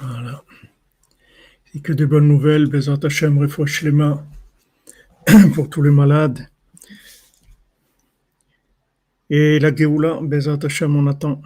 Voilà. 0.00 0.42
Et 1.74 1.80
que 1.80 1.92
de 1.92 2.06
bonnes 2.06 2.28
nouvelles, 2.28 2.66
Bezat 2.66 2.98
refouach 3.02 3.82
les 3.82 3.92
mains 3.92 4.26
pour 5.54 5.68
tous 5.68 5.82
les 5.82 5.90
malades. 5.90 6.48
Et 9.28 9.58
la 9.60 9.74
Géoula, 9.74 10.20
Bezat 10.22 10.64
Hashem, 10.64 10.96
on 10.96 11.06
attend. 11.06 11.42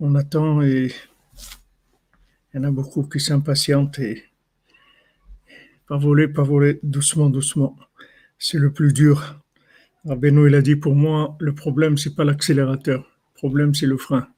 On 0.00 0.14
attend 0.14 0.62
et 0.62 0.92
il 2.52 2.56
y 2.56 2.58
en 2.60 2.64
a 2.64 2.70
beaucoup 2.70 3.04
qui 3.04 3.20
s'impatientent 3.20 3.98
et 3.98 4.24
pas 5.86 5.96
voler, 5.96 6.28
pas 6.28 6.42
voler, 6.42 6.80
doucement, 6.82 7.30
doucement. 7.30 7.76
C'est 8.38 8.58
le 8.58 8.72
plus 8.72 8.92
dur. 8.92 9.40
Rabbeinu, 10.04 10.48
il 10.48 10.54
a 10.54 10.62
dit 10.62 10.76
pour 10.76 10.94
moi, 10.94 11.36
le 11.40 11.54
problème, 11.54 11.96
c'est 11.96 12.14
pas 12.14 12.24
l'accélérateur. 12.24 13.00
Le 13.00 13.38
problème, 13.38 13.74
c'est 13.74 13.86
le 13.86 13.96
frein. 13.96 14.28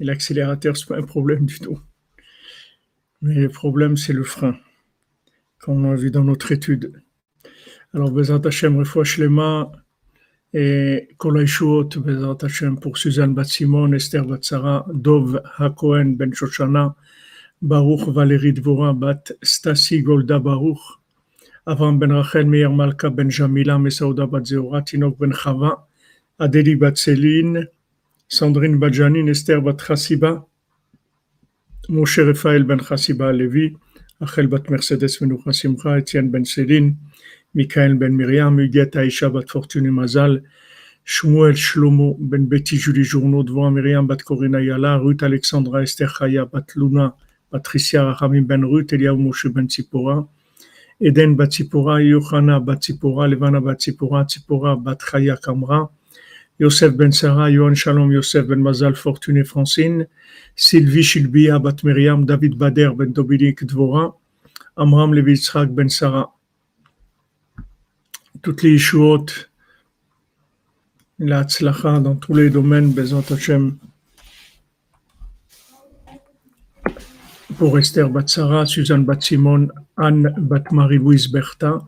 Et 0.00 0.04
l'accélérateur, 0.04 0.76
c'est 0.76 0.88
pas 0.88 0.98
un 0.98 1.02
problème 1.02 1.44
du 1.44 1.58
tout. 1.58 1.78
Mais 3.22 3.34
le 3.34 3.48
problème, 3.48 3.96
c'est 3.96 4.12
le 4.12 4.22
frein, 4.22 4.56
comme 5.58 5.84
on 5.84 5.92
a 5.92 5.96
vu 5.96 6.10
dans 6.10 6.24
notre 6.24 6.52
étude. 6.52 7.02
Alors, 7.94 8.10
Bezat 8.10 8.42
Hashem, 8.44 8.76
refouach 8.76 9.16
les 9.18 9.28
mains 9.28 9.70
et 10.52 11.08
Kolaishuot, 11.16 11.88
Bezat 11.96 12.38
Hashem, 12.42 12.78
pour 12.78 12.98
Suzanne 12.98 13.34
Batsimon, 13.34 13.92
Esther 13.92 14.24
Batsara, 14.26 14.86
Dov 14.92 15.40
Hakohen 15.56 16.16
Ben 16.16 16.32
Shoshana, 16.34 16.94
Baruch 17.62 18.08
Valérie 18.08 18.52
Dvora, 18.52 18.92
Bat 18.92 19.32
Stasi 19.42 20.02
Golda 20.02 20.38
Baruch, 20.38 21.00
Avam 21.64 21.98
Ben 21.98 22.12
Rachel 22.12 22.46
Meir 22.46 22.70
Malka 22.70 23.08
Ben 23.08 23.30
Jamila, 23.30 23.78
Bat 23.78 24.84
Tinok 24.84 25.18
Ben 25.18 25.32
Chava, 25.32 25.86
Adeli 26.38 26.76
Bat 26.76 26.96
Sandrine 28.28 28.78
Badjanin, 28.78 29.28
Esther 29.28 29.62
Bat 29.62 29.78
Moshe 31.88 32.18
Raphaël 32.18 32.64
Ben 32.64 32.80
Chassiba 32.80 33.32
Levi, 33.32 33.76
Achel 34.20 34.48
Bat 34.48 34.70
Mercedes 34.70 35.20
Menucha 35.20 35.98
Etienne 35.98 36.30
Ben 36.30 36.44
Céline, 36.44 36.96
Michael 37.54 37.94
Ben 37.94 38.12
Miriam, 38.12 38.58
Huguette 38.58 38.96
Aïcha 38.96 39.28
Bat 39.28 39.48
Fortune 39.48 39.92
Mazal, 39.92 40.42
Shmuel 41.04 41.54
Shlomo 41.54 42.16
Ben 42.18 42.46
Betty 42.46 42.76
Julie 42.76 43.04
Journaud, 43.04 43.44
devant 43.44 43.70
Myriam 43.70 44.04
Bat 44.04 44.24
Corina 44.24 44.60
Yala, 44.60 44.98
Ruth 44.98 45.22
Alexandra 45.22 45.82
Esther 45.82 46.08
Chaya 46.08 46.44
Bat 46.44 46.74
Luna, 46.74 47.14
Patricia 47.52 48.02
Rachamim 48.02 48.46
Ben 48.46 48.64
Ruth, 48.64 48.92
Eliaou 48.92 49.16
Moshe 49.16 49.48
Ben 49.54 49.68
Tzipora, 49.68 50.26
Eden 51.00 51.36
Bat 51.36 51.50
Tzipora, 51.50 52.02
Yohana 52.02 52.58
Bat 52.58 52.80
Tzipora, 52.80 53.28
Levana 53.28 53.60
Bat 53.60 53.78
Tzipora, 53.78 54.24
Tzipora 54.26 54.74
Bat 54.82 54.98
Chaya 54.98 55.40
Kamra, 55.40 55.88
Yosef 56.58 56.96
Ben 56.96 57.12
Sarah, 57.12 57.50
Yohan 57.50 57.74
Shalom, 57.74 58.10
Yosef 58.10 58.46
Ben 58.46 58.62
Mazal, 58.62 58.94
Fortuné 58.94 59.44
Francine, 59.44 60.06
Sylvie 60.54 61.02
Shilbia, 61.02 61.62
Bat 61.62 61.84
Miriam, 61.84 62.24
David 62.24 62.56
Bader, 62.56 62.94
Ben 62.94 63.12
Dominique 63.12 63.66
Dvora, 63.66 64.14
Amram 64.76 65.12
Levi 65.12 65.32
Yitzhak, 65.32 65.74
Ben 65.74 65.88
Sarah. 65.90 66.32
Toutes 68.42 68.62
les 68.62 68.72
Yeshuot, 68.72 69.26
la 71.18 71.44
Tzlacha 71.44 72.00
dans 72.00 72.16
tous 72.16 72.34
les 72.34 72.48
domaines, 72.48 72.92
Bezat 72.92 73.30
Hashem. 73.30 73.78
Pour 77.58 77.78
Esther 77.78 78.08
Bat 78.08 78.28
Sarah, 78.28 78.66
Suzanne 78.66 79.04
Bat 79.04 79.20
Simon, 79.20 79.68
Anne 79.98 80.32
Bat 80.38 80.72
Marie-Louise 80.72 81.28
Bertha, 81.28 81.86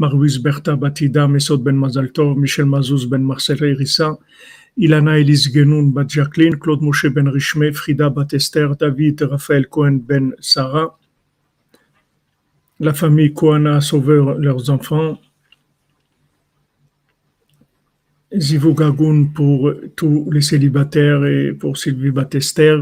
Marie-Louise 0.00 0.38
Bertha 0.38 0.76
Batida, 0.76 1.28
Mesod 1.28 1.62
Ben 1.62 1.76
Mazaltov, 1.76 2.34
Michel 2.34 2.64
Mazouz 2.64 3.04
Ben 3.06 3.22
Marcel 3.22 3.58
Irissa, 3.58 4.16
Ilana 4.78 5.18
Elise 5.18 5.52
Genoun 5.52 5.92
Bat 5.92 6.08
Jacqueline, 6.08 6.56
Claude 6.58 6.80
Moshe 6.80 7.12
Ben 7.12 7.28
Richme, 7.28 7.70
Frida 7.74 8.08
Bat 8.08 8.32
Esther, 8.32 8.74
David 8.76 9.20
Raphaël 9.20 9.68
Cohen 9.68 9.98
Ben 9.98 10.32
Sarah, 10.40 10.98
la 12.78 12.94
famille 12.94 13.34
Koana 13.34 13.82
Sauveur, 13.82 14.38
leurs 14.38 14.70
enfants, 14.70 15.20
Zivu 18.34 18.72
Gagoun 18.72 19.34
pour 19.34 19.70
tous 19.96 20.30
les 20.30 20.40
célibataires 20.40 21.26
et 21.26 21.52
pour 21.52 21.76
Sylvie 21.76 22.10
Batester, 22.10 22.78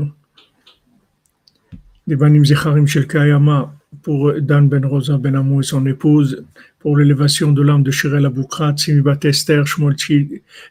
les 2.07 2.15
Banim 2.15 2.45
Zecharim 2.45 2.87
Shel 2.87 3.09
Kayama 3.09 3.75
pour 4.03 4.33
Dan 4.41 4.69
Ben 4.69 4.85
Rosa 4.85 5.17
Ben 5.19 5.35
Amou 5.37 5.61
et 5.61 5.65
son 5.65 5.85
épouse, 5.87 6.45
pour 6.79 6.97
l'élévation 6.97 7.53
de 7.53 7.63
l'âme 7.63 7.83
de 7.83 7.91
Shirel 7.91 8.27
Aboukrat, 8.27 8.77
Simi 8.77 9.01
Batester, 9.01 9.63
Shmuel 9.65 9.97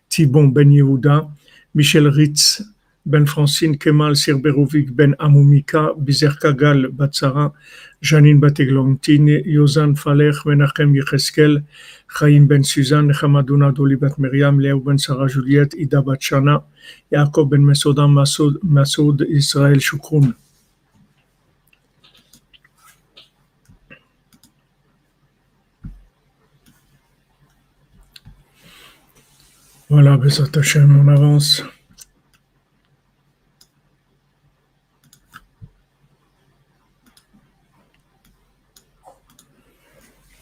Tibon 0.10 0.48
Ben 0.48 0.72
Yehuda, 0.72 1.28
Michel 1.76 2.08
Ritz 2.08 2.64
Ben 3.06 3.26
Francine, 3.26 3.78
Kemal 3.78 4.16
Sirberovic 4.16 4.92
Ben 4.92 5.16
Amoumika, 5.20 5.94
Bizer 5.98 6.38
Kagal 6.40 6.88
Batsara, 6.90 7.54
Janine 8.02 8.40
Bateglantine, 8.40 9.44
Yozan 9.46 9.96
Falech, 9.96 10.46
Menachem 10.46 10.94
Yecheskel, 10.94 11.64
Chaim 12.08 12.48
Ben 12.48 12.64
Suzanne, 12.64 13.12
Hamadouna 13.14 13.72
Doli 13.72 13.96
Bat 13.96 14.18
Léo 14.18 14.80
Ben 14.80 14.98
Sarah 14.98 15.28
Juliette, 15.28 15.74
Ida 15.76 16.02
Batshana, 16.02 16.64
Yaakov 17.12 17.50
Ben 17.50 17.64
Mesoda, 17.64 18.08
Masoud 18.08 19.26
Israël 19.30 19.80
Shukroun. 19.80 20.34
Voilà, 29.90 30.18
Bezat 30.18 30.50
Hashem, 30.54 31.00
on 31.00 31.08
avance. 31.08 31.64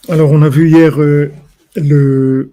Alors, 0.10 0.32
on 0.32 0.42
a 0.42 0.50
vu 0.50 0.68
hier 0.70 1.00
euh, 1.00 1.32
le, 1.76 2.50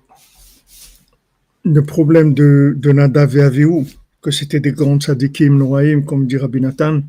le 1.64 1.82
problème 1.82 2.34
de, 2.34 2.74
de 2.76 2.92
Nadav 2.92 3.38
et 3.38 3.42
Avihu, 3.42 3.86
que 4.20 4.30
c'était 4.30 4.60
des 4.60 4.72
grands 4.72 5.00
tzadikim 5.00 5.56
noaïm, 5.56 6.04
comme 6.04 6.26
dit 6.26 6.36
Rabbi 6.36 6.60
Nathan. 6.60 7.00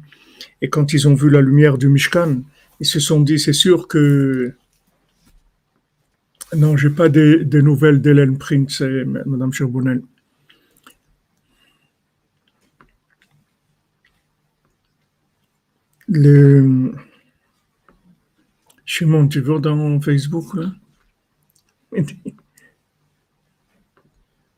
Et 0.62 0.70
quand 0.70 0.94
ils 0.94 1.10
ont 1.10 1.14
vu 1.14 1.30
la 1.30 1.42
lumière 1.42 1.78
du 1.78 1.90
Mishkan, 1.90 2.42
ils 2.80 2.88
se 2.88 3.02
sont 3.02 3.20
dit, 3.20 3.38
c'est 3.38 3.52
sûr 3.52 3.90
que... 3.90 4.54
Non, 6.56 6.78
j'ai 6.78 6.90
pas 6.90 7.10
de, 7.10 7.44
de 7.44 7.62
nouvelles 7.62 8.02
d'Hélène 8.02 8.38
Prince 8.38 8.82
et 8.82 9.06
Madame 9.06 9.52
Cherbonnel. 9.52 10.02
Le... 16.08 16.92
Shimon, 18.86 19.28
tu 19.28 19.40
vois 19.42 19.60
dans 19.60 20.00
Facebook 20.00 20.46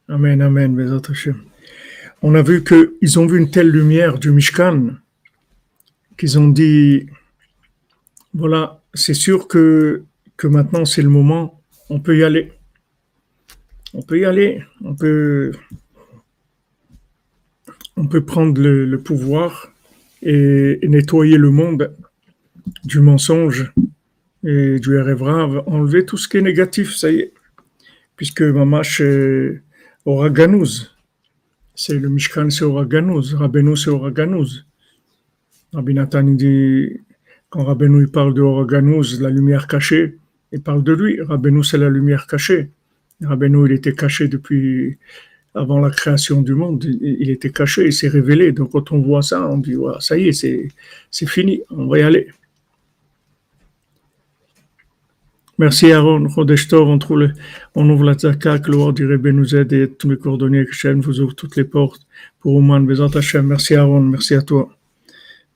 Amen, 0.08 0.42
amen, 0.42 0.76
Bezat 0.76 1.10
Hashem. 1.10 1.42
On 2.22 2.36
a 2.36 2.42
vu 2.42 2.64
qu'ils 2.64 3.20
ont 3.20 3.26
vu 3.26 3.40
une 3.40 3.50
telle 3.52 3.70
lumière 3.70 4.20
du 4.20 4.32
Mishkan 4.32 4.96
qu'ils 6.18 6.40
ont 6.40 6.48
dit 6.48 7.08
voilà, 8.34 8.82
c'est 8.94 9.14
sûr 9.14 9.48
que, 9.48 10.04
que 10.38 10.48
maintenant 10.48 10.86
c'est 10.86 11.02
le 11.02 11.10
moment, 11.10 11.55
on 11.90 12.00
peut 12.00 12.18
y 12.18 12.24
aller. 12.24 12.52
On 13.94 14.02
peut 14.02 14.20
y 14.20 14.26
aller, 14.26 14.62
on 14.84 14.94
peut, 14.94 15.54
prendre 18.26 18.62
le, 18.62 18.98
pouvoir 18.98 19.72
et, 20.22 20.80
et 20.82 20.88
nettoyer 20.90 21.38
le 21.38 21.50
monde 21.50 21.96
du 22.84 23.00
mensonge 23.00 23.72
et 24.46 24.80
du 24.80 24.96
Erevra, 24.96 25.48
enlever 25.66 26.06
tout 26.06 26.18
ce 26.18 26.28
qui 26.28 26.38
est 26.38 26.42
négatif, 26.42 26.96
ça 26.96 27.12
y 27.12 27.20
est. 27.20 27.34
Puisque 28.16 28.42
Mamash 28.42 29.02
est 29.02 29.62
Oraganouz. 30.06 30.96
C'est 31.74 32.00
le 32.00 32.10
Mishkan, 32.10 32.50
c'est 32.50 32.64
Oraganouz. 32.64 33.34
Rabbeinu, 33.34 33.76
c'est 33.76 33.90
Oraganouz. 33.90 34.66
Rabbi 35.74 35.94
Nathan 35.94 36.24
dit, 36.24 37.02
quand 37.50 37.66
Rabbeinu 37.66 38.04
il 38.04 38.12
parle 38.12 38.34
de 38.34 38.42
Oraganouz, 38.42 39.20
la 39.20 39.30
lumière 39.30 39.68
cachée, 39.68 40.18
il 40.52 40.62
parle 40.62 40.84
de 40.84 40.94
lui. 40.94 41.22
Rabbeinu, 41.22 41.64
c'est 41.64 41.78
la 41.78 41.90
lumière 41.90 42.28
cachée. 42.28 42.70
Rabbeinu, 43.22 43.66
il 43.68 43.74
était 43.74 43.94
caché 43.94 44.28
depuis 44.28 44.98
avant 45.56 45.80
la 45.80 45.90
création 45.90 46.42
du 46.42 46.54
monde. 46.54 46.84
Il 46.84 47.30
était 47.30 47.50
caché, 47.50 47.86
il 47.86 47.94
s'est 47.94 48.10
révélé. 48.10 48.52
Donc 48.52 48.72
quand 48.72 48.92
on 48.92 49.02
voit 49.02 49.22
ça, 49.22 49.48
on 49.50 49.58
dit, 49.58 49.76
ça 50.00 50.18
y 50.18 50.28
est, 50.28 50.34
c'est, 51.12 51.28
fini, 51.28 51.62
on 51.70 51.88
va 51.88 52.00
y 52.00 52.02
aller. 52.02 52.28
Merci 55.58 55.94
Aaron, 55.94 56.28
Chodesh 56.28 56.68
Tov, 56.68 57.00
on, 57.76 57.90
ouvre 57.90 58.04
la 58.04 58.14
tzaka, 58.16 58.60
que 58.60 58.72
le 58.72 58.92
du 58.92 59.32
nous 59.32 59.56
et 59.56 59.90
tous 59.98 60.10
mes 60.10 60.18
coordonnées, 60.18 60.66
que 60.66 61.02
vous 61.02 61.22
ouvre 61.22 61.34
toutes 61.34 61.56
les 61.56 61.64
portes 61.64 62.06
pour 62.42 62.56
Ouman, 62.56 62.82
Bezat 62.86 63.18
Hachem. 63.18 63.48
Merci 63.48 63.76
Aaron, 63.76 64.02
merci 64.02 64.36
à 64.36 64.42
toi. 64.42 64.70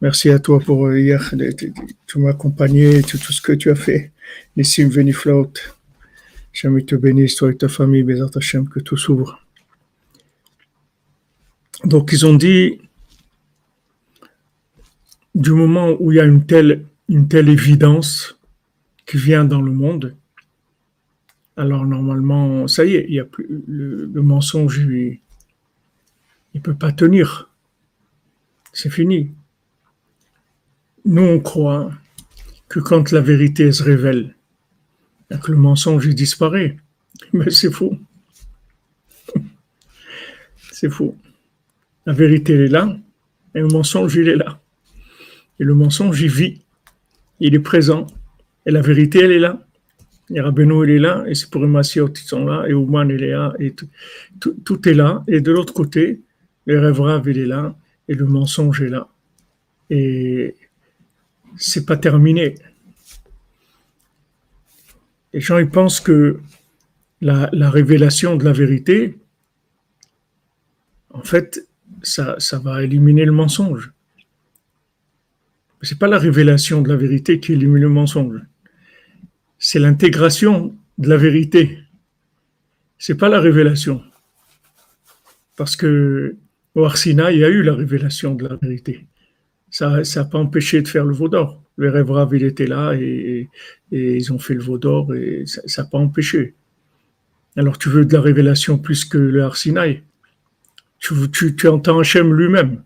Merci 0.01 0.29
à 0.29 0.39
toi 0.39 0.59
pour 0.59 0.87
euh, 0.87 0.97
hier, 0.97 1.33
tu 2.07 2.19
m'as 2.19 2.29
accompagné, 2.29 3.01
tout, 3.01 3.17
ce 3.17 3.41
que 3.41 3.51
tu 3.51 3.69
as 3.69 3.75
fait. 3.75 4.11
Nissim 4.55 4.87
Veniflaut. 4.87 5.51
Il 6.63 6.85
te 6.85 6.95
bénisse, 6.95 7.35
toi 7.35 7.51
et 7.51 7.57
ta 7.57 7.67
famille, 7.67 8.03
Bezat 8.03 8.31
Hachem, 8.35 8.67
que 8.69 8.79
tout 8.79 8.97
s'ouvre. 8.97 9.45
Donc 11.83 12.11
ils 12.13 12.25
ont 12.25 12.33
dit, 12.33 12.79
du 15.35 15.51
moment 15.51 15.95
où 15.99 16.11
il 16.11 16.15
y 16.15 16.19
a 16.19 16.25
une 16.25 16.45
telle, 16.45 16.85
une 17.07 17.27
telle 17.27 17.49
évidence 17.49 18.37
qui 19.05 19.17
vient 19.17 19.45
dans 19.45 19.61
le 19.61 19.71
monde, 19.71 20.15
alors 21.57 21.85
normalement, 21.85 22.69
ça 22.69 22.85
y 22.85 22.95
est, 22.95 23.05
il 23.09 23.15
y 23.15 23.19
a 23.19 23.25
plus, 23.25 23.47
le, 23.67 24.21
mensonge, 24.21 24.77
il 24.77 25.19
ne 26.55 26.59
peut 26.61 26.75
pas 26.75 26.93
tenir. 26.93 27.49
C'est 28.71 28.89
fini. 28.89 29.31
Nous, 31.05 31.23
on 31.23 31.39
croit 31.39 31.91
que 32.67 32.79
quand 32.79 33.11
la 33.11 33.21
vérité 33.21 33.71
se 33.71 33.83
révèle, 33.83 34.35
que 35.37 35.51
le 35.51 35.57
mensonge 35.57 36.07
disparaît. 36.09 36.77
Mais 37.33 37.49
c'est 37.49 37.71
faux. 37.71 37.97
C'est 40.71 40.89
faux. 40.89 41.15
La 42.05 42.13
vérité, 42.13 42.53
elle 42.53 42.61
est 42.61 42.67
là, 42.69 42.97
et 43.53 43.59
le 43.59 43.67
mensonge, 43.67 44.15
il 44.15 44.29
est 44.29 44.35
là. 44.35 44.61
Et 45.59 45.63
le 45.63 45.75
mensonge, 45.75 46.21
il 46.21 46.29
vit. 46.29 46.61
Il 47.39 47.53
est 47.53 47.59
présent. 47.59 48.07
Et 48.65 48.71
la 48.71 48.81
vérité, 48.81 49.19
elle 49.19 49.33
est 49.33 49.39
là. 49.39 49.61
Et 50.33 50.39
Rabbeinu, 50.39 50.83
il 50.85 50.91
est 50.91 50.99
là, 50.99 51.23
et 51.27 51.33
c'est 51.33 51.49
pour 51.49 51.65
Massiot, 51.65 52.09
ils 52.09 52.17
sont 52.17 52.45
là, 52.45 52.65
et 52.67 52.73
Ouman, 52.73 53.09
il 53.09 53.23
est 53.23 53.31
là, 53.31 53.53
et 53.59 53.73
tout, 53.73 54.87
est 54.87 54.93
là. 54.93 55.23
Et 55.27 55.41
de 55.41 55.51
l'autre 55.51 55.73
côté, 55.73 56.21
le 56.65 56.79
rêve 56.79 57.23
il 57.25 57.39
est 57.39 57.45
là, 57.47 57.75
et 58.07 58.13
le 58.13 58.25
mensonge 58.25 58.81
est 58.83 58.89
là. 58.89 59.07
C'est 61.59 61.85
pas 61.85 61.97
terminé. 61.97 62.55
Les 65.33 65.41
gens, 65.41 65.59
ils 65.59 65.69
pensent 65.69 65.99
que 65.99 66.39
la, 67.21 67.49
la 67.51 67.69
révélation 67.69 68.35
de 68.37 68.45
la 68.45 68.53
vérité, 68.53 69.19
en 71.11 71.21
fait, 71.21 71.67
ça, 72.01 72.35
ça 72.39 72.57
va 72.59 72.83
éliminer 72.83 73.25
le 73.25 73.33
mensonge. 73.33 73.91
C'est 75.81 75.99
pas 75.99 76.07
la 76.07 76.17
révélation 76.17 76.81
de 76.81 76.89
la 76.89 76.95
vérité 76.95 77.39
qui 77.39 77.53
élimine 77.53 77.81
le 77.81 77.89
mensonge. 77.89 78.39
C'est 79.59 79.79
l'intégration 79.79 80.75
de 80.97 81.09
la 81.09 81.17
vérité. 81.17 81.79
C'est 82.97 83.15
pas 83.15 83.29
la 83.29 83.39
révélation. 83.39 84.01
Parce 85.55 85.75
que 85.75 86.37
au 86.75 86.85
Arsina, 86.85 87.31
il 87.31 87.39
y 87.39 87.43
a 87.43 87.49
eu 87.49 87.63
la 87.63 87.75
révélation 87.75 88.35
de 88.35 88.47
la 88.47 88.55
vérité. 88.55 89.07
Ça 89.71 90.01
n'a 90.15 90.25
pas 90.25 90.39
empêché 90.39 90.81
de 90.81 90.87
faire 90.87 91.05
le 91.05 91.13
veau 91.13 91.29
d'or. 91.29 91.61
Le 91.77 91.89
rêve 91.89 92.09
il 92.33 92.43
était 92.43 92.67
là 92.67 92.93
et, 92.93 93.49
ils 93.91 94.33
ont 94.33 94.39
fait 94.39 94.53
le 94.53 94.61
veau 94.61 94.77
d'or 94.77 95.13
et 95.15 95.43
ça 95.45 95.83
n'a 95.83 95.87
pas 95.87 95.97
empêché. 95.97 96.55
Alors 97.55 97.77
tu 97.77 97.89
veux 97.89 98.05
de 98.05 98.13
la 98.13 98.21
révélation 98.21 98.77
plus 98.77 99.05
que 99.05 99.17
le 99.17 99.43
Arsinaï 99.43 100.03
tu, 100.99 101.67
entends 101.67 101.99
Hachem 101.99 102.33
lui-même. 102.33 102.83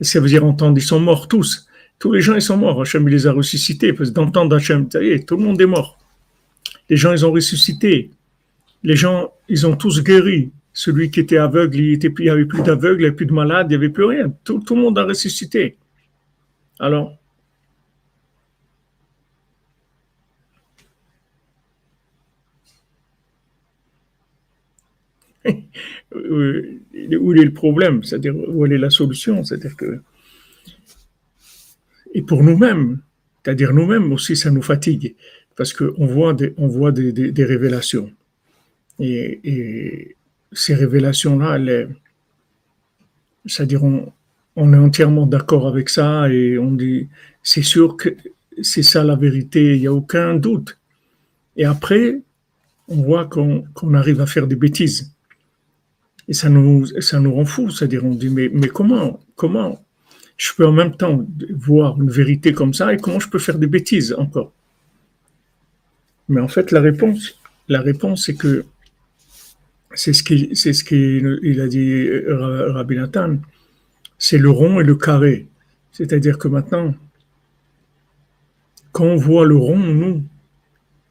Ça 0.00 0.20
veut 0.20 0.28
dire 0.28 0.44
entendre, 0.44 0.76
ils 0.78 0.82
sont 0.82 1.00
morts 1.00 1.28
tous. 1.28 1.66
Tous 1.98 2.12
les 2.12 2.20
gens, 2.20 2.34
ils 2.34 2.42
sont 2.42 2.56
morts. 2.56 2.82
Hachem, 2.82 3.08
il 3.08 3.12
les 3.12 3.26
a 3.26 3.32
ressuscités. 3.32 3.92
Parce 3.92 4.12
d'entendre 4.12 4.56
Hachem, 4.56 4.88
tout 4.88 5.36
le 5.36 5.42
monde 5.42 5.60
est 5.60 5.66
mort. 5.66 5.98
Les 6.90 6.96
gens, 6.96 7.12
ils 7.12 7.24
ont 7.24 7.32
ressuscité. 7.32 8.10
Les 8.82 8.96
gens, 8.96 9.32
ils 9.48 9.66
ont 9.66 9.76
tous 9.76 10.02
guéri. 10.02 10.50
Celui 10.72 11.10
qui 11.10 11.20
était 11.20 11.36
aveugle, 11.36 11.78
il 11.78 11.98
n'y 12.18 12.28
avait 12.28 12.44
plus 12.44 12.62
d'aveugles, 12.62 12.96
il 12.96 13.04
n'y 13.04 13.06
avait 13.06 13.16
plus 13.16 13.26
de 13.26 13.32
malades, 13.32 13.68
il 13.68 13.70
n'y 13.70 13.76
avait 13.76 13.90
plus 13.90 14.04
rien. 14.04 14.32
Tout 14.42 14.62
le 14.70 14.76
monde 14.76 14.98
a 14.98 15.04
ressuscité. 15.04 15.76
Alors, 16.80 17.16
où 26.14 27.32
est 27.32 27.44
le 27.44 27.52
problème, 27.52 28.02
c'est-à-dire 28.02 28.34
où 28.36 28.66
est 28.66 28.78
la 28.78 28.90
solution, 28.90 29.44
c'est-à-dire 29.44 29.76
que 29.76 30.00
et 32.14 32.22
pour 32.22 32.42
nous-mêmes, 32.42 33.00
c'est-à-dire 33.42 33.72
nous-mêmes 33.74 34.12
aussi, 34.12 34.36
ça 34.36 34.50
nous 34.50 34.62
fatigue 34.62 35.16
parce 35.56 35.72
qu'on 35.72 36.06
voit 36.06 36.32
des, 36.32 36.54
on 36.56 36.68
voit 36.68 36.92
des, 36.92 37.44
révélations. 37.44 38.10
Et, 38.98 39.40
et, 39.44 40.16
ces 40.52 40.74
révélations-là, 40.74 41.58
c'est-à-dire 43.44 43.82
on, 43.82 44.12
on, 44.56 44.72
est 44.72 44.78
entièrement 44.78 45.26
d'accord 45.26 45.66
avec 45.66 45.88
ça 45.88 46.28
et 46.28 46.58
on 46.58 46.72
dit 46.72 47.08
c'est 47.42 47.62
sûr 47.62 47.96
que 47.96 48.16
c'est 48.62 48.82
ça 48.82 49.02
la 49.02 49.16
vérité, 49.16 49.74
il 49.74 49.80
n'y 49.80 49.86
a 49.86 49.92
aucun 49.92 50.34
doute. 50.34 50.78
Et 51.56 51.64
après, 51.64 52.20
on 52.88 53.02
voit 53.02 53.26
qu'on 53.26 53.94
arrive 53.94 54.20
à 54.20 54.26
faire 54.26 54.46
des 54.46 54.56
bêtises. 54.56 55.12
Et 56.28 56.32
ça 56.32 56.48
nous, 56.48 56.86
ça 57.00 57.20
nous 57.20 57.34
rend 57.34 57.44
fous. 57.44 57.70
C'est-à-dire, 57.70 58.04
on 58.04 58.14
dit, 58.14 58.30
mais, 58.30 58.50
mais 58.52 58.68
comment, 58.68 59.20
comment 59.36 59.84
je 60.36 60.52
peux 60.56 60.66
en 60.66 60.72
même 60.72 60.96
temps 60.96 61.24
voir 61.50 62.00
une 62.00 62.10
vérité 62.10 62.52
comme 62.52 62.74
ça 62.74 62.92
et 62.92 62.96
comment 62.96 63.20
je 63.20 63.28
peux 63.28 63.38
faire 63.38 63.58
des 63.58 63.66
bêtises 63.66 64.14
encore? 64.16 64.52
Mais 66.28 66.40
en 66.40 66.48
fait, 66.48 66.70
la 66.70 66.80
réponse, 66.80 67.38
la 67.68 67.80
réponse, 67.80 68.26
c'est 68.26 68.34
que 68.34 68.64
c'est 69.94 70.12
ce 70.12 70.22
qu'il 70.22 70.56
ce 70.56 71.60
a 71.60 71.68
dit 71.68 72.08
Rabbi 72.28 72.96
Nathan, 72.96 73.36
c'est 74.26 74.38
le 74.38 74.48
rond 74.48 74.80
et 74.80 74.84
le 74.84 74.96
carré. 74.96 75.48
C'est-à-dire 75.92 76.38
que 76.38 76.48
maintenant, 76.48 76.94
quand 78.90 79.04
on 79.04 79.16
voit 79.16 79.44
le 79.44 79.54
rond, 79.54 79.76
nous, 79.76 80.24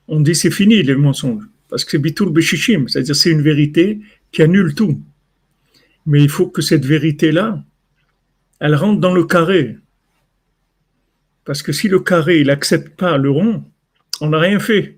on 0.07 0.19
dit 0.19 0.33
c'est 0.33 0.49
fini 0.49 0.81
les 0.81 0.95
mensonges. 0.95 1.43
Parce 1.69 1.85
que 1.85 1.91
c'est 1.91 1.99
bitul 1.99 2.31
beshishim, 2.31 2.87
c'est-à-dire 2.87 3.15
c'est 3.15 3.29
une 3.29 3.43
vérité 3.43 3.99
qui 4.31 4.41
annule 4.41 4.73
tout. 4.73 4.99
Mais 6.07 6.23
il 6.23 6.29
faut 6.29 6.47
que 6.47 6.63
cette 6.63 6.85
vérité-là, 6.85 7.63
elle 8.59 8.73
rentre 8.73 8.99
dans 8.99 9.13
le 9.13 9.25
carré. 9.25 9.77
Parce 11.45 11.61
que 11.61 11.71
si 11.71 11.89
le 11.89 11.99
carré, 11.99 12.41
il 12.41 12.47
n'accepte 12.47 12.97
pas 12.97 13.19
le 13.19 13.29
rond, 13.29 13.63
on 14.21 14.29
n'a 14.29 14.39
rien 14.39 14.59
fait. 14.59 14.97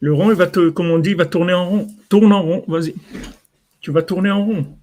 Le 0.00 0.12
rond, 0.12 0.30
il 0.30 0.36
va 0.36 0.46
te, 0.46 0.68
comme 0.68 0.90
on 0.90 0.98
dit, 0.98 1.14
va 1.14 1.24
tourner 1.24 1.54
en 1.54 1.70
rond. 1.70 1.88
Tourne 2.10 2.34
en 2.34 2.42
rond, 2.42 2.64
vas-y. 2.68 2.94
Tu 3.80 3.90
vas 3.92 4.02
tourner 4.02 4.30
en 4.30 4.44
rond. 4.44 4.78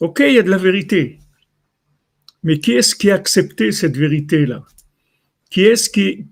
Ok, 0.00 0.22
il 0.26 0.34
y 0.34 0.38
a 0.38 0.42
de 0.42 0.50
la 0.50 0.58
vérité. 0.58 1.18
Mais 2.42 2.58
qui 2.58 2.72
est-ce 2.72 2.94
qui 2.94 3.10
a 3.10 3.14
accepté 3.14 3.72
cette 3.72 3.96
vérité-là? 3.96 4.62
Qui 5.50 5.62
est-ce 5.62 5.88
qui, 5.88 6.28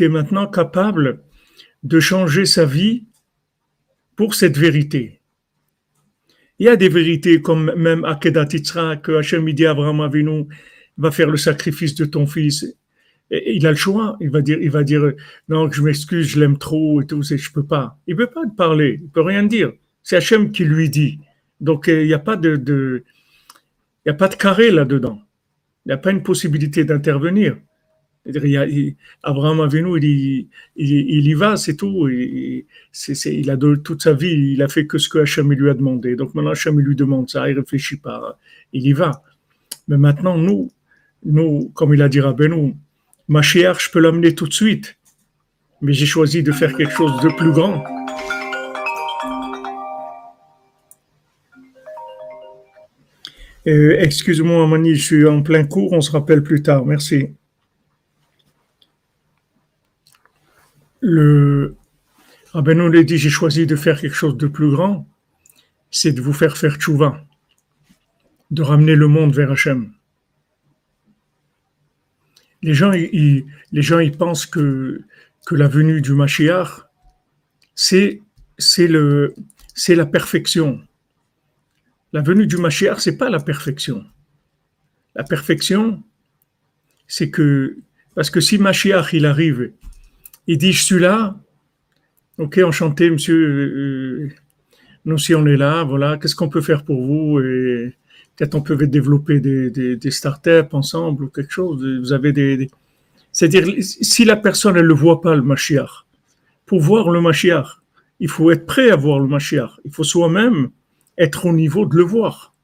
est 0.00 0.08
maintenant 0.08 0.48
capable 0.48 1.22
de 1.84 2.00
changer 2.00 2.44
sa 2.44 2.64
vie 2.64 3.06
pour 4.16 4.34
cette 4.34 4.58
vérité? 4.58 5.20
Il 6.58 6.66
y 6.66 6.68
a 6.68 6.76
des 6.76 6.88
vérités 6.88 7.40
comme 7.40 7.72
même 7.76 8.04
Akedat 8.04 8.46
que 8.46 9.16
Hachem 9.16 9.50
dit 9.52 9.66
à 9.66 9.70
Abraham 9.70 10.00
Avinu 10.00 10.46
va 10.98 11.10
faire 11.12 11.30
le 11.30 11.36
sacrifice 11.36 11.94
de 11.94 12.04
ton 12.04 12.26
fils. 12.26 12.66
Il 13.30 13.66
a 13.66 13.70
le 13.70 13.76
choix. 13.76 14.16
Il 14.20 14.30
va 14.30 14.42
dire, 14.42 14.58
il 14.60 14.70
va 14.70 14.82
dire, 14.82 15.12
non, 15.48 15.70
je 15.70 15.82
m'excuse, 15.82 16.26
je 16.26 16.40
l'aime 16.40 16.58
trop 16.58 17.00
et 17.00 17.06
tout, 17.06 17.22
je 17.22 17.52
peux 17.52 17.66
pas. 17.66 17.98
Il 18.08 18.16
peut 18.16 18.26
pas 18.26 18.44
te 18.44 18.54
parler. 18.56 19.00
Il 19.02 19.08
peut 19.08 19.22
rien 19.22 19.44
dire. 19.44 19.72
C'est 20.02 20.16
Hachem 20.16 20.50
qui 20.50 20.64
lui 20.64 20.90
dit. 20.90 21.20
Donc, 21.60 21.86
il 21.88 22.06
n'y 22.06 22.14
a 22.14 22.18
pas 22.18 22.36
de, 22.36 23.04
il 24.04 24.10
a 24.10 24.14
pas 24.14 24.28
de 24.28 24.34
carré 24.34 24.70
là-dedans. 24.70 25.20
Il 25.84 25.88
n'y 25.88 25.94
a 25.94 25.98
pas 25.98 26.10
une 26.10 26.22
possibilité 26.22 26.84
d'intervenir. 26.84 27.56
Abraham 29.22 29.60
Avinu, 29.60 29.98
il, 30.00 30.48
il, 30.76 31.26
y 31.26 31.34
va, 31.34 31.56
c'est 31.56 31.76
tout. 31.76 32.08
Il, 32.08 32.64
il 33.26 33.50
a 33.50 33.56
toute 33.56 34.02
sa 34.02 34.14
vie, 34.14 34.54
il 34.54 34.62
a 34.62 34.68
fait 34.68 34.86
que 34.86 34.96
ce 34.96 35.10
que 35.10 35.18
Hachem 35.18 35.52
lui 35.52 35.68
a 35.68 35.74
demandé. 35.74 36.16
Donc 36.16 36.34
maintenant, 36.34 36.52
Hachem 36.52 36.80
lui 36.80 36.96
demande 36.96 37.28
ça, 37.28 37.50
il 37.50 37.58
réfléchit 37.58 37.98
pas, 37.98 38.38
il 38.72 38.86
y 38.86 38.94
va. 38.94 39.22
Mais 39.88 39.98
maintenant, 39.98 40.38
nous, 40.38 40.70
nous, 41.24 41.70
comme 41.74 41.92
il 41.92 42.00
a 42.00 42.08
dit 42.08 42.20
Rabbeinu, 42.20 42.74
Mashiach, 43.28 43.78
je 43.78 43.90
peux 43.90 44.00
l'amener 44.00 44.34
tout 44.34 44.46
de 44.46 44.54
suite. 44.54 44.96
Mais 45.82 45.92
j'ai 45.92 46.06
choisi 46.06 46.42
de 46.42 46.52
faire 46.52 46.74
quelque 46.74 46.94
chose 46.94 47.20
de 47.20 47.28
plus 47.36 47.52
grand. 47.52 47.84
Euh, 53.66 53.96
excuse-moi, 53.98 54.66
Mani, 54.66 54.94
je 54.94 55.02
suis 55.02 55.26
en 55.26 55.42
plein 55.42 55.64
cours, 55.64 55.92
on 55.92 56.00
se 56.00 56.10
rappelle 56.10 56.42
plus 56.42 56.62
tard. 56.62 56.84
Merci. 56.84 57.28
le 61.04 61.76
Rabbeinu 62.52 62.90
l'a 62.90 63.02
dit, 63.02 63.18
j'ai 63.18 63.28
choisi 63.28 63.66
de 63.66 63.76
faire 63.76 64.00
quelque 64.00 64.14
chose 64.14 64.36
de 64.36 64.46
plus 64.46 64.70
grand, 64.70 65.06
c'est 65.90 66.12
de 66.12 66.20
vous 66.22 66.32
faire 66.32 66.56
faire 66.56 66.76
tchouva, 66.76 67.22
de 68.50 68.62
ramener 68.62 68.94
le 68.94 69.06
monde 69.06 69.34
vers 69.34 69.50
Hachem. 69.52 69.92
Les 72.62 72.72
gens, 72.72 72.92
ils, 72.92 73.44
les 73.72 73.82
gens, 73.82 73.98
ils 73.98 74.16
pensent 74.16 74.46
que, 74.46 75.02
que 75.46 75.54
la 75.54 75.68
venue 75.68 76.00
du 76.00 76.14
Mashiach, 76.14 76.86
c'est 77.74 78.20
la 78.88 80.06
perfection. 80.06 80.80
La 82.14 82.22
venue 82.22 82.46
du 82.46 82.58
Mashiach, 82.58 83.00
c'est 83.00 83.18
pas 83.18 83.28
la 83.28 83.40
perfection. 83.40 84.04
La 85.16 85.24
perfection, 85.24 86.00
c'est 87.08 87.28
que, 87.28 87.76
parce 88.14 88.30
que 88.30 88.40
si 88.40 88.56
Mashiach, 88.56 89.12
il 89.12 89.26
arrive 89.26 89.72
il 90.46 90.58
dit, 90.58 90.72
je 90.72 90.82
suis 90.84 91.00
là. 91.00 91.36
Ok, 92.38 92.58
enchanté, 92.58 93.10
monsieur. 93.10 93.34
Euh, 93.36 94.28
nous, 95.04 95.18
si 95.18 95.34
on 95.34 95.44
est 95.46 95.56
là, 95.56 95.82
voilà, 95.82 96.16
qu'est-ce 96.16 96.36
qu'on 96.36 96.48
peut 96.48 96.60
faire 96.60 96.84
pour 96.84 97.04
vous? 97.04 97.40
Et 97.40 97.96
Peut-être 98.36 98.54
on 98.54 98.62
peut 98.62 98.76
développer 98.86 99.40
des, 99.40 100.10
startups 100.10 100.72
ensemble 100.72 101.24
ou 101.24 101.28
quelque 101.28 101.52
chose. 101.52 101.84
Vous 101.84 102.12
avez 102.12 102.32
des, 102.32 102.56
des... 102.56 102.70
c'est-à-dire 103.32 103.66
si 103.80 104.24
la 104.24 104.36
personne 104.36 104.76
elle 104.76 104.86
le 104.86 104.94
voit 104.94 105.20
pas 105.20 105.34
le 105.34 105.42
Mashiach, 105.42 106.04
pour 106.66 106.80
voir 106.80 107.10
le 107.10 107.20
Mashiach, 107.20 107.80
il 108.20 108.28
faut 108.28 108.52
être 108.52 108.66
prêt 108.66 108.90
à 108.90 108.96
voir 108.96 109.18
le 109.18 109.26
Mashiach. 109.26 109.80
Il 109.84 109.92
faut 109.92 110.04
soi-même 110.04 110.70
être 111.18 111.46
au 111.46 111.52
niveau 111.52 111.86
de 111.86 111.96
le 111.96 112.02
voir. 112.02 112.54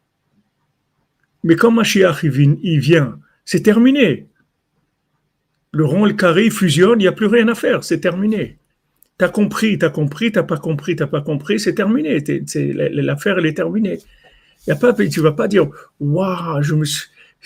Mais 1.45 1.57
quand 1.57 1.71
Mashiach 1.71 2.23
il 2.23 2.81
vient, 2.81 3.19
c'est 3.45 3.63
terminé. 3.63 4.29
Le 5.73 5.85
rond 5.85 6.07
et 6.07 6.11
le 6.11 6.17
carré 6.17 6.51
fusionnent, 6.51 7.01
il 7.01 7.05
n'y 7.05 7.09
a 7.09 7.13
plus 7.13 7.27
rien 7.27 7.49
à 7.49 7.55
faire, 7.55 7.85
c'est 7.85 8.01
terminé. 8.01 8.59
T'as 9.19 9.29
compris, 9.29 9.79
t'as 9.79 9.91
compris, 9.91 10.33
t'as 10.33 10.43
pas 10.43 10.57
compris, 10.57 10.97
t'as 10.97 11.07
pas 11.07 11.21
compris, 11.21 11.61
c'est 11.61 11.75
terminé. 11.75 12.23
L'affaire, 12.93 13.39
elle 13.39 13.47
est 13.47 13.55
terminée. 13.55 13.99
Y 14.67 14.73
a 14.73 14.77
pas, 14.77 14.93
tu 14.93 15.21
vas 15.21 15.33
pas 15.33 15.49
dire, 15.49 15.69
waouh, 16.01 16.63
je 16.63 16.75
me 16.75 16.85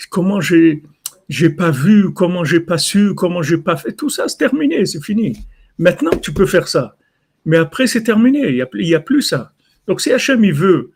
comment 0.09 0.41
j'ai, 0.41 0.83
j'ai 1.29 1.49
pas 1.49 1.71
vu, 1.71 2.11
comment 2.13 2.43
j'ai 2.43 2.59
pas 2.59 2.77
su, 2.77 3.13
comment 3.13 3.41
j'ai 3.41 3.57
pas 3.57 3.77
fait. 3.77 3.93
Tout 3.93 4.09
ça, 4.09 4.27
c'est 4.27 4.37
terminé, 4.37 4.85
c'est 4.85 5.03
fini. 5.03 5.37
Maintenant, 5.77 6.11
tu 6.11 6.33
peux 6.33 6.45
faire 6.45 6.67
ça. 6.67 6.97
Mais 7.45 7.57
après, 7.57 7.87
c'est 7.87 8.03
terminé. 8.03 8.49
Il 8.49 8.55
y 8.55 8.61
a, 8.61 8.67
y 8.73 8.95
a 8.95 8.99
plus 8.99 9.21
ça. 9.21 9.53
Donc, 9.87 10.01
si 10.01 10.11
Hachem, 10.11 10.43
il 10.43 10.53
veut 10.53 10.91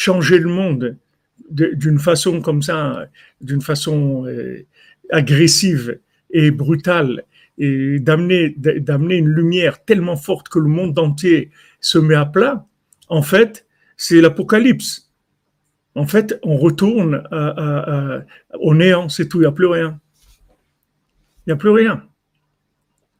changer 0.00 0.38
le 0.38 0.48
monde 0.48 0.96
d'une 1.50 1.98
façon 1.98 2.40
comme 2.40 2.62
ça, 2.62 3.06
d'une 3.42 3.60
façon 3.60 4.24
euh, 4.26 4.64
agressive 5.10 5.98
et 6.30 6.50
brutale, 6.50 7.24
et 7.58 7.98
d'amener, 7.98 8.56
une 9.18 9.28
lumière 9.28 9.84
tellement 9.84 10.16
forte 10.16 10.48
que 10.48 10.58
le 10.58 10.68
monde 10.68 10.98
entier 10.98 11.50
se 11.80 11.98
met 11.98 12.14
à 12.14 12.24
plat, 12.24 12.66
en 13.08 13.20
fait, 13.20 13.66
c'est 13.98 14.22
l'apocalypse. 14.22 15.10
En 15.94 16.06
fait, 16.06 16.38
on 16.42 16.56
retourne 16.56 17.22
au 18.58 18.74
néant, 18.74 19.10
c'est 19.10 19.28
tout, 19.28 19.38
il 19.38 19.42
n'y 19.42 19.46
a 19.48 19.52
plus 19.52 19.66
rien. 19.66 20.00
Il 21.40 21.50
n'y 21.50 21.52
a 21.52 21.56
plus 21.56 21.74
rien. 21.82 22.06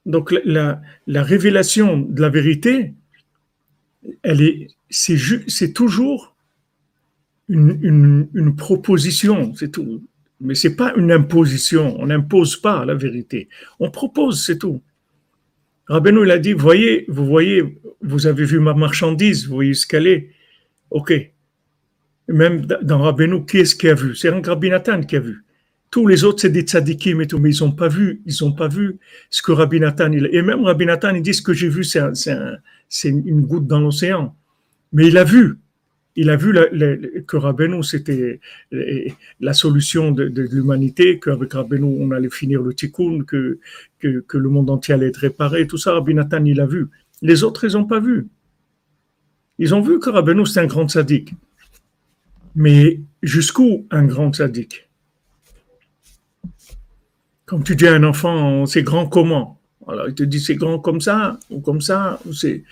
Donc 0.06 0.34
la, 0.44 0.80
la, 1.06 1.22
révélation 1.22 1.99
de 1.99 2.22
la 2.22 2.30
vérité, 2.30 2.94
elle 4.22 4.40
est, 4.40 4.68
c'est 4.88 5.75
toujours 5.75 6.30
une, 7.50 8.54
proposition, 8.57 9.54
c'est 9.54 9.73
tout. 9.73 10.02
Mais 10.40 10.54
c'est 10.54 10.76
pas 10.76 10.95
une 10.97 11.12
imposition. 11.12 12.00
On 12.00 12.07
n'impose 12.07 12.57
pas 12.57 12.85
la 12.85 12.95
vérité. 12.95 13.49
On 13.78 13.90
propose, 13.90 14.45
c'est 14.45 14.59
tout. 14.59 14.80
Rabbeinu, 15.87 16.25
il 16.25 16.30
a 16.30 16.38
dit, 16.38 16.52
voyez, 16.52 17.04
vous 17.09 17.26
voyez, 17.26 17.80
vous 18.00 18.26
avez 18.26 18.45
vu 18.45 18.61
ma 18.61 18.75
marchandise, 18.75 19.47
vous 19.47 19.54
voyez 19.54 19.75
ce 19.75 19.87
qu'elle 19.87 20.07
est. 20.07 20.30
OK. 20.90 21.12
Même 22.28 22.64
dans 22.64 23.02
Rabbeinu, 23.02 23.45
qui 23.45 23.59
est-ce 23.59 23.75
qui 23.75 23.88
a 23.88 23.95
vu? 23.95 24.14
C'est 24.14 24.28
un 24.28 24.40
Rabbi 24.40 24.71
qui 25.07 25.16
a 25.16 25.21
vu. 25.21 25.45
Tous 25.90 26.07
les 26.07 26.23
autres, 26.23 26.42
c'est 26.42 26.50
des 26.50 26.62
tzadikim 26.62 27.21
et 27.21 27.26
tout, 27.26 27.40
mais 27.40 27.52
ils 27.52 27.64
n'ont 27.64 27.73
pas 27.73 27.88
vu, 27.88 28.23
ils 28.25 28.45
ont 28.45 28.52
pas 28.52 28.69
vu 28.69 28.99
ce 29.28 29.42
que 29.42 29.50
Rabbi 29.50 29.80
Nathan, 29.80 30.12
il, 30.12 30.28
et 30.30 30.40
même 30.40 30.64
Rabbi 30.64 30.87
Nathan, 30.87 31.12
il 31.16 31.23
dit 31.23 31.35
ce 31.35 31.42
que 31.42 31.52
j'ai 31.52 31.69
vu, 31.69 31.83
c'est 31.83 33.09
une 33.09 33.40
goutte 33.40 33.66
dans 33.66 33.80
l'océan. 33.80 34.37
Mais 34.92 35.09
il 35.09 35.19
a 35.19 35.25
vu 35.25 35.59
il 36.20 36.28
a 36.28 36.36
vu 36.36 36.52
que 37.26 37.36
Rabbeinu, 37.38 37.82
c'était 37.82 38.40
la 39.40 39.54
solution 39.54 40.12
de, 40.12 40.24
l'humanité, 40.24 41.18
qu'avec 41.18 41.54
Rabbeinu, 41.54 41.96
on 41.98 42.10
allait 42.10 42.28
finir 42.28 42.60
le 42.60 42.74
tikkun, 42.74 43.24
que, 43.24 43.58
le 44.02 44.48
monde 44.50 44.68
entier 44.68 44.92
allait 44.92 45.06
être 45.06 45.16
réparé. 45.28 45.66
Tout 45.66 45.78
ça, 45.78 45.94
Rabbi 45.94 46.12
Nathan, 46.12 46.44
il 46.44 46.60
a 46.60 46.66
vu. 46.66 46.88
Les 47.22 47.42
autres, 47.42 47.64
ils 47.64 47.72
n'ont 47.72 47.86
pas 47.86 48.00
vu. 48.00 48.28
Ils 49.58 49.74
ont 49.74 49.80
vu 49.80 49.98
que 49.98 50.10
Rabbeinu, 50.10 50.44
c'est 50.44 50.60
un 50.60 50.66
grand 50.66 50.88
sadique. 50.88 51.32
Mais 52.54 53.00
jusqu'où 53.22 53.86
un 53.90 54.04
grand 54.04 54.30
sadique? 54.34 54.90
Comme 57.46 57.64
tu 57.64 57.76
dis 57.76 57.86
à 57.86 57.94
un 57.94 58.04
enfant, 58.04 58.66
c'est 58.66 58.82
grand 58.82 59.06
comment? 59.06 59.58
Alors, 59.88 60.06
il 60.06 60.14
te 60.14 60.22
dit, 60.22 60.38
c'est 60.38 60.56
grand 60.56 60.80
comme 60.80 61.00
ça, 61.00 61.40
ou 61.48 61.60
comme 61.60 61.80
ça, 61.80 62.20
ou 62.26 62.34
c'est 62.34 62.62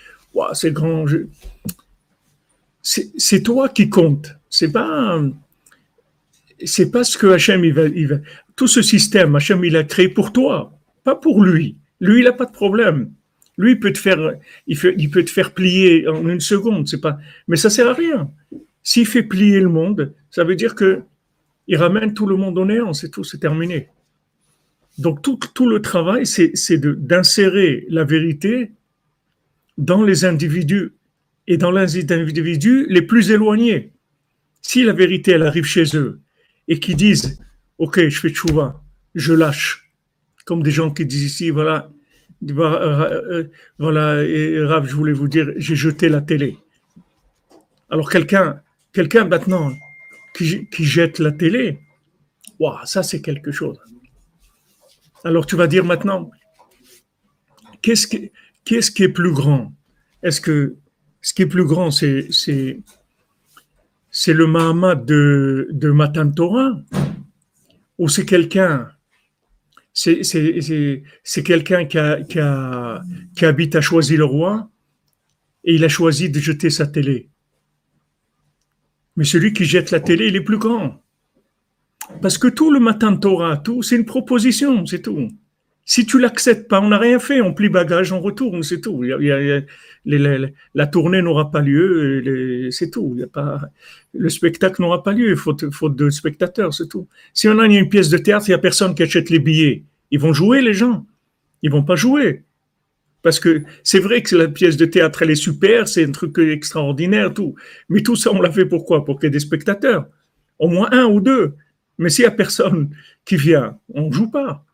c'est 0.53 0.71
grand 0.71 1.05
c'est 2.81 3.43
toi 3.43 3.69
qui 3.69 3.89
compte. 3.89 4.35
C'est 4.49 4.71
pas, 4.71 5.21
c'est 6.63 6.91
pas 6.91 7.03
ce 7.03 7.17
que 7.17 7.27
Hachem, 7.27 7.63
il 7.63 7.73
va, 7.73 7.85
il 7.87 8.07
va, 8.07 8.15
tout 8.55 8.67
ce 8.67 8.81
système, 8.81 9.35
Hachem, 9.35 9.63
il 9.63 9.75
a 9.75 9.83
créé 9.83 10.09
pour 10.09 10.33
toi, 10.33 10.77
pas 11.03 11.15
pour 11.15 11.43
lui. 11.43 11.77
Lui, 11.99 12.21
il 12.21 12.27
a 12.27 12.33
pas 12.33 12.45
de 12.45 12.51
problème. 12.51 13.11
Lui, 13.57 13.73
il 13.73 13.79
peut 13.79 13.91
te 13.91 13.99
faire, 13.99 14.33
il, 14.67 14.77
il 14.97 15.09
peut 15.09 15.23
te 15.23 15.29
faire 15.29 15.53
plier 15.53 16.07
en 16.07 16.27
une 16.27 16.39
seconde, 16.39 16.87
c'est 16.87 17.01
pas, 17.01 17.17
mais 17.47 17.57
ça 17.57 17.69
sert 17.69 17.87
à 17.87 17.93
rien. 17.93 18.29
S'il 18.83 19.05
fait 19.05 19.23
plier 19.23 19.59
le 19.59 19.69
monde, 19.69 20.13
ça 20.31 20.43
veut 20.43 20.55
dire 20.55 20.75
que 20.75 21.01
il 21.67 21.77
ramène 21.77 22.13
tout 22.13 22.25
le 22.25 22.35
monde 22.35 22.57
au 22.57 22.65
néant, 22.65 22.93
c'est 22.93 23.09
tout, 23.09 23.23
c'est 23.23 23.37
terminé. 23.37 23.89
Donc 24.97 25.21
tout, 25.21 25.39
tout 25.53 25.69
le 25.69 25.81
travail, 25.81 26.25
c'est 26.25 26.73
d'insérer 26.77 27.85
la 27.89 28.03
vérité 28.03 28.71
dans 29.77 30.03
les 30.03 30.25
individus 30.25 30.93
et 31.49 31.57
dans 31.57 31.71
les 31.71 32.11
individus 32.11 32.85
les 32.89 33.01
plus 33.01 33.31
éloignés. 33.31 33.91
Si 34.61 34.83
la 34.83 34.93
vérité, 34.93 35.31
elle 35.31 35.43
arrive 35.43 35.65
chez 35.65 35.97
eux 35.97 36.21
et 36.67 36.79
qui 36.79 36.93
disent, 36.93 37.41
OK, 37.79 37.99
je 38.07 38.19
fais 38.19 38.29
tchouva, 38.29 38.83
je 39.15 39.33
lâche, 39.33 39.91
comme 40.45 40.61
des 40.61 40.69
gens 40.69 40.91
qui 40.91 41.07
disent 41.07 41.23
ici, 41.23 41.49
voilà, 41.49 41.89
euh, 42.51 43.45
voilà, 43.79 44.23
et 44.23 44.63
Rav, 44.63 44.87
je 44.87 44.95
voulais 44.95 45.11
vous 45.11 45.27
dire, 45.27 45.51
j'ai 45.57 45.75
jeté 45.75 46.07
la 46.07 46.21
télé. 46.21 46.57
Alors 47.89 48.11
quelqu'un, 48.11 48.61
quelqu'un 48.93 49.25
maintenant 49.25 49.73
qui, 50.35 50.67
jette 50.71 51.17
la 51.17 51.31
télé, 51.31 51.79
waouh, 52.59 52.77
ça 52.85 53.01
c'est 53.01 53.21
quelque 53.21 53.51
chose. 53.51 53.79
Alors 55.23 55.47
tu 55.47 55.55
vas 55.55 55.65
dire 55.65 55.83
maintenant, 55.83 56.29
qu'est-ce 57.81 58.05
qui, 58.05 58.31
qui 58.63 58.75
est 59.03 59.09
plus 59.09 59.33
grand? 59.33 59.73
Est-ce 60.21 60.41
que 60.41 60.77
ce 61.21 61.33
qui 61.33 61.41
est 61.43 61.47
plus 61.47 61.65
grand, 61.65 61.91
c'est, 61.91 62.29
le 64.27 64.47
Mahamad 64.47 65.05
de, 65.05 65.67
de 65.71 65.91
Matan 65.91 66.31
Torah 66.31 66.81
ou 67.97 68.07
c'est 68.07 68.25
quelqu'un 68.25 68.89
c'est, 69.93 71.43
quelqu'un 71.43 71.85
qui, 71.85 71.97
a, 71.97 72.21
qui, 72.23 72.39
a, 72.39 73.01
qui 73.35 73.45
habite 73.45 73.75
à 73.75 73.79
le 73.79 74.23
roi 74.23 74.69
et 75.63 75.75
il 75.75 75.83
a 75.83 75.89
choisi 75.89 76.29
de 76.29 76.39
jeter 76.39 76.69
sa 76.69 76.87
télé. 76.87 77.29
Mais 79.17 79.25
celui 79.25 79.51
qui 79.51 79.65
jette 79.65 79.91
la 79.91 79.99
télé, 79.99 80.27
il 80.27 80.35
est 80.37 80.43
plus 80.43 80.57
grand. 80.57 81.03
Parce 82.21 82.37
que 82.37 82.47
tout 82.47 82.71
le 82.71 82.79
Matan 82.79 83.17
Torah, 83.17 83.57
tout, 83.57 83.83
c'est 83.83 83.97
une 83.97 84.05
proposition, 84.05 84.85
c'est 84.85 85.01
tout. 85.01 85.29
Si 85.89 86.05
tu 86.05 86.19
l'acceptes 86.19 86.67
pas, 86.67 86.81
on 86.81 86.89
n'a 86.89 86.99
rien 86.99 87.17
fait, 87.17 87.41
on 87.41 87.51
plie 87.51 87.67
bagage, 87.67 88.11
on 88.11 88.19
retourne, 88.19 88.61
c'est 88.61 88.79
tout. 88.79 89.01
la 89.01 90.87
tournée 90.87 91.23
n'aura 91.23 91.49
pas 91.49 91.61
lieu, 91.61 92.69
c'est 92.69 92.91
tout. 92.91 93.17
Le 94.13 94.29
spectacle 94.29 94.83
n'aura 94.83 95.01
pas 95.01 95.13
lieu, 95.13 95.35
faute, 95.35 95.71
faute 95.71 95.95
de 95.95 96.11
spectateurs, 96.11 96.75
c'est 96.75 96.87
tout. 96.87 97.07
Si 97.33 97.49
on 97.49 97.57
a 97.57 97.65
une 97.65 97.89
pièce 97.89 98.09
de 98.09 98.19
théâtre, 98.19 98.45
il 98.47 98.51
n'y 98.51 98.55
a 98.55 98.59
personne 98.59 98.93
qui 98.93 99.01
achète 99.01 99.31
les 99.31 99.39
billets. 99.39 99.83
Ils 100.11 100.19
vont 100.19 100.31
jouer, 100.31 100.61
les 100.61 100.75
gens. 100.75 101.07
Ils 101.63 101.71
vont 101.71 101.83
pas 101.83 101.95
jouer. 101.95 102.43
Parce 103.23 103.39
que 103.39 103.63
c'est 103.81 103.97
vrai 103.97 104.21
que 104.21 104.35
la 104.35 104.47
pièce 104.47 104.77
de 104.77 104.85
théâtre, 104.85 105.23
elle 105.23 105.31
est 105.31 105.35
super, 105.35 105.87
c'est 105.87 106.05
un 106.05 106.11
truc 106.11 106.37
extraordinaire, 106.37 107.33
tout. 107.33 107.55
Mais 107.89 108.03
tout 108.03 108.15
ça, 108.15 108.31
on 108.31 108.39
l'a 108.39 108.51
fait 108.51 108.67
pourquoi? 108.67 109.05
Pour 109.05 109.17
qu'il 109.17 109.25
y 109.25 109.29
ait 109.29 109.31
des 109.31 109.39
spectateurs. 109.39 110.05
Au 110.59 110.67
moins 110.67 110.89
un 110.91 111.05
ou 111.05 111.19
deux. 111.19 111.55
Mais 111.97 112.09
s'il 112.09 112.25
n'y 112.25 112.27
a 112.27 112.31
personne 112.31 112.95
qui 113.25 113.37
vient, 113.37 113.79
on 113.91 114.09
ne 114.09 114.13
joue 114.13 114.29
pas. 114.29 114.67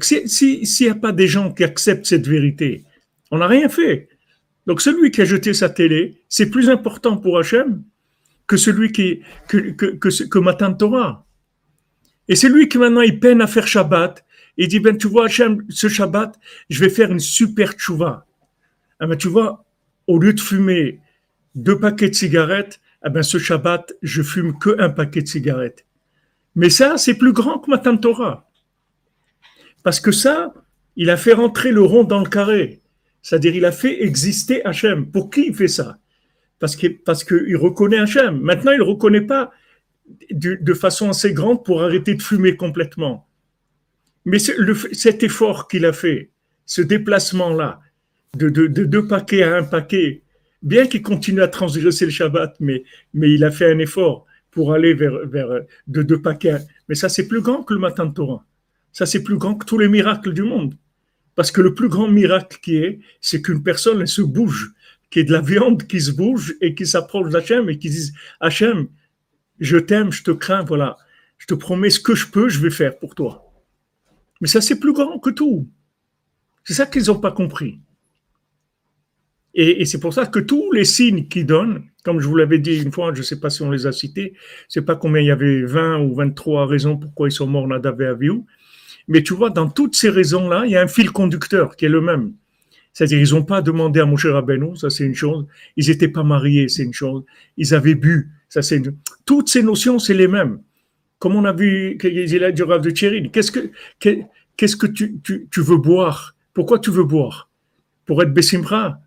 S'il 0.00 0.28
si, 0.28 0.84
n'y 0.84 0.88
a 0.88 0.94
pas 0.94 1.12
des 1.12 1.28
gens 1.28 1.52
qui 1.52 1.64
acceptent 1.64 2.06
cette 2.06 2.26
vérité, 2.26 2.84
on 3.30 3.38
n'a 3.38 3.46
rien 3.46 3.68
fait. 3.68 4.08
Donc 4.66 4.80
celui 4.80 5.10
qui 5.10 5.22
a 5.22 5.24
jeté 5.24 5.54
sa 5.54 5.68
télé, 5.68 6.22
c'est 6.28 6.50
plus 6.50 6.68
important 6.68 7.16
pour 7.16 7.38
Hachem 7.38 7.82
que 8.46 8.56
celui 8.56 8.92
qui 8.92 9.20
que, 9.48 9.58
que, 9.70 9.86
que, 9.86 10.24
que 10.24 10.38
Matan 10.38 10.74
Torah. 10.74 11.24
Et 12.28 12.34
c'est 12.34 12.48
lui 12.48 12.68
qui 12.68 12.78
maintenant 12.78 13.02
il 13.02 13.20
peine 13.20 13.40
à 13.40 13.46
faire 13.46 13.66
Shabbat. 13.68 14.24
Il 14.56 14.68
dit 14.68 14.80
ben 14.80 14.96
tu 14.96 15.06
vois 15.06 15.26
Hachem, 15.26 15.64
ce 15.68 15.88
Shabbat, 15.88 16.38
je 16.68 16.80
vais 16.80 16.90
faire 16.90 17.12
une 17.12 17.20
super 17.20 17.72
tchouva. 17.72 18.26
Ah 18.98 19.06
ben 19.06 19.16
tu 19.16 19.28
vois, 19.28 19.64
au 20.06 20.18
lieu 20.18 20.32
de 20.32 20.40
fumer 20.40 21.00
deux 21.54 21.78
paquets 21.78 22.08
de 22.08 22.14
cigarettes, 22.14 22.80
ah 23.02 23.10
ben 23.10 23.22
ce 23.22 23.38
Shabbat, 23.38 23.92
je 24.02 24.22
fume 24.22 24.58
que 24.58 24.80
un 24.80 24.90
paquet 24.90 25.22
de 25.22 25.28
cigarettes. 25.28 25.86
Mais 26.56 26.70
ça, 26.70 26.96
c'est 26.96 27.14
plus 27.14 27.32
grand 27.32 27.58
que 27.58 27.70
Matan 27.70 27.98
Torah. 27.98 28.45
Parce 29.86 30.00
que 30.00 30.10
ça, 30.10 30.52
il 30.96 31.10
a 31.10 31.16
fait 31.16 31.32
rentrer 31.32 31.70
le 31.70 31.80
rond 31.80 32.02
dans 32.02 32.18
le 32.18 32.28
carré. 32.28 32.80
C'est-à-dire, 33.22 33.54
il 33.54 33.64
a 33.64 33.70
fait 33.70 34.02
exister 34.02 34.64
Hachem. 34.64 35.12
Pour 35.12 35.30
qui 35.30 35.46
il 35.46 35.54
fait 35.54 35.68
ça? 35.68 35.98
Parce 36.58 36.74
qu'il 36.74 36.98
parce 36.98 37.22
reconnaît 37.22 38.00
Hachem. 38.00 38.40
Maintenant, 38.40 38.72
il 38.72 38.80
ne 38.80 38.82
reconnaît 38.82 39.20
pas 39.20 39.52
de, 40.32 40.74
façon 40.74 41.10
assez 41.10 41.32
grande 41.32 41.64
pour 41.64 41.84
arrêter 41.84 42.16
de 42.16 42.22
fumer 42.22 42.56
complètement. 42.56 43.28
Mais 44.24 44.40
cet 44.40 45.22
effort 45.22 45.68
qu'il 45.68 45.86
a 45.86 45.92
fait, 45.92 46.30
ce 46.64 46.82
déplacement-là, 46.82 47.78
de, 48.34 48.48
deux 48.48 49.06
paquets 49.06 49.44
à 49.44 49.54
un 49.54 49.62
paquet, 49.62 50.22
bien 50.62 50.88
qu'il 50.88 51.02
continue 51.02 51.42
à 51.42 51.48
transgresser 51.48 52.06
le 52.06 52.10
Shabbat, 52.10 52.56
mais, 52.58 52.82
il 53.14 53.44
a 53.44 53.52
fait 53.52 53.70
un 53.70 53.78
effort 53.78 54.26
pour 54.50 54.72
aller 54.72 54.94
vers, 54.94 55.28
vers 55.28 55.60
de 55.86 56.02
deux 56.02 56.20
paquets. 56.20 56.58
Mais 56.88 56.96
ça, 56.96 57.08
c'est 57.08 57.28
plus 57.28 57.40
grand 57.40 57.62
que 57.62 57.72
le 57.72 57.78
matin 57.78 58.06
de 58.06 58.14
Torah. 58.14 58.44
Ça, 58.96 59.04
c'est 59.04 59.22
plus 59.22 59.36
grand 59.36 59.56
que 59.56 59.66
tous 59.66 59.76
les 59.76 59.88
miracles 59.88 60.32
du 60.32 60.42
monde. 60.42 60.74
Parce 61.34 61.50
que 61.50 61.60
le 61.60 61.74
plus 61.74 61.90
grand 61.90 62.08
miracle 62.08 62.58
qui 62.62 62.76
est, 62.76 63.00
c'est 63.20 63.42
qu'une 63.42 63.62
personne 63.62 64.06
se 64.06 64.22
bouge, 64.22 64.72
qu'il 65.10 65.20
y 65.20 65.22
ait 65.22 65.28
de 65.28 65.34
la 65.34 65.42
viande 65.42 65.86
qui 65.86 66.00
se 66.00 66.12
bouge 66.12 66.54
et 66.62 66.74
qui 66.74 66.86
s'approche 66.86 67.28
d'Hachem 67.28 67.68
et 67.68 67.76
qui 67.76 67.90
dise 67.90 68.14
Hachem, 68.40 68.88
je 69.60 69.76
t'aime, 69.76 70.12
je 70.12 70.22
te 70.22 70.30
crains, 70.30 70.64
voilà. 70.64 70.96
Je 71.36 71.44
te 71.44 71.52
promets 71.52 71.90
ce 71.90 72.00
que 72.00 72.14
je 72.14 72.26
peux, 72.26 72.48
je 72.48 72.58
vais 72.58 72.70
faire 72.70 72.98
pour 72.98 73.14
toi. 73.14 73.52
Mais 74.40 74.48
ça, 74.48 74.62
c'est 74.62 74.80
plus 74.80 74.94
grand 74.94 75.18
que 75.18 75.28
tout. 75.28 75.68
C'est 76.64 76.72
ça 76.72 76.86
qu'ils 76.86 77.08
n'ont 77.08 77.20
pas 77.20 77.32
compris. 77.32 77.78
Et, 79.52 79.84
c'est 79.84 80.00
pour 80.00 80.14
ça 80.14 80.24
que 80.24 80.38
tous 80.38 80.72
les 80.72 80.86
signes 80.86 81.28
qu'ils 81.28 81.44
donnent, 81.44 81.84
comme 82.02 82.18
je 82.18 82.26
vous 82.26 82.36
l'avais 82.36 82.58
dit 82.58 82.82
une 82.82 82.92
fois, 82.92 83.12
je 83.12 83.18
ne 83.18 83.24
sais 83.24 83.40
pas 83.40 83.50
si 83.50 83.60
on 83.60 83.70
les 83.70 83.86
a 83.86 83.92
cités, 83.92 84.32
je 84.34 84.38
ne 84.38 84.70
sais 84.70 84.82
pas 84.82 84.96
combien 84.96 85.20
il 85.20 85.26
y 85.26 85.30
avait 85.30 85.64
20 85.64 86.00
ou 86.00 86.14
23 86.14 86.66
raisons 86.66 86.96
pourquoi 86.96 87.28
ils 87.28 87.32
sont 87.32 87.46
morts 87.46 87.68
Nadav 87.68 88.00
et 88.00 88.06
Avihu, 88.06 88.44
mais 89.08 89.22
tu 89.22 89.34
vois, 89.34 89.50
dans 89.50 89.68
toutes 89.68 89.94
ces 89.94 90.08
raisons-là, 90.08 90.64
il 90.66 90.72
y 90.72 90.76
a 90.76 90.82
un 90.82 90.88
fil 90.88 91.10
conducteur 91.10 91.76
qui 91.76 91.84
est 91.84 91.90
le 91.90 92.00
même. 92.00 92.32
C'est-à-dire, 92.92 93.20
ils 93.20 93.34
n'ont 93.34 93.44
pas 93.44 93.60
demandé 93.60 94.00
à 94.00 94.06
Moshe 94.06 94.26
Rabbeinu, 94.26 94.76
ça 94.76 94.88
c'est 94.90 95.04
une 95.04 95.14
chose. 95.14 95.46
Ils 95.76 95.88
n'étaient 95.88 96.08
pas 96.08 96.22
mariés, 96.22 96.68
c'est 96.68 96.82
une 96.82 96.94
chose. 96.94 97.24
Ils 97.56 97.74
avaient 97.74 97.94
bu, 97.94 98.30
ça 98.48 98.62
c'est 98.62 98.76
une... 98.76 98.96
Toutes 99.24 99.48
ces 99.48 99.62
notions, 99.62 99.98
c'est 99.98 100.14
les 100.14 100.28
mêmes. 100.28 100.60
Comme 101.18 101.36
on 101.36 101.44
a 101.44 101.52
vu 101.52 101.98
qu'il 102.00 102.44
a 102.44 102.52
du 102.52 102.62
Rav 102.62 102.82
de 102.82 102.90
Tchérine. 102.90 103.30
Qu'est-ce 103.30 103.50
que, 103.50 103.70
qu'est-ce 104.00 104.76
que 104.76 104.86
tu, 104.86 105.18
tu, 105.22 105.46
tu, 105.50 105.60
veux 105.60 105.76
boire? 105.76 106.34
Pourquoi 106.54 106.78
tu 106.78 106.90
veux 106.90 107.04
boire? 107.04 107.50
Pour 108.06 108.22
être 108.22 108.32
Bessimra 108.32 109.00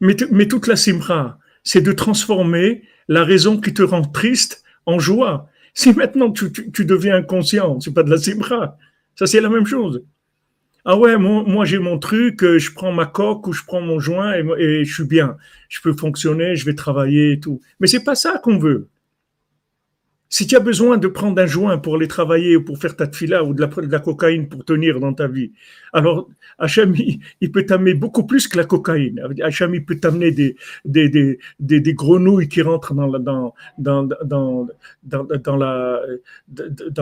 mais, 0.00 0.16
mais 0.30 0.46
toute 0.46 0.66
la 0.66 0.76
Simra, 0.76 1.38
c'est 1.62 1.80
de 1.80 1.92
transformer 1.92 2.82
la 3.08 3.24
raison 3.24 3.58
qui 3.58 3.72
te 3.72 3.82
rend 3.82 4.02
triste 4.02 4.62
en 4.86 4.98
joie. 4.98 5.48
Si 5.72 5.92
maintenant 5.92 6.30
tu, 6.30 6.52
tu, 6.52 6.70
tu 6.70 6.84
deviens 6.84 7.16
inconscient, 7.16 7.80
c'est 7.80 7.94
pas 7.94 8.02
de 8.02 8.10
la 8.10 8.18
Simra. 8.18 8.76
Ça, 9.16 9.26
c'est 9.26 9.40
la 9.40 9.48
même 9.48 9.66
chose. 9.66 10.04
Ah 10.84 10.98
ouais, 10.98 11.16
moi, 11.16 11.64
j'ai 11.64 11.78
mon 11.78 11.98
truc, 11.98 12.44
euh, 12.44 12.58
je 12.58 12.72
prends 12.72 12.92
ma 12.92 13.06
coque 13.06 13.46
ou 13.46 13.52
je 13.52 13.62
prends 13.64 13.80
mon 13.80 13.98
joint 14.00 14.34
et, 14.34 14.44
et, 14.58 14.84
je 14.84 14.92
suis 14.92 15.04
bien. 15.04 15.38
Je 15.70 15.80
peux 15.80 15.94
fonctionner, 15.94 16.56
je 16.56 16.66
vais 16.66 16.74
travailler 16.74 17.32
et 17.32 17.40
tout. 17.40 17.60
Mais 17.80 17.86
c'est 17.86 18.04
pas 18.04 18.14
ça 18.14 18.38
qu'on 18.42 18.58
veut. 18.58 18.88
Si 20.28 20.46
tu 20.46 20.56
as 20.56 20.60
besoin 20.60 20.98
de 20.98 21.06
prendre 21.06 21.40
un 21.40 21.46
joint 21.46 21.78
pour 21.78 21.96
aller 21.96 22.08
travailler 22.08 22.56
ou 22.56 22.64
pour 22.64 22.78
faire 22.78 22.96
ta 22.96 23.10
fila 23.10 23.44
ou 23.44 23.54
de 23.54 23.60
la, 23.60 23.98
cocaïne 24.00 24.48
pour 24.48 24.64
tenir 24.64 24.98
dans 24.98 25.12
ta 25.12 25.28
vie, 25.28 25.52
alors 25.92 26.28
Hachem, 26.58 26.94
il, 27.40 27.52
peut 27.52 27.64
t'amener 27.66 27.94
beaucoup 27.94 28.24
plus 28.24 28.48
que 28.48 28.56
la 28.56 28.64
cocaïne. 28.64 29.20
Hachem, 29.42 29.74
il 29.74 29.84
peut 29.84 29.98
t'amener 29.98 30.30
des, 30.30 30.56
grenouilles 31.94 32.48
qui 32.48 32.62
rentrent 32.62 32.94
dans 32.94 33.06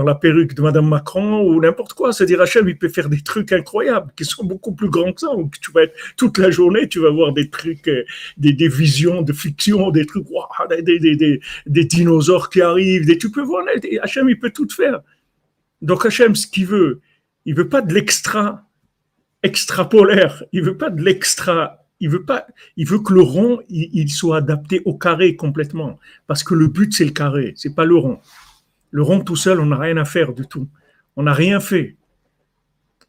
la, 0.05 0.15
perruque 0.15 0.55
de 0.55 0.63
Madame 0.63 0.89
Macron 0.89 1.43
ou 1.43 1.61
n'importe 1.61 1.93
quoi. 1.95 2.13
C'est-à-dire, 2.13 2.41
Hachem, 2.41 2.69
il 2.69 2.79
peut 2.79 2.89
faire 2.89 3.09
des 3.09 3.21
trucs 3.21 3.53
incroyables 3.53 4.13
qui 4.17 4.25
sont 4.25 4.45
beaucoup 4.45 4.73
plus 4.73 4.89
grands 4.89 5.13
que 5.13 5.21
ça. 5.21 5.29
Tu 5.61 5.73
vas 5.73 5.85
être, 5.85 5.95
toute 6.17 6.39
la 6.39 6.51
journée, 6.51 6.89
tu 6.89 7.01
vas 7.01 7.11
voir 7.11 7.33
des 7.33 7.51
trucs, 7.51 7.89
euh, 7.89 8.05
des, 8.37 8.69
visions 8.69 9.23
de 9.23 9.33
fiction, 9.33 9.91
des 9.91 10.07
trucs, 10.07 10.27
des, 10.81 11.41
des, 11.67 11.85
dinosaures 11.85 12.49
qui 12.51 12.63
arrivent. 12.63 13.07
Des, 13.13 13.19
tu 13.19 13.31
peux 13.31 13.43
voir, 13.43 13.65
Hachem, 14.03 14.29
il 14.29 14.39
peut 14.39 14.51
tout 14.51 14.69
faire. 14.69 15.01
Donc 15.81 16.07
Hachem, 16.07 16.35
ce 16.35 16.47
qu'il 16.47 16.67
veut, 16.67 17.01
il 17.45 17.55
veut 17.55 17.69
pas 17.69 17.83
de 17.83 17.93
l'extra 17.93 18.65
extrapolaire. 19.43 20.45
Il 20.53 20.63
veut 20.63 20.77
pas 20.77 20.91
de 20.91 21.03
l'extra. 21.03 21.85
Il 22.01 22.11
veut 22.11 22.25
pas. 22.25 22.47
Il 22.77 22.87
veut 22.87 22.99
que 22.99 23.13
le 23.13 23.21
rond 23.21 23.61
il, 23.69 24.09
soit 24.11 24.39
adapté 24.39 24.83
au 24.85 24.97
carré 24.97 25.37
complètement, 25.37 25.99
parce 26.27 26.43
que 26.43 26.55
le 26.55 26.67
but 26.67 26.93
c'est 26.93 27.05
le 27.05 27.13
carré, 27.13 27.55
c'est 27.57 27.75
pas 27.75 27.85
le 27.85 27.97
rond. 27.97 28.19
Le 28.91 29.03
rond 29.03 29.21
tout 29.21 29.37
seul, 29.37 29.61
on 29.61 29.67
n'a 29.67 29.77
rien 29.77 29.97
à 29.97 30.05
faire 30.05 30.33
du 30.33 30.47
tout. 30.47 30.69
On 31.17 31.23
n'a 31.25 31.33
rien 31.33 31.61
fait. 31.61 31.97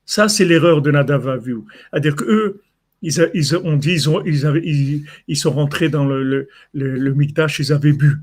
Ça, 0.06 0.30
c'est 0.30 0.46
l'erreur 0.46 0.82
de 0.82 0.92
Nadav 0.92 1.28
Avihu. 1.28 1.62
C'est-à-dire 1.92 2.16
qu'eux, 2.16 2.62
ils, 3.02 3.12
dit, 3.12 3.92
ils, 3.92 4.10
ont, 4.10 4.24
ils, 4.26 4.46
avaient, 4.46 4.62
ils, 4.64 5.36
sont 5.36 5.52
rentrés 5.52 5.90
dans 5.90 6.06
le, 6.06 6.24
le, 6.24 6.48
le, 6.74 7.14
Mikdash, 7.14 7.60
ils 7.60 7.74
avaient 7.74 7.92
bu. 7.92 8.18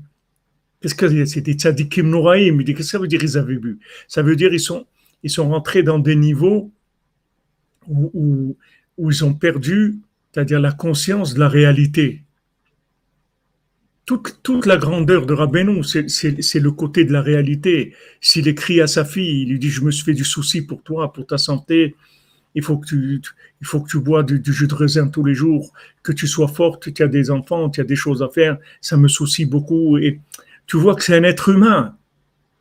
Qu'est-ce 0.81 0.95
que 0.95 1.25
c'est? 1.25 1.41
Des 1.41 1.53
tzadikim 1.53 2.09
noraïm 2.09 2.59
Il 2.59 2.65
dit, 2.65 2.73
qu'est-ce 2.73 2.87
que 2.87 2.91
ça 2.91 2.99
veut 2.99 3.07
dire? 3.07 3.23
Ils 3.23 3.37
avaient 3.37 3.57
bu 3.57 3.79
Ça 4.07 4.21
veut 4.23 4.35
dire 4.35 4.53
ils 4.53 4.59
sont, 4.59 4.87
ils 5.23 5.29
sont 5.29 5.49
rentrés 5.49 5.83
dans 5.83 5.99
des 5.99 6.15
niveaux 6.15 6.71
où, 7.87 8.57
ils 8.97 9.25
ont 9.25 9.33
perdu, 9.33 9.99
c'est-à-dire 10.31 10.59
la 10.59 10.71
conscience 10.71 11.33
de 11.33 11.39
la 11.39 11.49
réalité. 11.49 12.23
Toute, 14.05 14.39
toute 14.43 14.65
la 14.65 14.77
grandeur 14.77 15.25
de 15.25 15.33
Rabbeinu, 15.33 15.83
c'est 15.83 16.59
le 16.59 16.71
côté 16.71 17.05
de 17.05 17.13
la 17.13 17.21
réalité. 17.21 17.93
S'il 18.19 18.47
écrit 18.47 18.81
à 18.81 18.87
sa 18.87 19.05
fille, 19.05 19.43
il 19.43 19.49
lui 19.49 19.59
dit, 19.59 19.69
je 19.69 19.81
me 19.81 19.91
suis 19.91 20.03
fait 20.03 20.13
du 20.13 20.25
souci 20.25 20.63
pour 20.63 20.83
toi, 20.83 21.13
pour 21.13 21.25
ta 21.25 21.37
santé, 21.37 21.95
il 22.53 22.63
faut 22.63 22.77
que 22.77 22.87
tu, 22.87 23.21
il 23.61 23.67
faut 23.67 23.79
que 23.81 23.89
tu 23.89 23.99
bois 23.99 24.23
du, 24.23 24.39
du, 24.39 24.51
jus 24.51 24.67
de 24.67 24.73
raisin 24.73 25.07
tous 25.07 25.23
les 25.23 25.33
jours, 25.33 25.71
que 26.03 26.11
tu 26.11 26.27
sois 26.27 26.47
forte, 26.47 26.93
tu 26.93 27.03
as 27.03 27.07
des 27.07 27.31
enfants, 27.31 27.69
tu 27.69 27.79
as 27.81 27.85
des 27.85 27.95
choses 27.95 28.21
à 28.21 28.29
faire, 28.29 28.57
ça 28.81 28.97
me 28.97 29.07
soucie 29.07 29.45
beaucoup. 29.45 29.97
Et 29.97 30.19
tu 30.67 30.77
vois 30.77 30.95
que 30.95 31.03
c'est 31.03 31.15
un 31.15 31.23
être 31.23 31.49
humain 31.49 31.95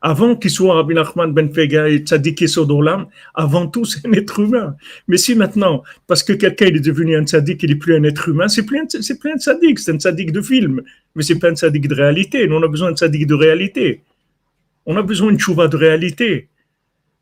avant 0.02 0.34
qu'il 0.34 0.50
soit 0.50 0.74
Rabbi 0.74 0.94
Nachman 0.94 1.32
ben 1.32 1.52
Fega 1.52 1.88
et 1.88 1.98
Tzadik 1.98 2.48
Sodolam, 2.48 3.06
avant 3.34 3.66
tout, 3.66 3.84
c'est 3.84 4.06
un 4.06 4.12
être 4.12 4.40
humain. 4.40 4.76
Mais 5.08 5.18
si 5.18 5.34
maintenant, 5.34 5.82
parce 6.06 6.22
que 6.22 6.32
quelqu'un 6.32 6.66
est 6.66 6.80
devenu 6.80 7.16
un 7.16 7.24
tzaddik, 7.24 7.62
il 7.62 7.70
n'est 7.70 7.76
plus 7.76 7.94
un 7.94 8.04
être 8.04 8.28
humain, 8.28 8.48
c'est 8.48 8.64
plus 8.64 8.80
plus 9.20 9.32
un 9.32 9.36
tzaddik, 9.36 9.78
c'est 9.78 9.92
un 9.92 9.98
tzaddik 9.98 10.32
de 10.32 10.40
film, 10.40 10.82
mais 11.14 11.22
c'est 11.22 11.38
pas 11.38 11.50
un 11.50 11.54
tzaddik 11.54 11.86
de 11.86 11.94
réalité. 11.94 12.46
Nous, 12.46 12.56
on 12.56 12.62
a 12.62 12.68
besoin 12.68 12.92
de 12.92 12.96
tzaddik 12.96 13.26
de 13.26 13.34
réalité. 13.34 14.02
On 14.86 14.96
a 14.96 15.02
besoin 15.02 15.32
de 15.32 15.38
chouva 15.38 15.68
de 15.68 15.76
réalité. 15.76 16.48